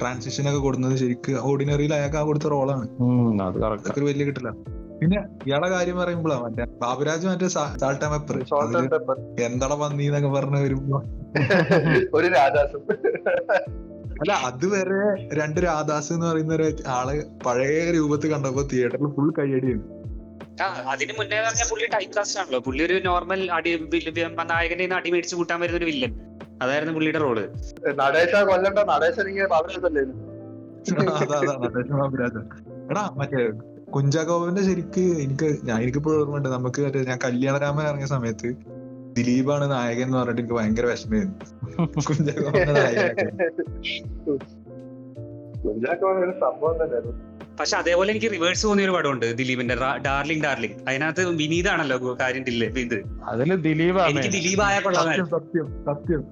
ട്രാൻസിഷൻ 0.00 0.44
ഒക്കെ 0.50 0.60
കൊടുക്കുന്നത് 0.60 0.94
ശരിക്ക് 0.96 1.32
ഓർഡിനറിയിൽ 1.48 1.92
അയാൾക്ക് 1.94 2.16
ആ 2.16 2.24
കൊടുത്ത 2.24 2.46
റോളാണ് 2.52 2.84
അത് 3.42 3.56
കറക്റ്റ് 3.60 3.86
അതൊക്കെ 3.86 4.06
വലിയ 4.08 4.24
കിട്ടില്ല 4.28 4.50
പിന്നെ 5.02 5.20
ഇയാളെ 5.46 5.68
കാര്യം 5.70 5.96
പറയുമ്പോഴാ 5.98 6.34
മറ്റേ 6.42 6.64
ബാബുരാജ് 6.80 7.24
മറ്റേ 7.28 7.46
സാൾട്ട് 7.54 8.02
പെപ്പർ 8.06 8.36
എന്താണ് 9.46 9.76
പന്നി 9.80 10.04
എന്നൊക്കെ 10.08 10.30
പറഞ്ഞ് 10.34 10.58
വരുമ്പോ 10.64 10.98
ഒരു 12.16 12.28
രാജാസം 12.34 12.82
അല്ല 14.20 14.32
അതുവരെ 14.48 14.98
രണ്ട് 15.38 15.58
രാധാസ് 15.64 16.10
എന്ന് 16.14 16.26
പറയുന്ന 16.28 16.52
ഒരു 16.58 16.66
ആൾ 16.96 17.08
പഴയ 17.44 17.78
രൂപത്തിൽ 17.96 18.28
കണ്ടപ്പോ 18.32 18.62
തിയേറ്ററിൽ 18.70 19.08
ഫുൾ 19.14 19.28
കയ്യടിയാണ് 19.38 19.82
ആ, 20.58 20.66
അതിന് 20.92 21.12
മുന്നേ 21.18 21.36
പറഞ്ഞ 21.44 21.62
പുള്ളി 21.70 21.86
ടൈപ്പ് 21.92 22.14
കാസ്റ്റ് 22.16 22.38
ആണല്ലോ. 22.40 22.58
പുള്ളി 22.66 22.82
ഒരു 22.86 22.96
നോർമൽ 23.06 23.40
അടി 23.56 23.70
നായകനെ 24.50 24.84
അടി 24.98 25.10
മേടിച്ച് 25.14 25.36
കൂട്ടാൻ 25.38 25.58
വരുന്ന 25.62 25.78
ഒരു 25.80 25.86
വില്ലൻ 25.90 26.12
അതായിരുന്നു 26.60 26.92
പുള്ളിയുടെ 26.96 27.20
റോൾ 27.24 27.38
നടേശ 28.00 28.34
കൊല്ലണ്ട? 28.50 28.80
നടേശ 28.92 29.16
എടാ 32.90 33.02
മറ്റേ 33.18 33.42
കുഞ്ചാക്കോവിന്റെ 33.94 34.62
ശരിക്ക് 34.62 35.04
എനിക്ക് 35.22 35.48
ഞാൻ 35.64 35.76
എനിക്കിപ്പോഴും 35.82 36.20
ഓർമ്മയുണ്ട്. 36.20 36.48
നമുക്ക് 36.48 36.80
മറ്റേ 36.84 37.00
ഞാൻ 37.04 37.18
കല്യാണരാമൻ 37.24 37.84
ഇറങ്ങിയ 37.84 38.08
സമയത്ത് 38.12 38.48
ദിലീപാണ് 39.16 39.66
നായകൻ 39.72 40.06
എന്ന് 40.06 40.18
പറഞ്ഞിട്ട് 40.18 40.40
എനിക്ക് 40.40 40.54
ഭയങ്കര 40.54 40.86
വിഷമമായിരുന്നു. 40.86 41.38
കുഞ്ചാക്കോവിന്റെ 45.64 46.22
നായകൻ 46.22 46.32
സംഭവം 46.42 46.74
തന്നെയായിരുന്നു 46.78 47.20
പക്ഷെ 47.58 47.74
അതേപോലെ 47.78 48.08
എനിക്ക് 48.12 48.28
റിവേഴ്സ് 48.32 48.64
തോന്നിയ 48.66 48.86
ഒരു 48.86 48.94
പടമുണ്ട് 48.94 49.26
ദിലീപിന്റെ 49.38 49.74
ഡാർലിംഗ് 50.06 50.42
ഡാർലിംഗ് 50.44 50.76
അതിനകത്ത് 50.88 51.22
വിനീതാണല്ലോ 51.40 51.96
കാര്യം 52.20 52.42
ദില്ല- 52.44 52.70
ഇത് 52.78 52.96
അതിൽ 53.26 53.50
ദിലീപാണ്. 53.62 54.10
എനിക്ക് 54.12 54.30
ദിലീപ് 54.36 54.62
ആയ 54.62 54.76
കൊള്ളാം 54.80 55.04
സത്യം 55.08 55.28
സത്യം 55.34 55.66
സത്യം. 55.88 56.22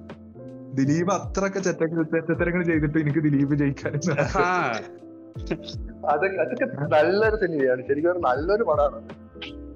ദിലീപ് 0.73 1.11
അത്രയൊക്കെ 1.17 1.59
ചെറ്റങ്ങൾ 1.59 2.01
ചെറ്റത്തരങ്ങൾ 2.11 2.61
ചെയ്തിട്ട് 2.63 2.97
എനിക്ക് 2.99 3.21
ദിലീപ് 3.27 3.53
ജയിക്കാൻ 3.55 3.93
ആ. 4.41 4.47
അതൊക്കെ 6.09 6.41
അതൊക്കെ 6.41 6.65
നല്ലൊരു 6.65 7.35
സിനിമയാണ്. 7.35 7.87
ശരിക്കും 7.87 8.21
നല്ലൊരു 8.21 8.63
പടമാണ്. 8.63 9.09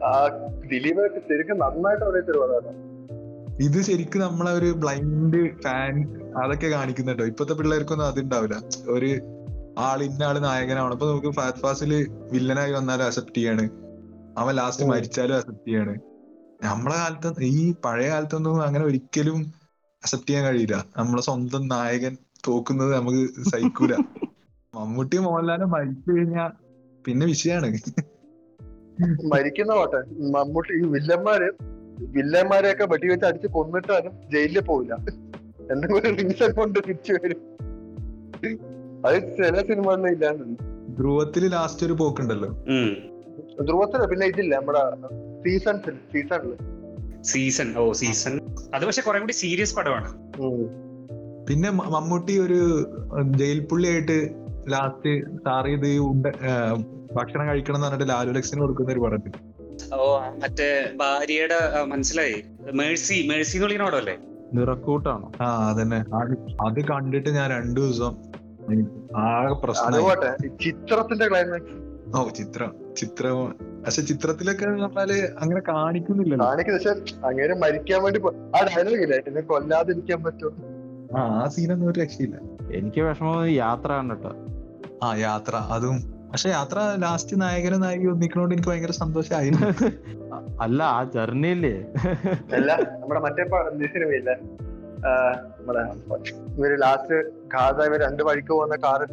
ആ 0.04 0.28
ദിലീപൊക്കെ 0.68 1.20
ശരിക്കും 1.20 1.60
നന്നായിട്ട് 1.60 2.06
അഭിനയിച്ചൊരു 2.06 2.38
പടമാണ്. 2.38 2.96
ഇത് 3.64 3.82
ശരിക്കും 3.82 4.22
നമ്മളെ 4.22 4.52
ഒരു 4.52 4.72
ബ്ലൈൻഡ് 4.72 5.62
ഫാൻ 5.62 6.22
അതൊക്കെ 6.44 6.68
കാണിക്കുന്നുണ്ടോ. 6.68 7.26
ഇപ്പത്തെ 7.26 7.54
പിള്ളേർക്കൊന്നും 7.54 8.06
അതുണ്ടാവില്ല. 8.06 8.62
ഒരു 8.90 9.20
ആൾ 9.80 10.04
ഇന്ന 10.04 10.24
ആൾ 10.24 10.40
നായകനാണ് 10.40 10.92
അപ്പൊ 10.92 11.12
നമുക്ക് 11.12 11.28
ഫാസ്റ്റ് 11.28 11.62
ഫാസിൽ 11.62 12.08
വില്ലനായി 12.32 12.72
വന്നാലും 12.72 13.06
അക്സെപ്റ്റ് 13.06 13.36
ചെയ്യാണ്. 13.36 13.70
അവൻ 14.38 14.56
ലാസ്റ്റ് 14.56 14.86
മരിച്ചാലും 14.86 15.36
അക്സെപ്റ്റ് 15.36 15.68
ചെയ്യാണ്. 15.68 15.96
നമ്മളെ 16.64 16.96
കാലത്ത് 16.96 17.44
ഈ 17.44 17.76
പഴയ 17.86 18.10
കാലത്തൊന്നും 18.10 18.62
അങ്ങനെ 18.62 18.86
ഒരിക്കലും 18.86 19.54
അക്സെപ്റ്റ് 19.80 20.30
ചെയ്യാൻ 20.30 20.46
കഴിയില്ല. 20.46 20.86
നമ്മളെ 20.98 21.22
സ്വന്തം 21.22 21.68
നായകൻ 21.68 22.18
തോക്കുന്നത് 22.48 22.96
നമുക്ക് 22.96 23.50
സഹിക്കൂല. 23.50 23.96
മമ്മൂട്ടി 24.76 25.18
മോഹൻലാലും 25.26 25.70
മരിച്ചു 25.76 26.10
കഴിഞ്ഞാ 26.12 26.46
പിന്നെ 27.06 27.26
വിഷയാണ്. 27.32 27.68
മരിക്കുന്ന 29.32 29.72
പോട്ടെ 29.80 30.00
മമ്മൂട്ടി 30.36 30.72
ഈ 30.80 30.84
വില്ലന്മാര് 30.96 31.50
വില്ലന്മാരെയൊക്കെ 32.16 32.86
വെടിവെച്ച് 32.94 33.26
അടിച്ച് 33.30 33.50
കൊന്നിട്ടാലും 33.56 34.14
ജയിലിൽ 34.34 34.60
പോവില്ല. 34.70 34.94
എന്തെങ്കിലും 35.74 36.16
റീസൺ 36.22 36.52
കൊണ്ട് 36.60 36.80
തിരിച്ചു 36.88 37.14
വരും. 37.18 37.42
അത് 39.08 39.18
ചില 39.38 39.56
സിനിമകളിലും 39.70 40.10
ഇല്ലാന്നുണ്ട് 40.16 40.64
ധ്രുവത്തിൽ 40.98 41.44
ലാസ്റ്റ് 41.54 41.84
ഒരു 41.88 41.96
പോക്കുണ്ടല്ലോ. 42.02 42.50
ധ്രുവത്തിൽ 43.68 44.02
പിന്നെ 44.12 44.26
ഇതില്ല 44.32 44.56
നമ്മുടെ 44.60 44.84
സീസൺസിൽ 45.46 45.96
സീസണിൽ 46.14 46.54
സീസൺ 47.32 47.70
ഓ 47.82 47.84
സീസൺ 48.02 48.34
അത് 48.76 48.84
പക്ഷെ 48.88 49.04
കുറെ 49.06 49.20
കൂടി 49.24 49.36
സീരിയസ് 49.44 49.76
പടമാണ്. 49.78 50.10
പിന്നെ 51.48 51.70
മമ്മൂട്ടി 51.96 52.34
ഒരു 52.46 52.60
ജയിൽ 53.42 53.60
പുള്ളിയായിട്ട് 53.72 54.18
ലാസ്റ്റ് 54.70 55.38
സാറ് 55.38 55.68
ഇത് 55.68 55.98
ഉണ്ട 55.98 56.28
ഭക്ഷണം 57.16 57.48
കഴിക്കണം 57.48 57.76
എന്ന് 57.76 57.88
പറഞ്ഞിട്ട് 57.88 58.10
ലാലു 58.10 58.32
ലക്സിന് 58.32 58.62
കൊടുക്കുന്ന 58.62 58.92
ഒരു 58.92 59.00
പടത്തിൽ. 59.00 59.32
ഓ 59.94 60.20
മറ്റേ 60.20 60.92
ഭാര്യയുടെ 60.96 61.84
മനസ്സിലായി. 61.84 62.44
മേഴ്സി 62.74 63.28
മേഴ്സി 63.30 63.58
എന്ന് 63.58 63.84
പടമല്ലേ? 63.84 64.18
നിറക്കൂട്ടാണോ? 64.54 65.32
ആ 65.42 65.70
അതന്നെ. 65.70 65.98
അത് 65.98 66.38
അത് 66.68 66.86
കണ്ടിട്ട് 66.86 67.30
ഞാൻ 67.30 67.50
രണ്ടു 67.50 67.80
ദിവസം 67.80 68.16
ആകെ 69.18 69.54
പ്രശ്നം 69.54 70.58
ചിത്രത്തിന്റെ 70.64 71.28
ക്ലൈമാക്സ് 71.28 71.86
ഓ 72.18 72.30
ചിത്രം. 72.30 72.76
ചിത്രം. 72.98 73.56
പക്ഷെ 73.86 74.02
ചിത്രത്തിലൊക്കെ 74.02 74.66
പറഞ്ഞാൽ 74.66 75.30
അങ്ങനെ 75.40 75.62
കാണിക്കുന്നില്ല. 75.72 76.44
കാണിക്കുന്ന 76.44 76.80
പക്ഷെ 76.80 77.28
അങ്ങനെ 77.28 77.56
മരിക്കാൻ 77.56 78.04
വേണ്ടി 78.04 78.20
ആ 78.58 78.66
ഡയലോഗ് 78.78 79.04
ഇല്ല? 79.04 79.16
എന്നെ 79.16 79.42
കൊല്ലാതിരിക്കാൻ 79.42 80.24
പറ്റും 80.24 80.56
ആ 81.18 81.22
ആ 81.22 81.48
സീനൊന്നും 81.48 81.92
ഒരു 81.92 82.00
രക്ഷയില്ല. 82.00 82.38
എനിക്ക് 82.74 83.02
വിഷമം 83.02 83.48
യാത്ര 83.48 83.88
കണ്ടിട്ട്. 83.88 84.55
ആ 85.02 85.16
യാത്ര. 85.20 85.56
അതും 85.70 85.98
പക്ഷെ 86.30 86.50
യാത്ര 86.50 86.78
ലാസ്റ്റ് 87.02 87.42
നായകനും 87.42 87.82
നായിക 87.82 88.08
ഒന്നിക്കണോണ്ട് 88.10 88.54
എനിക്ക് 88.56 88.70
ഭയങ്കര 88.70 88.94
സന്തോഷമായിരുന്നു 88.98 89.68
അല്ല 90.60 90.80
ആ 90.92 91.04
ജേർണി 91.14 91.48
ഇല്ലേ? 91.48 91.74
അല്ല 92.56 92.70
നമ്മുടെ 92.94 93.22
മറ്റേ 93.22 93.44
സിനിമയില്ല? 93.94 94.32
നമ്മുടെ 95.58 95.82
ഇവർ 96.58 96.74
ലാസ്റ്റ് 96.80 97.18
ഗാഥ 97.48 97.78
ഇവർ 97.82 98.00
രണ്ട് 98.02 98.24
വഴിക്ക് 98.24 98.52
പോകുന്ന 98.52 98.78
കാറ് 98.86 99.08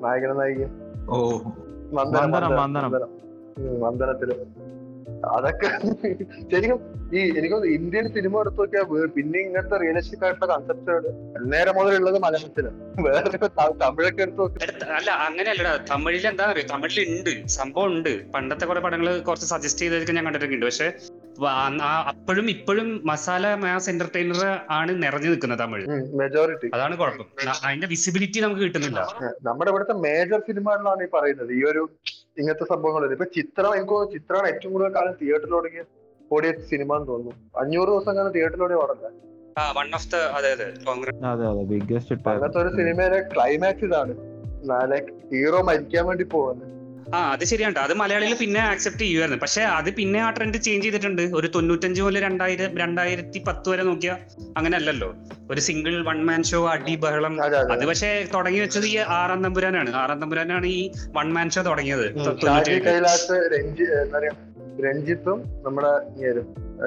നായകനും 0.00 0.38
നായിക 0.38 0.64
ഓ. 1.08 1.18
മന്ദനം 1.92 2.22
മന്ദനം 2.24 2.52
മന്ദനത്തിൽ 2.54 2.60
വന്ദനം. 2.60 3.10
ഉം, 3.62 3.80
വന്ദനത്തിൽ 3.80 4.30
അതൊക്കെ 5.26 5.68
ശരിക്കും 6.52 6.78
ഈ 7.14 7.20
എനിക്ക് 7.38 7.56
ഇന്ത്യൻ 7.76 8.06
സിനിമ 8.14 8.40
എടുത്തു 8.40 8.60
നോക്കിയാൽ 8.62 9.06
പിന്നെ 9.16 9.38
ഇങ്ങനത്തെ 9.40 9.76
റിയലിസ്റ്റിക് 9.76 10.24
ആയിട്ടുള്ള 10.24 10.46
കൺസെപ്റ്റുകൾ 10.54 11.04
നേരെ 11.54 11.72
മുതലുള്ളത് 11.72 12.18
മലയാളത്തിലാണ് 12.22 12.78
വേറെ 13.06 13.48
തമിഴൊക്കെ 13.84 14.22
എടുത്ത് 14.22 14.46
അല്ല 14.98 15.10
അങ്ങനെയല്ലടാ. 15.26 15.72
തമിഴിൽ 15.90 16.26
എന്താ 16.26 16.44
അറിയോ? 16.44 16.66
തമിഴിൽ 16.72 17.00
ഉണ്ട്. 17.08 17.48
സംഭവം 17.48 17.86
ഉണ്ട്. 17.86 18.32
പണ്ടത്തെ 18.34 18.66
കുറെ 18.66 18.80
പടങ്ങൾ 18.80 19.20
കുറച്ച് 19.20 19.46
സജസ്റ്റ് 19.46 19.82
ചെയ്തതൊക്കെ 19.84 20.12
ഞാൻ 20.12 20.24
കണ്ടിട്ടുണ്ട്. 20.24 20.66
പക്ഷെ 20.66 20.88
അപ്പോഴും 22.12 22.50
ഇപ്പോഴും 22.50 23.02
മസാല 23.04 23.54
മാസ് 23.54 23.90
എന്റർടൈനർ 23.90 24.40
ആണ് 24.70 25.02
നിറഞ്ഞു 25.02 25.28
നിൽക്കുന്നത് 25.28 25.58
തമിഴ്. 25.58 25.84
മെജോറിറ്റി 26.20 26.70
അതാണ് 26.74 26.96
കുഴപ്പം. 26.96 27.26
അതിന്റെ 27.66 27.86
വിസിബിലിറ്റി 27.86 28.40
നമുക്ക് 28.40 28.60
കിട്ടുന്നില്ല. 28.60 29.00
നമ്മുടെ 29.42 29.70
ഇവിടുത്തെ 29.70 29.92
മേജർ 29.92 30.40
സിനിമകളിലാണ് 30.40 31.02
ഈ 31.02 31.10
പറയുന്നത്. 31.14 31.52
ഈ 31.52 31.62
ഒരു 31.64 31.82
ഇങ്ങനത്തെ 32.36 32.64
സംഭവങ്ങൾ 32.64 33.12
ഇപ്പൊ 33.12 33.26
ചിത്രം 33.36 33.72
എനിക്ക് 33.74 33.92
തോന്നുന്നു 33.92 34.14
ചിത്രമാണ് 34.16 34.48
ഏറ്റവും 34.48 34.72
കൂടുതൽ 34.72 34.92
കാലം 34.94 35.14
തിയേറ്ററിൽ 35.20 35.52
തുടങ്ങിയ 35.52 35.82
ഓടിയ 36.30 36.52
സിനിമ 36.70 36.90
എന്ന് 36.96 37.08
തോന്നുന്നു. 37.08 37.32
അഞ്ഞൂറ് 37.58 37.90
ദിവസം 37.90 38.16
കാലം 38.16 38.32
തിയേറ്ററിലൂടെ 38.32 38.74
ഓടല്ല 38.74 39.06
വൺ 39.76 39.88
ഓഫ് 39.94 40.08
ദ 40.08 40.16
അതെ 40.36 40.50
അതെ 40.56 40.68
കോൺഗ്രസ് 40.86 41.18
അതെ 41.24 41.46
അതെ 41.46 41.62
ബിഗ്ഗസ്റ്റ് 41.64 42.14
അങ്ങനത്തെ 42.28 42.58
ഒരു 42.58 42.70
സിനിമയിലെ 42.78 43.18
ക്ലൈമാക്സ് 43.32 43.84
ഇതാണ്. 43.84 44.14
ഹീറോ 45.30 45.60
മരിക്കാൻ 45.62 46.06
വേണ്ടി 46.06 46.24
പോകുന്നത് 46.32 46.68
ആ 47.14 47.32
അത് 47.32 47.44
ശരിയാണ് 47.44 47.78
അത് 47.78 47.94
മലയാളികൾ 47.94 48.34
പിന്നെ 48.34 48.60
ആക്സെപ്റ്റ് 48.60 49.02
ചെയ്യുമായിരുന്നു 49.02 49.40
പക്ഷെ 49.42 49.62
അത് 49.78 49.90
പിന്നെ 49.94 50.20
ആ 50.20 50.30
ട്രെൻഡ് 50.30 50.58
ചേഞ്ച് 50.66 50.86
ചെയ്തിട്ടുണ്ട്. 50.86 51.22
ഒരു 51.22 51.46
തൊണ്ണൂറ്റഞ്ച് 51.46 52.02
മുതൽ 52.02 52.20
രണ്ടായിരം 52.20 52.78
രണ്ടായിരത്തി 52.78 53.42
പത്ത് 53.48 53.68
വരെ 53.70 53.82
നോക്കിയാൽ 53.82 54.16
അങ്ങനെ 54.56 54.76
അല്ലല്ലോ 54.76 55.14
ഒരു 55.50 55.60
സിംഗിൾ 55.60 56.04
വൺ 56.08 56.24
മാൻ 56.26 56.42
ഷോ 56.42 56.68
അടി 56.68 56.96
ബഹളം. 56.96 57.34
അത് 57.74 57.84
പക്ഷെ 57.86 58.28
തുടങ്ങി 58.34 58.60
വെച്ചത് 58.60 58.86
ഈ 58.86 58.96
ആറാം 58.96 59.44
തമ്പുരാനാണ്. 59.44 59.90
ആറാം 59.94 60.20
തമ്പുരാനാണ് 60.20 60.66
ഈ 60.66 60.80
വൺ 61.18 61.32
മാൻ 61.32 61.50
ഷോ 61.50 61.62
തുടങ്ങിയത്. 61.62 62.06
രഞ്ജിത്തും 64.84 65.38
നമ്മുടെ 65.64 65.90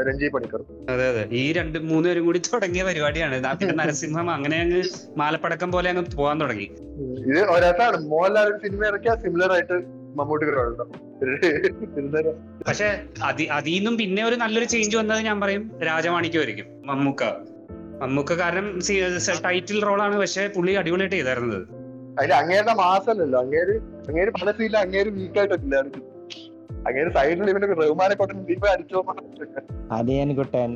രഞ്ജി 0.08 0.28
പണിക്കറും. 0.28 0.66
അതെ 0.90 1.10
അതെ. 1.10 1.24
ഈ 1.32 1.52
രണ്ട് 1.54 1.78
മൂന്ന് 1.80 2.10
പേരും 2.10 2.26
കൂടി 2.26 2.40
തുടങ്ങിയ 2.54 2.84
പരിപാടിയാണ്. 2.84 3.36
പിന്നെ 3.60 3.76
നരസിംഹം 3.76 4.32
അങ്ങനെ 4.32 4.62
അങ്ങ് 4.62 4.84
മാലപ്പടക്കം 5.18 5.72
പോലെ 5.72 5.90
അങ്ങ് 5.90 6.04
പോകാൻ 6.18 6.42
തുടങ്ങി. 6.42 6.68
ഇത് 7.32 7.42
ഒരസാണ്. 7.56 7.98
മോഹൻലാൽ 8.14 8.58
സിനിമ 8.64 8.86
ഇറക്കിയാൽ 8.86 9.16
സിമിലർ 9.16 9.52
ആയിട്ട് 9.52 10.05
മമ്മൂട്ടി 10.16 10.46
ഉണ്ടാവും 10.46 11.06
പക്ഷെ 12.68 13.02
അതിൽ 13.24 13.52
അതിന്നും 13.52 13.98
പിന്നെ 13.98 14.26
ഒരു 14.26 14.36
നല്ലൊരു 14.36 14.66
ചേഞ്ച് 14.66 14.98
വന്നത് 14.98 15.20
ഞാൻ 15.20 15.42
പറയും 15.42 15.72
രാജമാണിക്കുമായിരിക്കും 15.86 16.66
മമ്മൂക്ക. 16.86 17.24
മമ്മൂക്ക 18.02 18.34
കാരണം 18.34 18.80
ടൈറ്റിൽ 19.46 19.84
റോളാണ് 19.86 20.18
പക്ഷെ 20.18 20.50
പുള്ളി 20.56 20.74
അടിപൊളിയായിട്ട് 20.74 21.16
ചെയ്തായിരുന്നത്. 21.16 21.62
അതിൽ 22.20 22.34
അങ്ങേരുടെ 22.34 22.74
മാസമല്ലല്ലോ. 22.74 23.40
അങ്ങേര് 23.40 23.74
അങ്ങേര് 24.10 24.30
പല 24.30 24.52
സീനിലും 24.52 24.80
അങ്ങേര് 24.80 25.10
വീക്കായിട്ടില്ല 25.10 25.76
അങ്ങേര് 26.88 27.12
സൈഡിൽ 27.14 27.50
ഇവന്റെ 27.50 27.68
റഹ്മാനെ 27.68 28.16
കൊണ്ട് 28.16 28.48
ദീപ 28.48 28.66
അടിച്ചോ 28.68 29.06
അലിയൻ 29.92 30.36
കുട്ടൻ. 30.36 30.72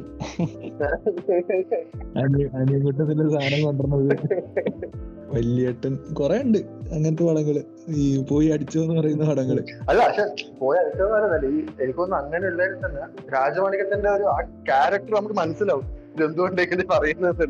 അനിയൻകുട്ടത്തിന്റെ 2.58 3.26
സാധനം 3.30 3.62
കൊണ്ടുവന്നത്. 3.66 4.18
വല്യേട്ടൻ. 5.36 5.94
കൊറേ 6.14 6.38
ഉണ്ട് 6.42 6.58
അങ്ങനത്തെ 6.96 7.24
പടങ്ങൾ. 7.24 7.58
ഈ 7.96 8.24
പോയി 8.30 8.48
അടിച്ചു 8.56 8.78
എന്ന് 8.80 8.96
പറയുന്ന 9.00 9.26
പടങ്ങൾ 9.30 9.58
അല്ല 9.90 10.00
പക്ഷെ 10.08 10.26
പോയി 10.62 10.80
പോയ 10.92 11.08
പറയുന്നല്ല 11.14 11.48
ഈ 11.56 11.60
എനിക്കൊന്നും 11.84 12.18
അങ്ങനെ 12.22 12.46
ഉള്ളതിൽ 12.52 12.78
തന്നെ 12.86 13.02
രാജമാണിക്യത്തിന്റെ 13.36 14.10
ഒരു 14.18 14.26
ആ 14.34 14.38
ക്യാരക്ടർ 14.70 15.14
നമുക്ക് 15.20 15.38
മനസ്സിലാവും. 15.42 15.86
ഇത് 16.14 16.24
എന്തുകൊണ്ടെങ്കിലും 16.28 16.88
പറയുന്നത് 16.94 17.44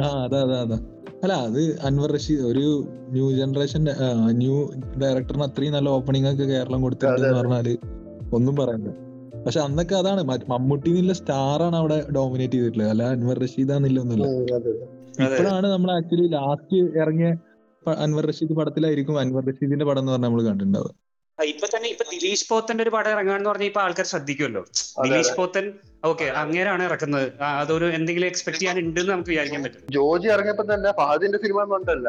ആ 0.00 0.08
അതാ 0.24 0.40
അതാ 0.46 0.58
അതാ. 0.64 0.78
അല്ല 1.22 1.34
അത് 1.46 1.60
അൻവർ 1.88 2.10
റഷീദ് 2.16 2.44
ഒരു 2.50 2.64
ന്യൂ 3.14 3.26
ജനറേഷൻ 3.38 3.82
ന്യൂ 4.40 4.56
ഡയറക്ടറിന് 5.02 5.44
അത്രയും 5.48 5.74
നല്ല 5.76 5.88
ഓപ്പണിംഗ് 5.96 6.30
ഒക്കെ 6.32 6.46
കേരളം 6.52 6.80
കൊടുത്തിട്ടുണ്ട് 6.84 7.24
എന്ന് 7.24 7.38
പറഞ്ഞാൽ 7.40 7.68
ഒന്നും 8.36 8.54
പറയണ്ട. 8.60 8.88
പക്ഷെ 9.44 9.60
അന്നൊക്കെ 9.64 9.94
അതാണ് 10.00 10.20
മമ്മൂട്ടി 10.52 10.90
എന്നുള്ള 10.92 11.14
സ്റ്റാറാണ് 11.20 11.76
അവിടെ 11.80 11.98
ഡോമിനേറ്റ് 12.16 12.56
ചെയ്തിട്ടുള്ളത്. 12.56 12.90
അല്ല 12.94 13.02
അൻവർ 13.16 13.36
റഷീദ് 13.44 13.72
ആണെന്നില്ല 13.74 14.00
ഒന്നുമില്ല. 14.04 14.26
ഇപ്പോഴാണ് 15.26 15.66
നമ്മൾ 15.74 15.90
ആക്ച്വലി 15.96 16.26
ലാസ്റ്റ് 16.36 16.80
ഇറങ്ങിയ 17.02 17.28
അൻവർ 18.04 18.26
റഷീദ് 18.26 18.56
പടത്തിലായിരിക്കും 18.56 19.20
അൻവർ 19.20 19.44
റഷീദിന്റെ 19.48 19.84
പടം 19.84 20.00
എന്ന് 20.00 20.12
പറഞ്ഞാൽ 20.12 20.28
നമ്മൾ 20.28 20.42
കണ്ടിട്ടുണ്ടാവുക 20.42 20.94
ഇപ്പൊ 21.38 21.66
തന്നെ 21.74 21.88
ഇപ്പൊ 21.88 22.04
ദിലീഷ് 22.12 22.46
പോത്തന്റെ 22.50 22.82
ഒരു 22.82 22.90
പടം 22.90 23.10
ഇറങ്ങാന്ന് 23.10 23.48
പറഞ്ഞാൽ 23.50 23.66
ഇപ്പൊ 23.66 23.80
ആൾക്കാർ 23.80 24.06
ശ്രദ്ധിക്കുമല്ലോ 24.06 24.62
ദിലീഷ് 25.04 25.34
പോത്തൻ 25.36 25.66
ഓക്കെ 26.04 26.24
അങ്ങനെയാണ് 26.24 26.82
ഇറക്കുന്നത്. 26.82 27.26
അതൊരു 27.60 27.86
എന്തെങ്കിലും 27.98 28.26
എക്സ്പെക്ട് 28.26 28.58
ചെയ്യാൻ 28.58 28.78
ഉണ്ടെന്ന് 28.78 29.12
നമുക്ക് 29.12 29.30
വിചാരിക്കാൻ 29.30 29.62
പറ്റും. 29.62 29.82
ജോജി 29.90 30.28
ഇറങ്ങിയപ്പോ 30.28 30.64
തന്നെ 30.74 30.90
ഫഹദിന്റെ 30.92 31.38
സിനിമ 31.38 31.64
കൊണ്ടല്ല 31.64 32.08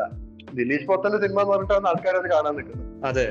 ദിലീഷ് 0.53 0.87
പോത്തന്റെ 0.87 1.17
സിനിമ 1.17 1.39
എന്ന് 1.41 1.53
പറഞ്ഞിട്ടാണ് 1.53 1.87
ആൾക്കാർ 1.87 2.15
അത് 2.15 2.27
കാണാൻ 2.31 2.55
നിൽക്കുന്നത്. 2.55 2.85
അതെ. 3.05 3.27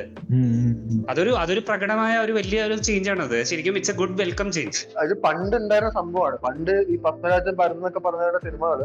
അതൊരു 1.11 1.33
അതൊരു 1.35 1.61
പ്രകടമായ 1.61 2.19
ഒരു 2.19 2.33
വലിയ 2.33 2.63
ഒരു 2.63 2.77
ചേഞ്ച് 2.89 3.11
ആണ് 3.11 3.23
അത് 3.23 3.45
ശരിക്കും 3.45 3.77
it's 3.77 3.91
a 3.91 3.95
good 3.95 4.17
welcome 4.21 4.53
change 4.53 4.81
അത് 4.99 5.15
പണ്ട് 5.27 5.57
ഉണ്ടായിരുന്ന 5.57 5.93
സംഭവമാണ്. 5.93 6.37
പണ്ട് 6.39 6.75
ഈ 6.89 6.97
പത്മരാജൻ 6.97 7.57
ഭരതെന്നൊക്കെ 7.57 7.99
പറഞ്ഞ 7.99 8.39
സിനിമകൾ 8.47 8.81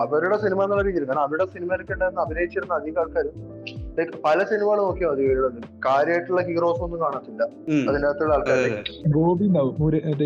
അവരുടെ 0.00 0.36
സിനിമ 0.42 0.62
എന്നുള്ള 0.64 0.82
രീതിയിൽ 0.86 1.04
കാരണം 1.08 1.24
അവരുടെ 1.26 1.46
സിനിമയിലൊക്കെ 1.54 1.92
ഉണ്ടായിരുന്ന 1.96 2.20
അഭിനയിച്ചിരുന്ന 2.26 2.74
അധികം 2.80 3.00
ആൾക്കാരും 3.02 3.34
ലൈക്ക് 3.96 4.14
പല 4.24 4.38
സിനിമകൾ 4.50 4.78
നോക്കിയാൽ 4.84 5.10
മതി 5.10 5.22
ഇവരുടെ 5.26 5.48
കാര്യമായിട്ടുള്ള 5.86 6.40
ഹീറോസ് 6.48 6.82
ഒന്നും 6.86 7.00
കാണത്തില്ല. 7.04 7.42
അതിനകത്തുള്ള 7.90 8.32
ആൾക്കാർ 8.36 8.58
ഗോപി 9.16 9.46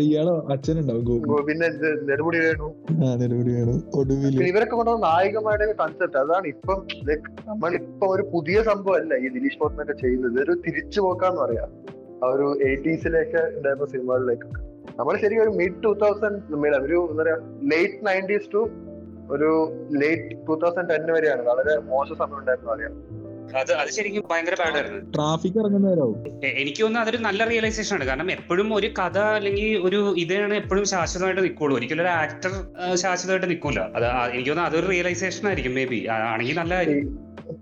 ഇയാളോ 0.05 0.35
അച്ഛനുണ്ടാവും 0.53 1.03
ഗോപി. 1.09 1.43
പിന്നെ 1.49 1.67
നെടുമുടി 2.09 2.39
വേണു. 2.45 2.69
ആ 3.05 3.15
നെടുമുടി 3.21 3.51
വേണു. 3.57 3.75
ഒടുവിൽ 3.99 4.41
ഇവരൊക്കെ 4.51 4.75
കൊണ്ടുവന്ന 4.75 5.05
നായികമാരുടെ 5.07 5.75
കൺസെപ്റ്റ് 5.83 6.19
അതാണ് 6.23 6.47
ഇപ്പം 6.55 6.79
ലൈക്ക് 7.09 7.29
നമ്മൾ 7.49 7.73
ഇപ്പൊ 7.81 8.07
ഒരു 8.15 8.25
പുതിയ 8.33 8.57
സംഭവം 8.69 8.97
അല്ല 9.01 9.13
ഈ 9.25 9.29
ദിലീഷ് 9.37 9.59
പോത്തനൊക്കെ 9.63 9.97
ചെയ്യുന്നത്. 10.03 10.39
ഒരു 10.45 10.55
തിരിച്ചു 10.65 11.01
പോക്കാന്ന് 11.07 11.41
പറയാം. 11.45 11.69
ആ 12.23 12.33
ഒരു 12.35 12.47
എയ്റ്റീസിലേക്ക് 12.69 13.41
ഉണ്ടായിരുന്ന 13.57 13.87
സിനിമകളിലേക്കൊക്കെ. 13.93 14.61
നമ്മൾ 14.99 15.13
ശരിക്കും 15.23 15.43
ഒരു 15.43 15.53
മിഡ് 15.59 15.79
ടൂ 15.83 15.91
തൗസൻഡ് 16.03 16.39
ഒരു 16.87 16.99
എന്താ 17.11 17.23
പറയാ 17.23 17.37
ലേറ്റ് 17.73 17.99
നയന്റീസ് 18.07 18.49
ടു 18.53 18.61
ഒരു 19.33 19.49
ലേറ്റ് 20.01 20.35
ടൂ 20.47 20.53
തൗസൻഡ് 20.63 20.89
ടെൻ 20.91 21.09
വരെയാണ്. 21.17 21.41
വളരെ 21.49 21.73
മോശം 21.93 22.15
സമയം 22.21 22.39
ഉണ്ടായിരുന്നു 22.41 22.73
അറിയാം. 22.75 22.93
അത് 23.59 23.71
അത് 23.81 23.89
ശരിക്കും 23.95 24.23
ഭയങ്കര 24.31 24.55
പാടായിരുന്നു 24.59 24.99
ട്രാഫിക് 25.13 25.55
എനിക്ക് 26.61 26.81
തോന്നുന്നു 26.81 26.99
അതൊരു 27.03 27.19
നല്ല 27.27 27.41
റിയലൈസേഷൻ 27.51 27.93
ആണ്. 27.95 28.05
കാരണം 28.09 28.27
എപ്പോഴും 28.35 28.67
ഒരു 28.79 28.89
കഥ 28.99 29.17
അല്ലെങ്കിൽ 29.37 29.69
ഒരു 29.87 29.99
ഇതാണ് 30.23 30.55
എപ്പോഴും 30.61 30.85
ശാശ്വതമായിട്ട് 30.91 31.41
നിൽക്കുള്ളൂ 31.45 31.75
ഒരിക്കലും 31.79 32.03
ഒരു 32.05 32.11
ആക്ടർ 32.23 32.51
ശാശ്വതമായിട്ട് 33.03 33.47
നിൽക്കൂല 33.51 33.79
അത് 33.97 34.05
എനിക്ക് 34.35 34.49
തോന്നുന്നു 34.51 34.69
അതൊരു 34.71 34.87
റിയലൈസേഷൻ 34.93 35.47
ആയിരിക്കും 35.51 35.75
മേ 35.77 35.85
ബി 35.91 35.99
ആണെങ്കിൽ 36.31 36.59
നല്ല. 36.61 36.75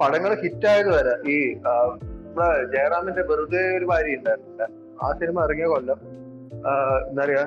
പടങ്ങൾ 0.01 0.32
ഹിറ്റ് 0.43 0.68
ആയത് 0.72 0.89
വരെ 0.97 1.13
ഈ 1.34 1.38
നമ്മളെ 1.65 2.49
ജയറാമിന്റെ 2.74 3.24
വെറുതെ 3.30 3.61
ഒരു 3.78 3.86
ഭാര്യ 3.91 4.20
ഉണ്ടായിരുന്നില്ല. 4.20 4.63
ആ 5.03 5.07
സിനിമ 5.20 5.38
ഇറങ്ങിയ 5.47 5.68
കൊല്ലം 5.74 5.99
എന്താ 7.09 7.22
പറയാ 7.24 7.45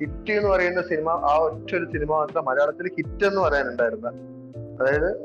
ഹിറ്റ് 0.00 0.32
എന്ന് 0.32 0.48
പറയുന്ന 0.48 0.82
സിനിമ 0.82 1.08
ആ 1.10 1.36
ഒറ്റ 1.36 1.74
ഒരു 1.74 1.84
സിനിമ 1.84 2.12
മാത്രം 2.12 2.44
മലയാളത്തിൽ 2.44 2.88
ഹിറ്റ് 2.88 3.24
എന്ന് 3.26 3.40
പറയാനുണ്ടായിരുന്ന. 3.40 4.08
അതായത് 4.80 5.16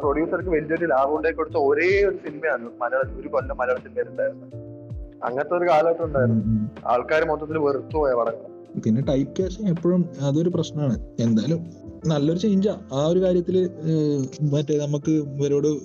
പ്രൊഡ്യൂസർക്ക് 0.00 0.48
വലിയൊരു 0.48 0.86
ലാഭം 0.86 1.16
ഉണ്ടായി 1.16 1.34
കൊടുത്ത 1.34 1.54
ഒരേ 1.56 2.04
ഒരു 2.04 2.16
സിനിമയാണ് 2.16 2.62
മലയാളത്തിൽ 2.62 3.20
ഒരു 3.20 3.28
കൊല്ലം 3.28 3.56
മലയാള 3.56 3.76
സിനിമയിൽ 3.76 4.08
ഉണ്ടായിരുന്നത്. 4.08 4.68
അങ്ങനത്തെ 5.24 5.54
ഒരു 5.54 5.68
കാലഘട്ടം 5.70 6.04
ഉണ്ടായിരുന്നു. 6.04 6.70
ആൾക്കാർ 6.86 7.24
മൊത്തത്തിൽ 7.24 7.58
വെറുത്തു 7.58 7.96
പോയ 7.96 8.12
പടങ്ങൾ. 8.12 8.80
പിന്നെ 8.80 9.02
ടൈപ്പ് 9.02 9.42
കാസ്റ്റ് 9.42 9.64
എപ്പോഴും 9.64 10.08
അതൊരു 10.20 10.48
പ്രശ്നമാണ്. 10.48 11.06
എന്തായാലും 11.20 11.66
നല്ലൊരു 12.06 12.38
ചേഞ്ചാ 12.38 12.80
ആ. 12.92 13.06
ഒരു 13.06 13.18
കാര്യത്തിൽ 13.18 13.70
മറ്റേ 14.42 14.86
നമുക്ക് 14.86 15.10
ഇവരോട് 15.10 15.78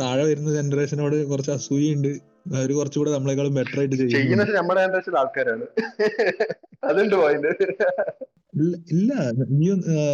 താഴെ 0.00 0.24
വരുന്ന 0.24 0.52
ജനറേഷനോട് 0.52 1.26
കുറച്ച് 1.26 1.50
അസൂയുണ്ട്. 1.50 2.08
അവർ 2.08 2.74
കുറച്ചുകൂടെ 2.76 3.10
നമ്മളെക്കാളും 3.10 3.54
ബെറ്റർ 3.54 3.78
ആയിട്ട് 3.78 3.96
ചെയ്യുന്നു. 3.96 4.18
ചെയ്യുന്നത് 4.18 4.56
നമ്മുടെ 4.56 4.86
ജനറേഷൻ 4.86 5.18
ആൾക്കാരാണ്. 5.18 5.64
അതുണ്ട് 6.84 7.16
പോയിന്റ് 7.16 7.52
ഇല്ല 8.92 9.14
നീ 9.50 9.66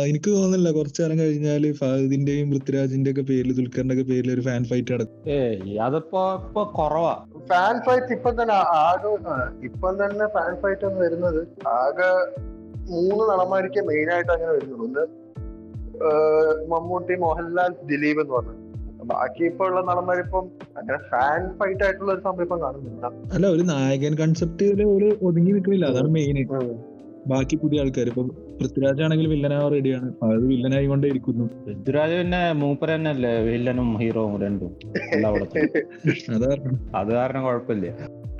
എനിക്ക് 0.04 0.30
തോന്നുന്നില്ല. 0.30 0.70
കുറച്ചു 0.70 1.02
കാലം 1.02 1.18
കഴിഞ്ഞാൽ 1.18 1.72
ഫഹദിന്റെയും 1.72 2.50
പൃഥ്വിരാജിന്റെ 2.50 3.10
ഒക്കെ 3.10 3.20
പേരിൽ 3.20 3.56
ദുൽഖറിന്റെ 3.56 3.94
ഒക്കെ 3.94 4.04
പേരിൽ 4.10 4.32
ഒരു 4.34 4.40
ഫാൻ 4.40 4.64
ഫൈറ്റ് 4.64 4.94
നടക്കും. 4.94 5.82
അതിപ്പോ 5.82 6.22
ഇപ്പൊ 6.34 6.64
കുറവാ. 6.64 7.24
ഫാൻ 7.50 7.80
ഫൈറ്റ് 7.86 8.12
ഇപ്പൊ 8.12 8.30
തന്നെ 8.30 8.54
ആകെ 8.54 9.12
ഇപ്പം 9.64 10.04
തന്നെ 10.04 10.26
ഫാൻ 10.26 10.56
ഫൈറ്റ് 10.62 10.86
എന്ന് 10.86 11.00
വരുന്നത്. 11.00 11.48
ആകെ 11.66 12.10
മൂന്ന് 12.90 13.24
നടന്മാർക്ക് 13.30 13.82
മെയിൻ 13.88 14.12
ആയിട്ട് 14.12 14.32
അങ്ങനെ 14.32 14.52
വരുന്നുണ്ട്. 14.52 14.82
ഒന്ന് 14.84 16.64
മമ്മൂട്ടി 16.72 17.14
മോഹൻലാൽ 17.14 17.74
ദിലീപ് 17.84 18.20
എന്ന് 18.20 18.34
പറഞ്ഞു. 18.34 18.61
ബാക്കി 19.03 19.42
ഇപ്പൊ 19.44 19.64
ഉള്ള 19.66 19.80
നടന്മാരിപ്പം 19.82 20.44
അങ്ങനെ 20.76 20.98
ഫാൻ 21.11 21.40
ഫൈറ്റ് 21.59 21.84
ആയിട്ടുള്ള 21.84 22.11
ഒരു 22.12 22.20
സംഭവം 22.20 22.42
ഇപ്പം 22.42 22.61
കാണുന്നില്ല. 22.62 23.07
അല്ല 23.34 23.46
ഒരു 23.46 23.62
നായകൻ 23.62 24.14
കൺസെപ്റ്റ് 24.18 24.66
ഒരു 24.94 25.09
ഒതുങ്ങി 25.22 25.53
നിൽക്കുന്നില്ല 25.53 25.86
അതാണ് 25.86 26.11
മെയിൻ 26.11 26.36
ബാക്കി 27.26 27.56
പുതിയ 27.56 27.82
ആൾക്കാർ 27.82 28.06
ഇപ്പൊ 28.08 28.22
പൃഥ്വിരാജ് 28.58 29.02
ആണെങ്കിൽ 29.02 29.26
വില്ലനാവാൻ 29.28 29.70
റെഡിയാണ് 29.72 30.08
അത് 30.26 30.44
വില്ലനായി 30.46 30.86
കൊണ്ടേ 30.86 31.08
ഇരിക്കുന്നു 31.08 31.44
പൃഥ്വിരാജ് 31.66 32.14
പിന്നെ 32.18 32.40
മൂപ്പര് 32.52 32.94
തന്നെയല്ലേ 32.94 33.32
വില്ലനും 33.40 33.88
ഹീറോവും 33.98 34.34
രണ്ടും. 34.42 34.72
അത് 36.34 36.44
അതാ 36.44 36.50
അത് 36.94 37.10
കാരണം 37.12 37.42
കുഴപ്പമില്ല. 37.44 37.88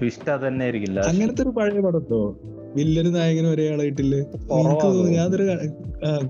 ട്വിസ്റ്റ് 0.01 0.31
അത് 0.31 0.43
തന്നെ 0.47 0.65
ആയിരിക്കില്ല. 0.65 1.01
അങ്ങനത്തെ 1.11 1.43
ഒരു 1.43 1.53
പഴയ 1.59 1.81
പടത്തോ? 1.81 2.21
വില്ലനും 2.77 3.13
നായകനും 3.13 3.51
ഒരേ 3.51 3.65
ആളായിട്ടില്ലേ? 3.73 4.21
എനിക്ക് 4.55 4.87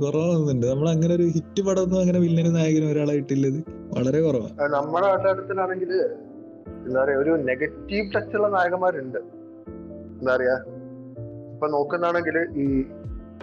കുറവുണ്ട് 0.02 0.66
നമ്മൾ 0.66 0.86
അങ്ങനെ 0.90 1.12
ഒരു 1.14 1.26
ഹിറ്റ് 1.36 1.62
പടമൊന്നും 1.62 2.00
അങ്ങനെ 2.00 2.18
വില്ലനും 2.18 2.54
നായകനും 2.54 2.88
ഒരാളായിട്ടില്ലത് 2.90 3.60
വളരെ 3.94 4.20
കുറവാണ് 4.20 4.72
നമ്മുടെ 4.74 5.08
ആണെങ്കിൽ 5.60 5.92
എന്താ 6.86 6.98
പറയാ 7.02 7.18
ഒരു 7.18 7.32
നെഗറ്റീവ് 7.50 8.06
ടച്ചുള്ള 8.14 8.48
നായകന്മാരുണ്ട്. 8.48 9.20
എന്താ 10.20 10.32
നമ്മുടെ 10.32 10.54
ഇപ്പൊ 11.62 11.72
നോക്കുന്നാണെങ്കിൽ 11.72 12.36
ഈ 12.56 12.64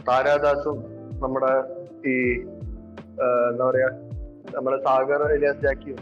താരാദാസും 0.08 0.78
നമ്മുടെ 1.20 1.52
ഈ 2.10 2.16
എന്താ 3.50 3.66
പറയാ 3.66 3.90
നമ്മുടെ 4.56 4.78
സാഗർ 4.84 5.22
ഇലിയാസ് 5.34 5.62
ജാക്കിയും 5.62 6.00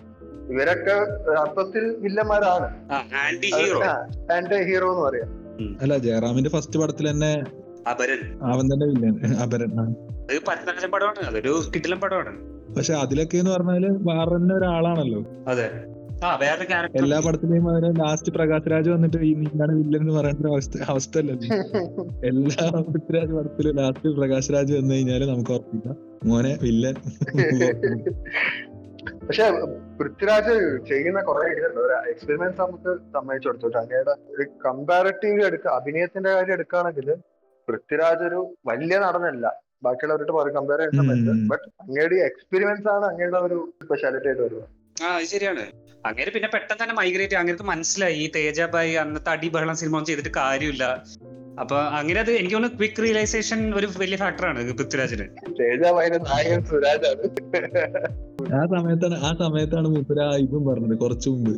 ഇവരൊക്കെ 0.49 0.95
അർത്ഥത്തിൽ 1.39 1.95
വില്ലന്മാരാണ്. 1.97 2.67
ആന്റി 4.31 4.55
ഹീറോ 4.63 4.89
എന്ന് 4.91 5.03
പറയാം. 5.05 5.29
അല്ല 5.81 5.97
ജയറാമിന്റെ 5.97 6.49
ഫസ്റ്റ് 6.49 6.79
പടത്തിൽ 6.79 7.09
തന്നെ 7.09 7.31
അപരൻ. 7.91 8.23
അവൻ 8.43 8.65
തന്നെ 8.73 8.87
വില്ലൻ 8.87 9.35
അപരൻ 9.35 9.79
ആ. 9.79 9.85
അത് 10.23 10.39
പരന്തനജൻ 10.47 10.91
പടമാണ് 10.91 11.19
അതൊരു 11.19 11.53
കിട്ടിലം 11.75 11.99
പടമാണ്. 11.99 12.33
പക്ഷെ 12.77 12.93
അതിലൊക്കെ 12.93 13.37
എന്ന് 13.37 13.51
പറഞ്ഞാൽ 13.51 13.85
വേറെ 14.01 14.35
തന്നെ 14.35 14.55
ഒരാളാണല്ലോ. 14.55 15.21
അതെ. 15.47 15.67
എല്ലാ 16.99 17.17
പടത്തിലെയും 17.25 17.65
അതിന് 17.71 17.89
ലാസ്റ്റ് 17.99 18.31
പ്രകാശ് 18.35 18.69
രാജ് 18.73 18.89
വന്നിട്ട് 18.93 19.17
ഈ 19.27 19.31
നീയാണ് 19.41 19.73
വില്ലൻ 19.79 20.01
എന്ന് 20.01 20.13
പറയേണ്ട 20.17 20.41
ഒരു 20.43 20.51
അവസ്ഥ 20.53 20.77
അവസ്ഥ 20.93 21.13
അല്ലല്ലേ 21.21 21.49
എല്ലാ 22.29 22.63
പൃഥ്വിരാജ് 22.87 23.33
പടത്തിലും 23.37 23.75
ലാസ്റ്റ് 23.79 24.13
പ്രകാശ് 24.17 24.49
രാജ് 24.55 24.73
വന്നു 24.77 24.93
കഴിഞ്ഞാൽ 24.95 25.23
നമുക്ക് 25.31 25.51
ഉറപ്പിക്കാം. 25.55 25.95
മോനെ 26.27 26.53
വില്ലൻ 26.63 26.95
പക്ഷെ 29.21 29.45
പൃഥ്വിരാജ് 29.99 30.53
ചെയ്യുന്ന 30.89 31.19
കുറെ 31.27 31.45
എക്സ്പെരിമെന്റ്സ് 32.11 32.61
നമുക്ക് 32.63 32.91
സമ്മതിച്ചു 33.13 33.47
കൊടുത്തോട്ടെ 33.49 33.79
അങ്ങയുടെ 33.81 34.13
ഒരു 34.33 34.45
കമ്പാരിറ്റീവ് 34.65 35.45
എടുക്ക 35.49 35.67
അഭിനയത്തിന്റെ 35.77 36.31
കാര്യം 36.35 36.55
എടുക്കുകയാണെങ്കിൽ 36.57 37.07
പൃഥ്വിരാജ് 37.67 38.23
ഒരു 38.29 38.39
വലിയ 38.69 38.97
നടനല്ല. 39.05 39.45
ബാക്കിയുള്ളവരോട് 39.85 40.33
പറയും 40.37 40.55
കമ്പയർ 40.57 40.79
ചെയ്യാൻ 40.83 41.07
പറ്റും. 41.09 41.39
ബട്ട് 41.49 41.65
അങ്ങയുടെ 41.83 42.17
എക്സ്പീരിയൻസ് 42.27 42.87
ആണ് 42.93 43.05
അങ്ങയുടെ 43.09 43.39
ഒരു 43.47 43.57
സ്പെഷ്യാലിറ്റി 43.81 44.29
ആയിട്ട് 44.29 44.43
വരുന്നത് 44.43 44.67
ആ 45.03 45.07
അത് 45.07 45.23
ശരിയാണ്. 45.23 45.63
അങ്ങനെ 46.05 46.31
പിന്നെ 46.31 46.49
പെട്ടെന്ന് 46.53 46.83
തന്നെ 46.83 46.95
മൈഗ്രേറ്റ് 46.95 47.35
അങ്ങനെ 47.35 47.63
മനസ്സിലായി. 47.63 48.15
ഈ 48.15 48.31
തേജാബായി 48.35 48.93
അന്നത്തെ 48.93 49.29
അടിബഹളം 49.29 49.75
സിനിമ 49.75 49.95
ഒന്നും 49.95 50.05
ചെയ്തിട്ട് 50.05 50.29
കാര്യമില്ല. 50.29 51.03
അപ്പൊ 51.61 51.75
അങ്ങനെ 51.99 52.19
അത് 52.19 52.31
എനിക്ക് 52.31 52.55
തോന്നുന്നു 52.55 52.77
ക്വിക്ക് 52.77 53.03
റിയലൈസേഷൻ 53.03 53.75
ഒരു 53.75 53.87
വലിയ 53.99 54.17
ഫാക്ടറാണ് 54.17 54.73
പൃഥ്വിരാജിന്. 54.73 55.25
ആ 58.55 58.65
സമയത്താണ് 58.65 59.15
ആ 59.15 59.35
സമയത്താണ് 59.43 59.87
മൂപ്പര 59.87 60.19
ഇതും 60.37 60.65
പറഞ്ഞത് 60.65 60.97
കുറച്ചു 60.97 61.29
മുമ്പ്. 61.29 61.53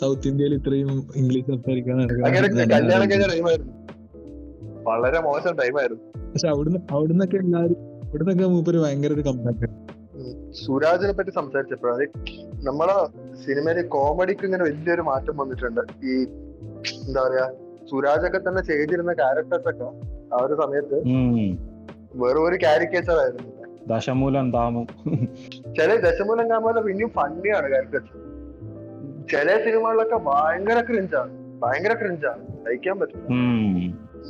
സൗത്ത് 0.00 0.28
ഇന്ത്യയിൽ 0.28 0.54
ഇത്രയും 0.54 1.10
ഇംഗ്ലീഷ് 1.16 1.46
സംസാരിക്കാൻ 1.46 1.96
വളരെ 4.86 5.20
മോശം 5.20 5.56
ടൈമായിരുന്നു 5.56 6.04
പക്ഷെ 6.32 6.48
അവിടുന്ന് 6.48 6.80
അവിടുന്നൊക്കെ 6.92 7.36
എല്ലാരും 7.36 7.78
അവിടുന്നൊക്കെ 8.04 8.46
മൂപ്പര് 8.46 8.78
ഭയങ്കര 8.78 9.12
ഒരു 9.12 9.20
കമ്പാക്ക് 9.20 9.66
സുരാജിനെ 10.62 11.12
പറ്റി 11.18 11.32
സംസാരിച്ചപ്പോഴാണ് 11.40 12.06
നമ്മളെ 12.68 12.96
സിനിമയിൽ 13.44 13.86
കോമഡിക്ക് 13.94 14.44
ഇങ്ങനെ 14.48 14.64
വലിയൊരു 14.68 15.04
മാറ്റം 15.10 15.36
വന്നിട്ടുണ്ട്. 15.40 15.82
ഈ 16.10 16.12
എന്താ 17.06 17.20
പറയാ 17.26 17.46
സുരാജൊക്കെ 17.90 18.40
തന്നെ 18.46 18.62
ചെയ്തിരുന്ന 18.70 19.12
ക്യാരക്ടേഴ്സ് 19.20 19.68
ഒക്കെ 19.72 19.88
ആ 20.34 20.42
ഒരു 20.46 20.56
സമയത്ത് 20.62 20.98
വേറെ 22.22 22.40
ഒരു 22.48 22.56
കാരിക്കേച്ചർ 22.64 23.16
ആയിരുന്നു. 23.24 23.48
ദശമൂലം 23.90 24.46
താമു 24.56 24.82
ചില 25.76 25.90
ദശമൂലം 26.06 26.46
കാമല 26.50 26.80
പിന്നെയും 26.86 27.10
ഫണ്ണിയാണ് 27.18 27.68
ക്യാരക്ടേഴ്സ് 27.72 28.18
ചില 29.32 29.48
സിനിമകളിലൊക്കെ 29.64 30.18
ഭയങ്കര 30.28 30.78
ക്രിഞ്ചാണ് 30.88 31.32
ഭയങ്കര 31.62 31.94
ക്രിഞ്ചാണ് 32.02 32.42
സഹിക്കാൻ 32.64 32.96
പറ്റില്ല. 33.00 33.26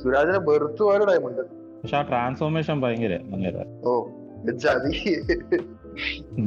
സുരാജിനെ 0.00 0.40
വെറുത്തു 0.48 0.82
പോയ 0.88 0.98
ടൈമുണ്ട് 1.10 1.42
പക്ഷെ 1.82 1.96
ആ 2.00 2.02
ട്രാൻസ്ഫോർമേഷൻ 2.10 2.76
ഭയങ്കര 2.84 3.14
ഭയങ്കര 3.30 3.64
ഓ 3.90 3.92
ജാതി. 4.64 4.92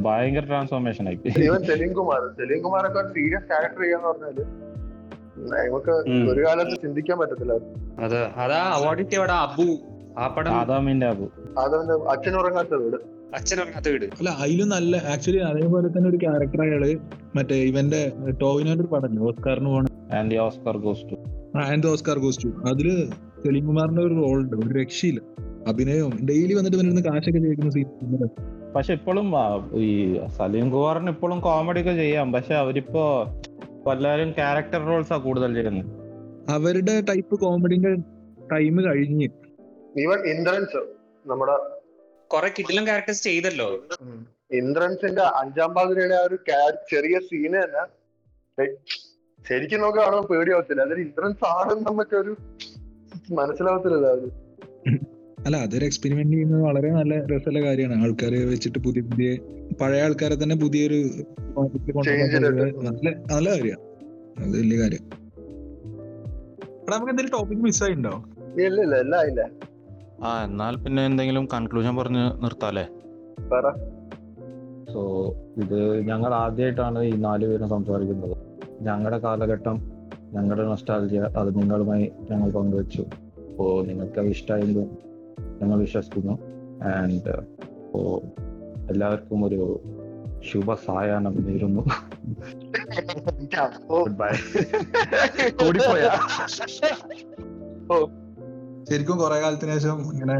ഭയങ്കര 0.06 0.44
ട്രാൻസ്ഫോർമേഷൻ 0.48 1.08
ആയി. 1.08 1.18
ഇവൻ 1.48 1.62
സെലിം 1.64 1.94
കുമാർ 1.94 2.22
സെലീം 2.39 2.62
കുമാർ 2.64 2.84
ഒക്കെ 2.88 3.02
സീരിയസ് 3.14 3.48
ക്യാരക്ടർ 3.48 3.82
ചെയ്യാന്ന് 3.82 4.08
പറഞ്ഞാൽ 4.08 4.38
നമുക്ക് 5.68 5.94
ഒരു 6.32 6.41
കാലത്ത് 6.46 6.76
ചിന്തിക്കാൻ 6.82 7.18
പറ്റത്തില്ല. 7.20 7.54
അത് 8.04 8.18
അബു. 9.32 9.68
ആ 10.18 10.28
പടം 10.28 10.52
ആദാമിന്റെ 10.52 11.08
അബു. 11.08 11.26
അച്ഛൻ 12.14 12.34
ഉറങ്ങാത്ത 12.41 12.74
വീട്. 12.74 12.98
അച്ഛനുറങ്ങാത്ത 13.36 13.89
വീട്. 13.89 14.06
അല്ല 14.06 14.30
അതിലും 14.30 14.70
നല്ല 14.70 14.98
ആക്ച്വലി 15.14 15.39
അതേപോലെ 15.52 15.88
തന്നെ 15.88 16.10
ഒരു 16.10 16.18
ക്യാരക്ടർ 16.18 16.62
അയാൾ 16.62 16.84
മറ്റേ 17.36 17.56
ഇവന്റെ 17.56 18.02
ടോവിനോട് 18.41 18.80
ഒരു 18.80 18.88
പടം 18.88 19.28
ഓസ്കാറിന് 19.28 19.66
പോണ. 19.66 19.86
And 20.18 20.36
Oscar 20.36 20.78
goes 20.78 21.06
to 21.12 21.16
and 21.58 21.88
Oscar 21.88 22.18
costume 22.20 22.56
അതിൽ 22.70 22.89
സെലിംകുമാറിന്റെ 23.44 24.02
ഒരു 24.02 24.14
റോൾ 24.14 24.38
ഉണ്ട് 24.41 24.56
ഒരു 24.58 24.74
രക്ഷയില്ല. 24.80 25.22
അഭിനയവും. 25.68 26.14
ഡെയിലി 26.30 26.54
വന്നിട്ട് 26.54 26.78
ഇവനിരുന്ന് 26.78 27.04
കാശൊക്കെ 27.04 27.39
ചോദിക്കുന്ന 27.39 27.72
സീൻ 27.72 27.89
പക്ഷെ 28.76 28.93
ഇപ്പോഴും 28.93 29.28
ഈ 29.82 29.89
സലീം 30.38 30.69
കുമാറിന് 30.69 31.09
ഇപ്പോഴും 31.09 31.39
കോമഡി 31.39 31.80
ഒക്കെ 31.82 31.93
ചെയ്യാം. 31.95 32.32
പക്ഷെ 32.34 32.53
അവരിപ്പോ 32.55 33.03
എല്ലാവരും 33.91 34.32
ക്യാരക്ടർ 34.32 34.82
റോൾസ് 34.86 35.13
ആ 35.13 35.17
കൂടുതൽ 35.17 35.53
ചെയ്യുന്നത്. 35.53 35.91
അവരുടെ 36.51 36.95
ടൈപ്പ് 37.09 37.36
കോമഡിന്റെ 37.39 37.93
ടൈം 38.51 38.76
കഴിഞ്ഞ്. 38.86 39.30
ഈവൻ 39.97 40.19
ഇന്ദ്രൻസ് 40.34 40.82
നമ്മുടെ 41.26 41.55
കൊറേ 42.28 42.49
കിടിലം 42.59 42.84
ക്യാരക്ടേഴ്സ് 42.86 43.24
ചെയ്തല്ലോ. 43.24 43.67
ഇന്ദ്രൻസിന്റെ 44.51 45.21
അഞ്ചാം 45.21 45.74
പാതിരയുടെ 45.74 46.15
ആ 46.15 46.24
ഒരു 46.28 46.38
ചെറിയ 46.91 47.19
സീന് 47.19 47.57
തന്നെ. 47.63 47.84
ശരിക്കും 49.49 49.82
നമുക്ക് 49.82 49.99
കാണുമ്പോൾ 49.99 50.28
പേടിയാവത്തില്ല. 50.28 50.82
അതൊരു 50.82 51.01
ഇന്ദ്രൻസ് 51.01 51.45
ആണെന്ന് 51.47 51.86
നമുക്ക് 51.89 52.15
ഒരു 52.15 52.34
മനസ്സിലാവത്തില്ല 53.34 54.07
അത്. 54.17 54.28
അല്ല 55.46 55.58
അതൊരു 55.58 55.86
എക്സ്പെരിമെന്റ് 55.86 56.34
ചെയ്യുന്നത് 56.34 56.62
വളരെ 56.62 56.89
നല്ല 56.91 57.14
രസമുള്ള 57.32 57.62
കാര്യമാണ്. 57.66 58.04
ആൾക്കാരെ 58.04 58.46
വെച്ചിട്ട് 58.46 58.80
പുതിയ 58.80 59.02
പുതിയ 59.02 59.30
പഴയ 59.82 60.04
ആൾക്കാരെ 60.04 60.36
തന്നെ 60.44 60.56
പുതിയൊരു 60.56 61.00
നല്ല 62.88 63.08
നല്ല 63.34 63.50
കാര്യമാണ്. 63.50 63.82
അത് 64.39 64.54
വലിയ 64.60 64.78
കാര്യം. 64.80 65.04
നമുക്ക് 66.91 67.12
എന്തെങ്കിലും 67.12 67.36
ടോപ്പിക് 67.38 67.64
മിസ്സായിണ്ടോ 67.66 68.14
ഇല്ല 68.66 68.80
ഇല്ല 68.82 68.96
ഇല്ല 68.96 69.16
ഇല്ല. 69.30 69.41
ആ 70.24 70.44
എന്നാൽ 70.44 70.76
പിന്നെ 70.76 71.06
എന്തെങ്കിലും 71.06 71.48
കൺക്ലൂഷൻ 71.54 71.96
പറഞ്ഞ് 71.96 72.24
നിർത്താല്ലേ? 72.44 72.86
പറ. 73.52 73.66
സോ 74.94 75.02
ഇത് 75.58 75.78
ഞങ്ങൾ 76.10 76.34
ആദ്യമായിട്ടാണ് 76.34 77.00
ഈ 77.04 77.14
നാല് 77.18 77.46
പേരും 77.48 77.70
സംസാരിക്കുന്നത്. 77.70 78.36
ഞങ്ങളുടെ 78.82 79.18
കാലഘട്ടം 79.18 79.78
ഞങ്ങളുടെ 80.34 80.64
നഷ്ടാൽജിയ 80.68 81.22
അത് 81.38 81.50
നിങ്ങളുമായി 81.58 82.12
ഞങ്ങൾ 82.32 82.50
പങ്കുവച്ചു. 82.52 83.04
അപ്പോൾ 83.50 83.86
നിങ്ങൾക്ക് 83.86 84.20
അത് 84.20 84.28
ഇഷ്ടമായെന്ന് 84.28 84.84
ഞങ്ങൾ 85.62 85.80
വിശ്വസിക്കുന്നു 85.80 86.40
ആൻഡ് 86.84 87.30
അപ്പോൾ 87.30 88.22
എല്ലാവർക്കും 88.92 89.46
ഒരു 89.46 89.82
ശുഭ 90.52 90.74
സായാഹ്നം 90.74 91.48
നേരുന്നു 91.48 91.84
ശരിക്കും 98.90 99.18
കുറെ 99.18 99.40
കാലത്തിന് 99.40 99.72
ശേഷം 99.72 100.12
ഇങ്ങനെ 100.12 100.34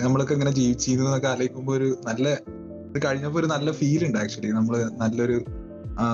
നമ്മളൊക്കെ 0.00 0.32
ഇങ്ങനെ 0.32 0.50
ജീവിച്ചിരുന്നതൊക്കെ 0.50 1.28
ആലോചിക്കുമ്പോ 1.28 1.74
ഒരു 1.74 1.96
നല്ല 2.06 2.38
ഇത് 2.88 3.04
കഴിഞ്ഞപ്പോ 3.04 3.40
ഒരു 3.40 3.46
നല്ല 3.46 3.72
ഫീൽ 3.72 4.06
ഉണ്ട് 4.06 4.18
ആക്ച്വലി 4.18 4.50
നമ്മൾ 4.50 4.90
നല്ലൊരു 4.96 5.44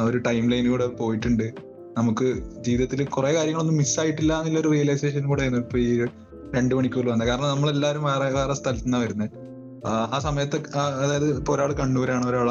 ഒരു 0.04 0.18
ടൈം 0.18 0.50
ലൈനിലൂടെ 0.50 0.86
പോയിട്ടുണ്ട്. 0.86 1.52
നമുക്ക് 1.98 2.42
ജീവിതത്തിൽ 2.62 3.06
കുറെ 3.06 3.32
കാര്യങ്ങളൊന്നും 3.32 3.76
മിസ്സായിട്ടില്ല 3.76 4.38
എന്നുള്ളൊരു 4.38 4.68
റിയലൈസേഷൻ 4.68 5.26
കൂടെ 5.26 5.40
ആയിരുന്നു 5.40 5.62
ഇപ്പൊ 5.62 5.78
ഈ 5.78 6.06
രണ്ട് 6.56 6.74
മണിക്കൂർ 6.74 7.06
വന്നത്. 7.08 7.28
കാരണം 7.28 7.48
നമ്മളെല്ലാരും 7.48 8.04
വേറെ 8.04 8.28
വേറെ 8.38 8.54
സ്ഥലത്തു 8.54 8.84
നിന്നാണ് 8.84 9.04
വരുന്നത് 9.04 9.30
ആ 10.14 10.18
സമയത്ത് 10.18 10.58
അതായത് 11.02 11.26
ഇപ്പൊ 11.38 11.54
ഒരാൾ 11.54 11.72
കണ്ണൂരാണ് 11.72 12.24
ഒരാൾ 12.30 12.48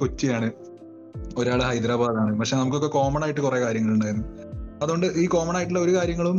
കൊച്ചിയാണ് 0.00 0.48
ഒരാൾ 1.38 1.60
ഹൈദരാബാദാണ്. 1.62 2.38
പക്ഷെ 2.38 2.56
നമുക്കൊക്കെ 2.56 2.86
കോമൺ 2.86 3.22
ആയിട്ട് 3.24 3.40
കുറെ 3.40 3.58
കാര്യങ്ങളുണ്ടായിരുന്നു. 3.60 4.26
അതുകൊണ്ട് 4.82 5.06
ഈ 5.06 5.26
കോമൺ 5.26 5.56
ആയിട്ടുള്ള 5.56 5.80
ഒരു 5.80 5.92
കാര്യങ്ങളും 5.96 6.36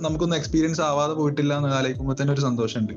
നമുക്കൊന്നും 0.00 0.36
എക്സ്പീരിയൻസ് 0.36 0.80
ആവാതെ 0.80 1.12
പോയിട്ടില്ല 1.12 1.56
എന്ന് 1.56 1.68
ആലോചിക്കുമ്പോൾ 1.68 2.16
തന്നെ 2.20 2.32
ഒരു 2.34 2.40
സന്തോഷമുണ്ട്. 2.40 2.94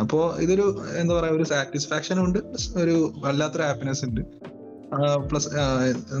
അപ്പോ 0.00 0.18
ഇതൊരു 0.44 0.64
എന്താ 1.00 1.12
പറയാ 1.14 1.32
ഒരു 1.32 1.42
സാറ്റിസ്ഫാക്ഷൻ 1.42 2.16
ഉണ്ട് 2.24 2.38
ഒരു 2.82 3.12
വല്ലാത്തൊരു 3.24 3.62
ഹാപ്പിനെസ് 3.62 4.04
ഉണ്ട്. 4.04 4.20
പ്ലസ് 5.30 5.48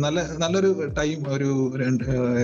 നല്ല 0.04 0.20
നല്ലൊരു 0.42 0.70
ടൈം 0.98 1.18
ഒരു 1.28 1.48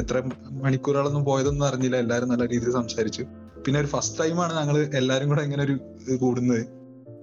എത്ര 0.01 0.23
മണിക്കൂറുകളൊന്നും 0.65 1.25
പോയതൊന്നും 1.25 1.67
അറിഞ്ഞില്ല. 1.67 1.97
എല്ലാവരും 1.97 2.29
നല്ല 2.29 2.47
രീതിയിൽ 2.49 2.73
സംസാരിച്ചു. 2.73 3.25
പിന്നെ 3.67 3.81
ഒരു 3.81 3.87
ഫസ്റ്റ് 3.87 4.21
ടൈമാണ് 4.21 4.53
ഞങ്ങൾ 4.57 4.79
എല്ലാരും 4.79 5.29
കൂടെ 5.29 5.43
ഇങ്ങനെ 5.43 5.63
ഒരു 5.63 5.75
കൂടുന്നത്. 6.21 6.63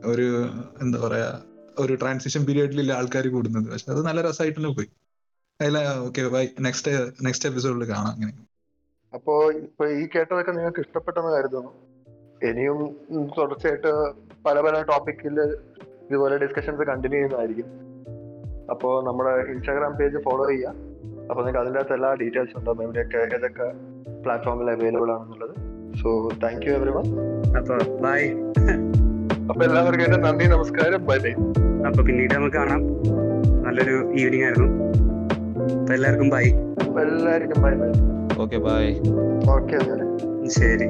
ഒരു 0.06 0.28
എന്താ 0.82 1.00
പറയാ 1.00 1.42
ഒരു 1.80 1.94
ട്രാൻസിഷൻ 1.96 2.46
പീരിയഡിലുള്ള 2.46 2.94
ആൾക്കാർ 2.94 3.28
കൂടുന്നത്. 3.28 3.72
പക്ഷെ 3.72 3.92
അത് 3.92 4.06
നല്ല 4.06 4.22
രസമായിട്ട് 4.22 4.60
തന്നെ 4.60 4.74
പോയി 4.76 4.90
അതില 5.62 5.78
ഓക്കെ 6.08 6.28
ബൈ 6.28 6.48
നെക്സ്റ്റ് 6.60 6.92
നെക്സ്റ്റ് 7.26 7.50
എപ്പിസോഡിൽ 7.50 7.90
കാണാം 7.90 8.12
അങ്ങനെ. 8.14 8.34
അപ്പോ 9.14 9.52
ഇപ്പൊ 9.52 9.88
ഈ 9.88 10.08
കേട്ടതൊക്കെ 10.16 10.52
നിങ്ങൾക്ക് 10.52 10.80
ഇഷ്ടപ്പെട്ടെന്ന് 10.80 11.32
കരുതുന്നു. 11.38 11.72
ഇനിയും 12.50 12.80
തുടർച്ചയായിട്ട് 13.38 13.92
പല 14.46 14.62
പല 14.62 14.82
ടോപ്പിക്കിൽ 14.82 15.40
ഇതുപോലെ 16.10 16.38
ഡിസ്കഷൻസ് 16.38 16.82
കണ്ടിന്യൂ 16.82 17.18
ചെയ്യുന്നതായിരിക്കും. 17.18 17.70
അപ്പോ 18.72 19.02
നമ്മുടെ 19.02 19.52
ഇൻസ്റ്റാഗ്രാം 19.52 19.94
പേജ് 19.94 20.24
ഫോളോ 20.24 20.48
ചെയ്യുക 20.48 20.70
അപ്പോൾ 21.30 21.44
നിങ്ങൾക്ക് 21.46 21.60
അതിന്റെ 21.60 21.80
അകത്ത് 21.80 21.94
എല്ലാ 21.94 22.14
ഡീറ്റെയിൽസ് 22.14 22.58
ഉണ്ടാവും 22.58 22.84
എവിടെയൊക്കെ 22.84 23.36
ഏതൊക്കെ 23.36 23.68
പ്ലാറ്റ്ഫോമിൽ 24.24 24.70
അവൈലബിൾ 24.72 25.12
ആണെന്നുള്ളത്. 25.12 25.79
So 25.96 26.30
thank 26.44 26.68
you 26.68 26.74
every 26.74 26.90
one 26.90 27.08
അപ്പൊ 27.58 27.78
ബൈ 28.02 28.22
അപ്പൊ 29.50 29.64
എല്ലാവർക്കും 29.64 30.06
എന്റെ 30.06 30.18
നന്ദി 30.18 30.46
നമസ്കാരം. 30.46 31.06
ബൈ 31.06 31.18
ബൈ 31.18 31.32
അപ്പൊ 31.88 32.04
പിന്നീട് 32.04 32.34
നമുക്ക് 32.34 32.56
കാണാം. 32.56 32.82
നല്ലൊരു 33.64 34.12
ഈവനിങ് 34.14 34.44
ആയിരുന്നു. 34.44 34.70
അപ്പൊ 35.80 35.94
എല്ലാവർക്കും 35.94 36.30
ബൈ 36.30 36.44
എല്ലാവർക്കും 37.02 37.62
bye 37.62 37.74
bye 37.74 37.90
okay 38.40 38.58
bye 38.58 38.86
okay 39.52 39.80
ശരി. 40.48 40.88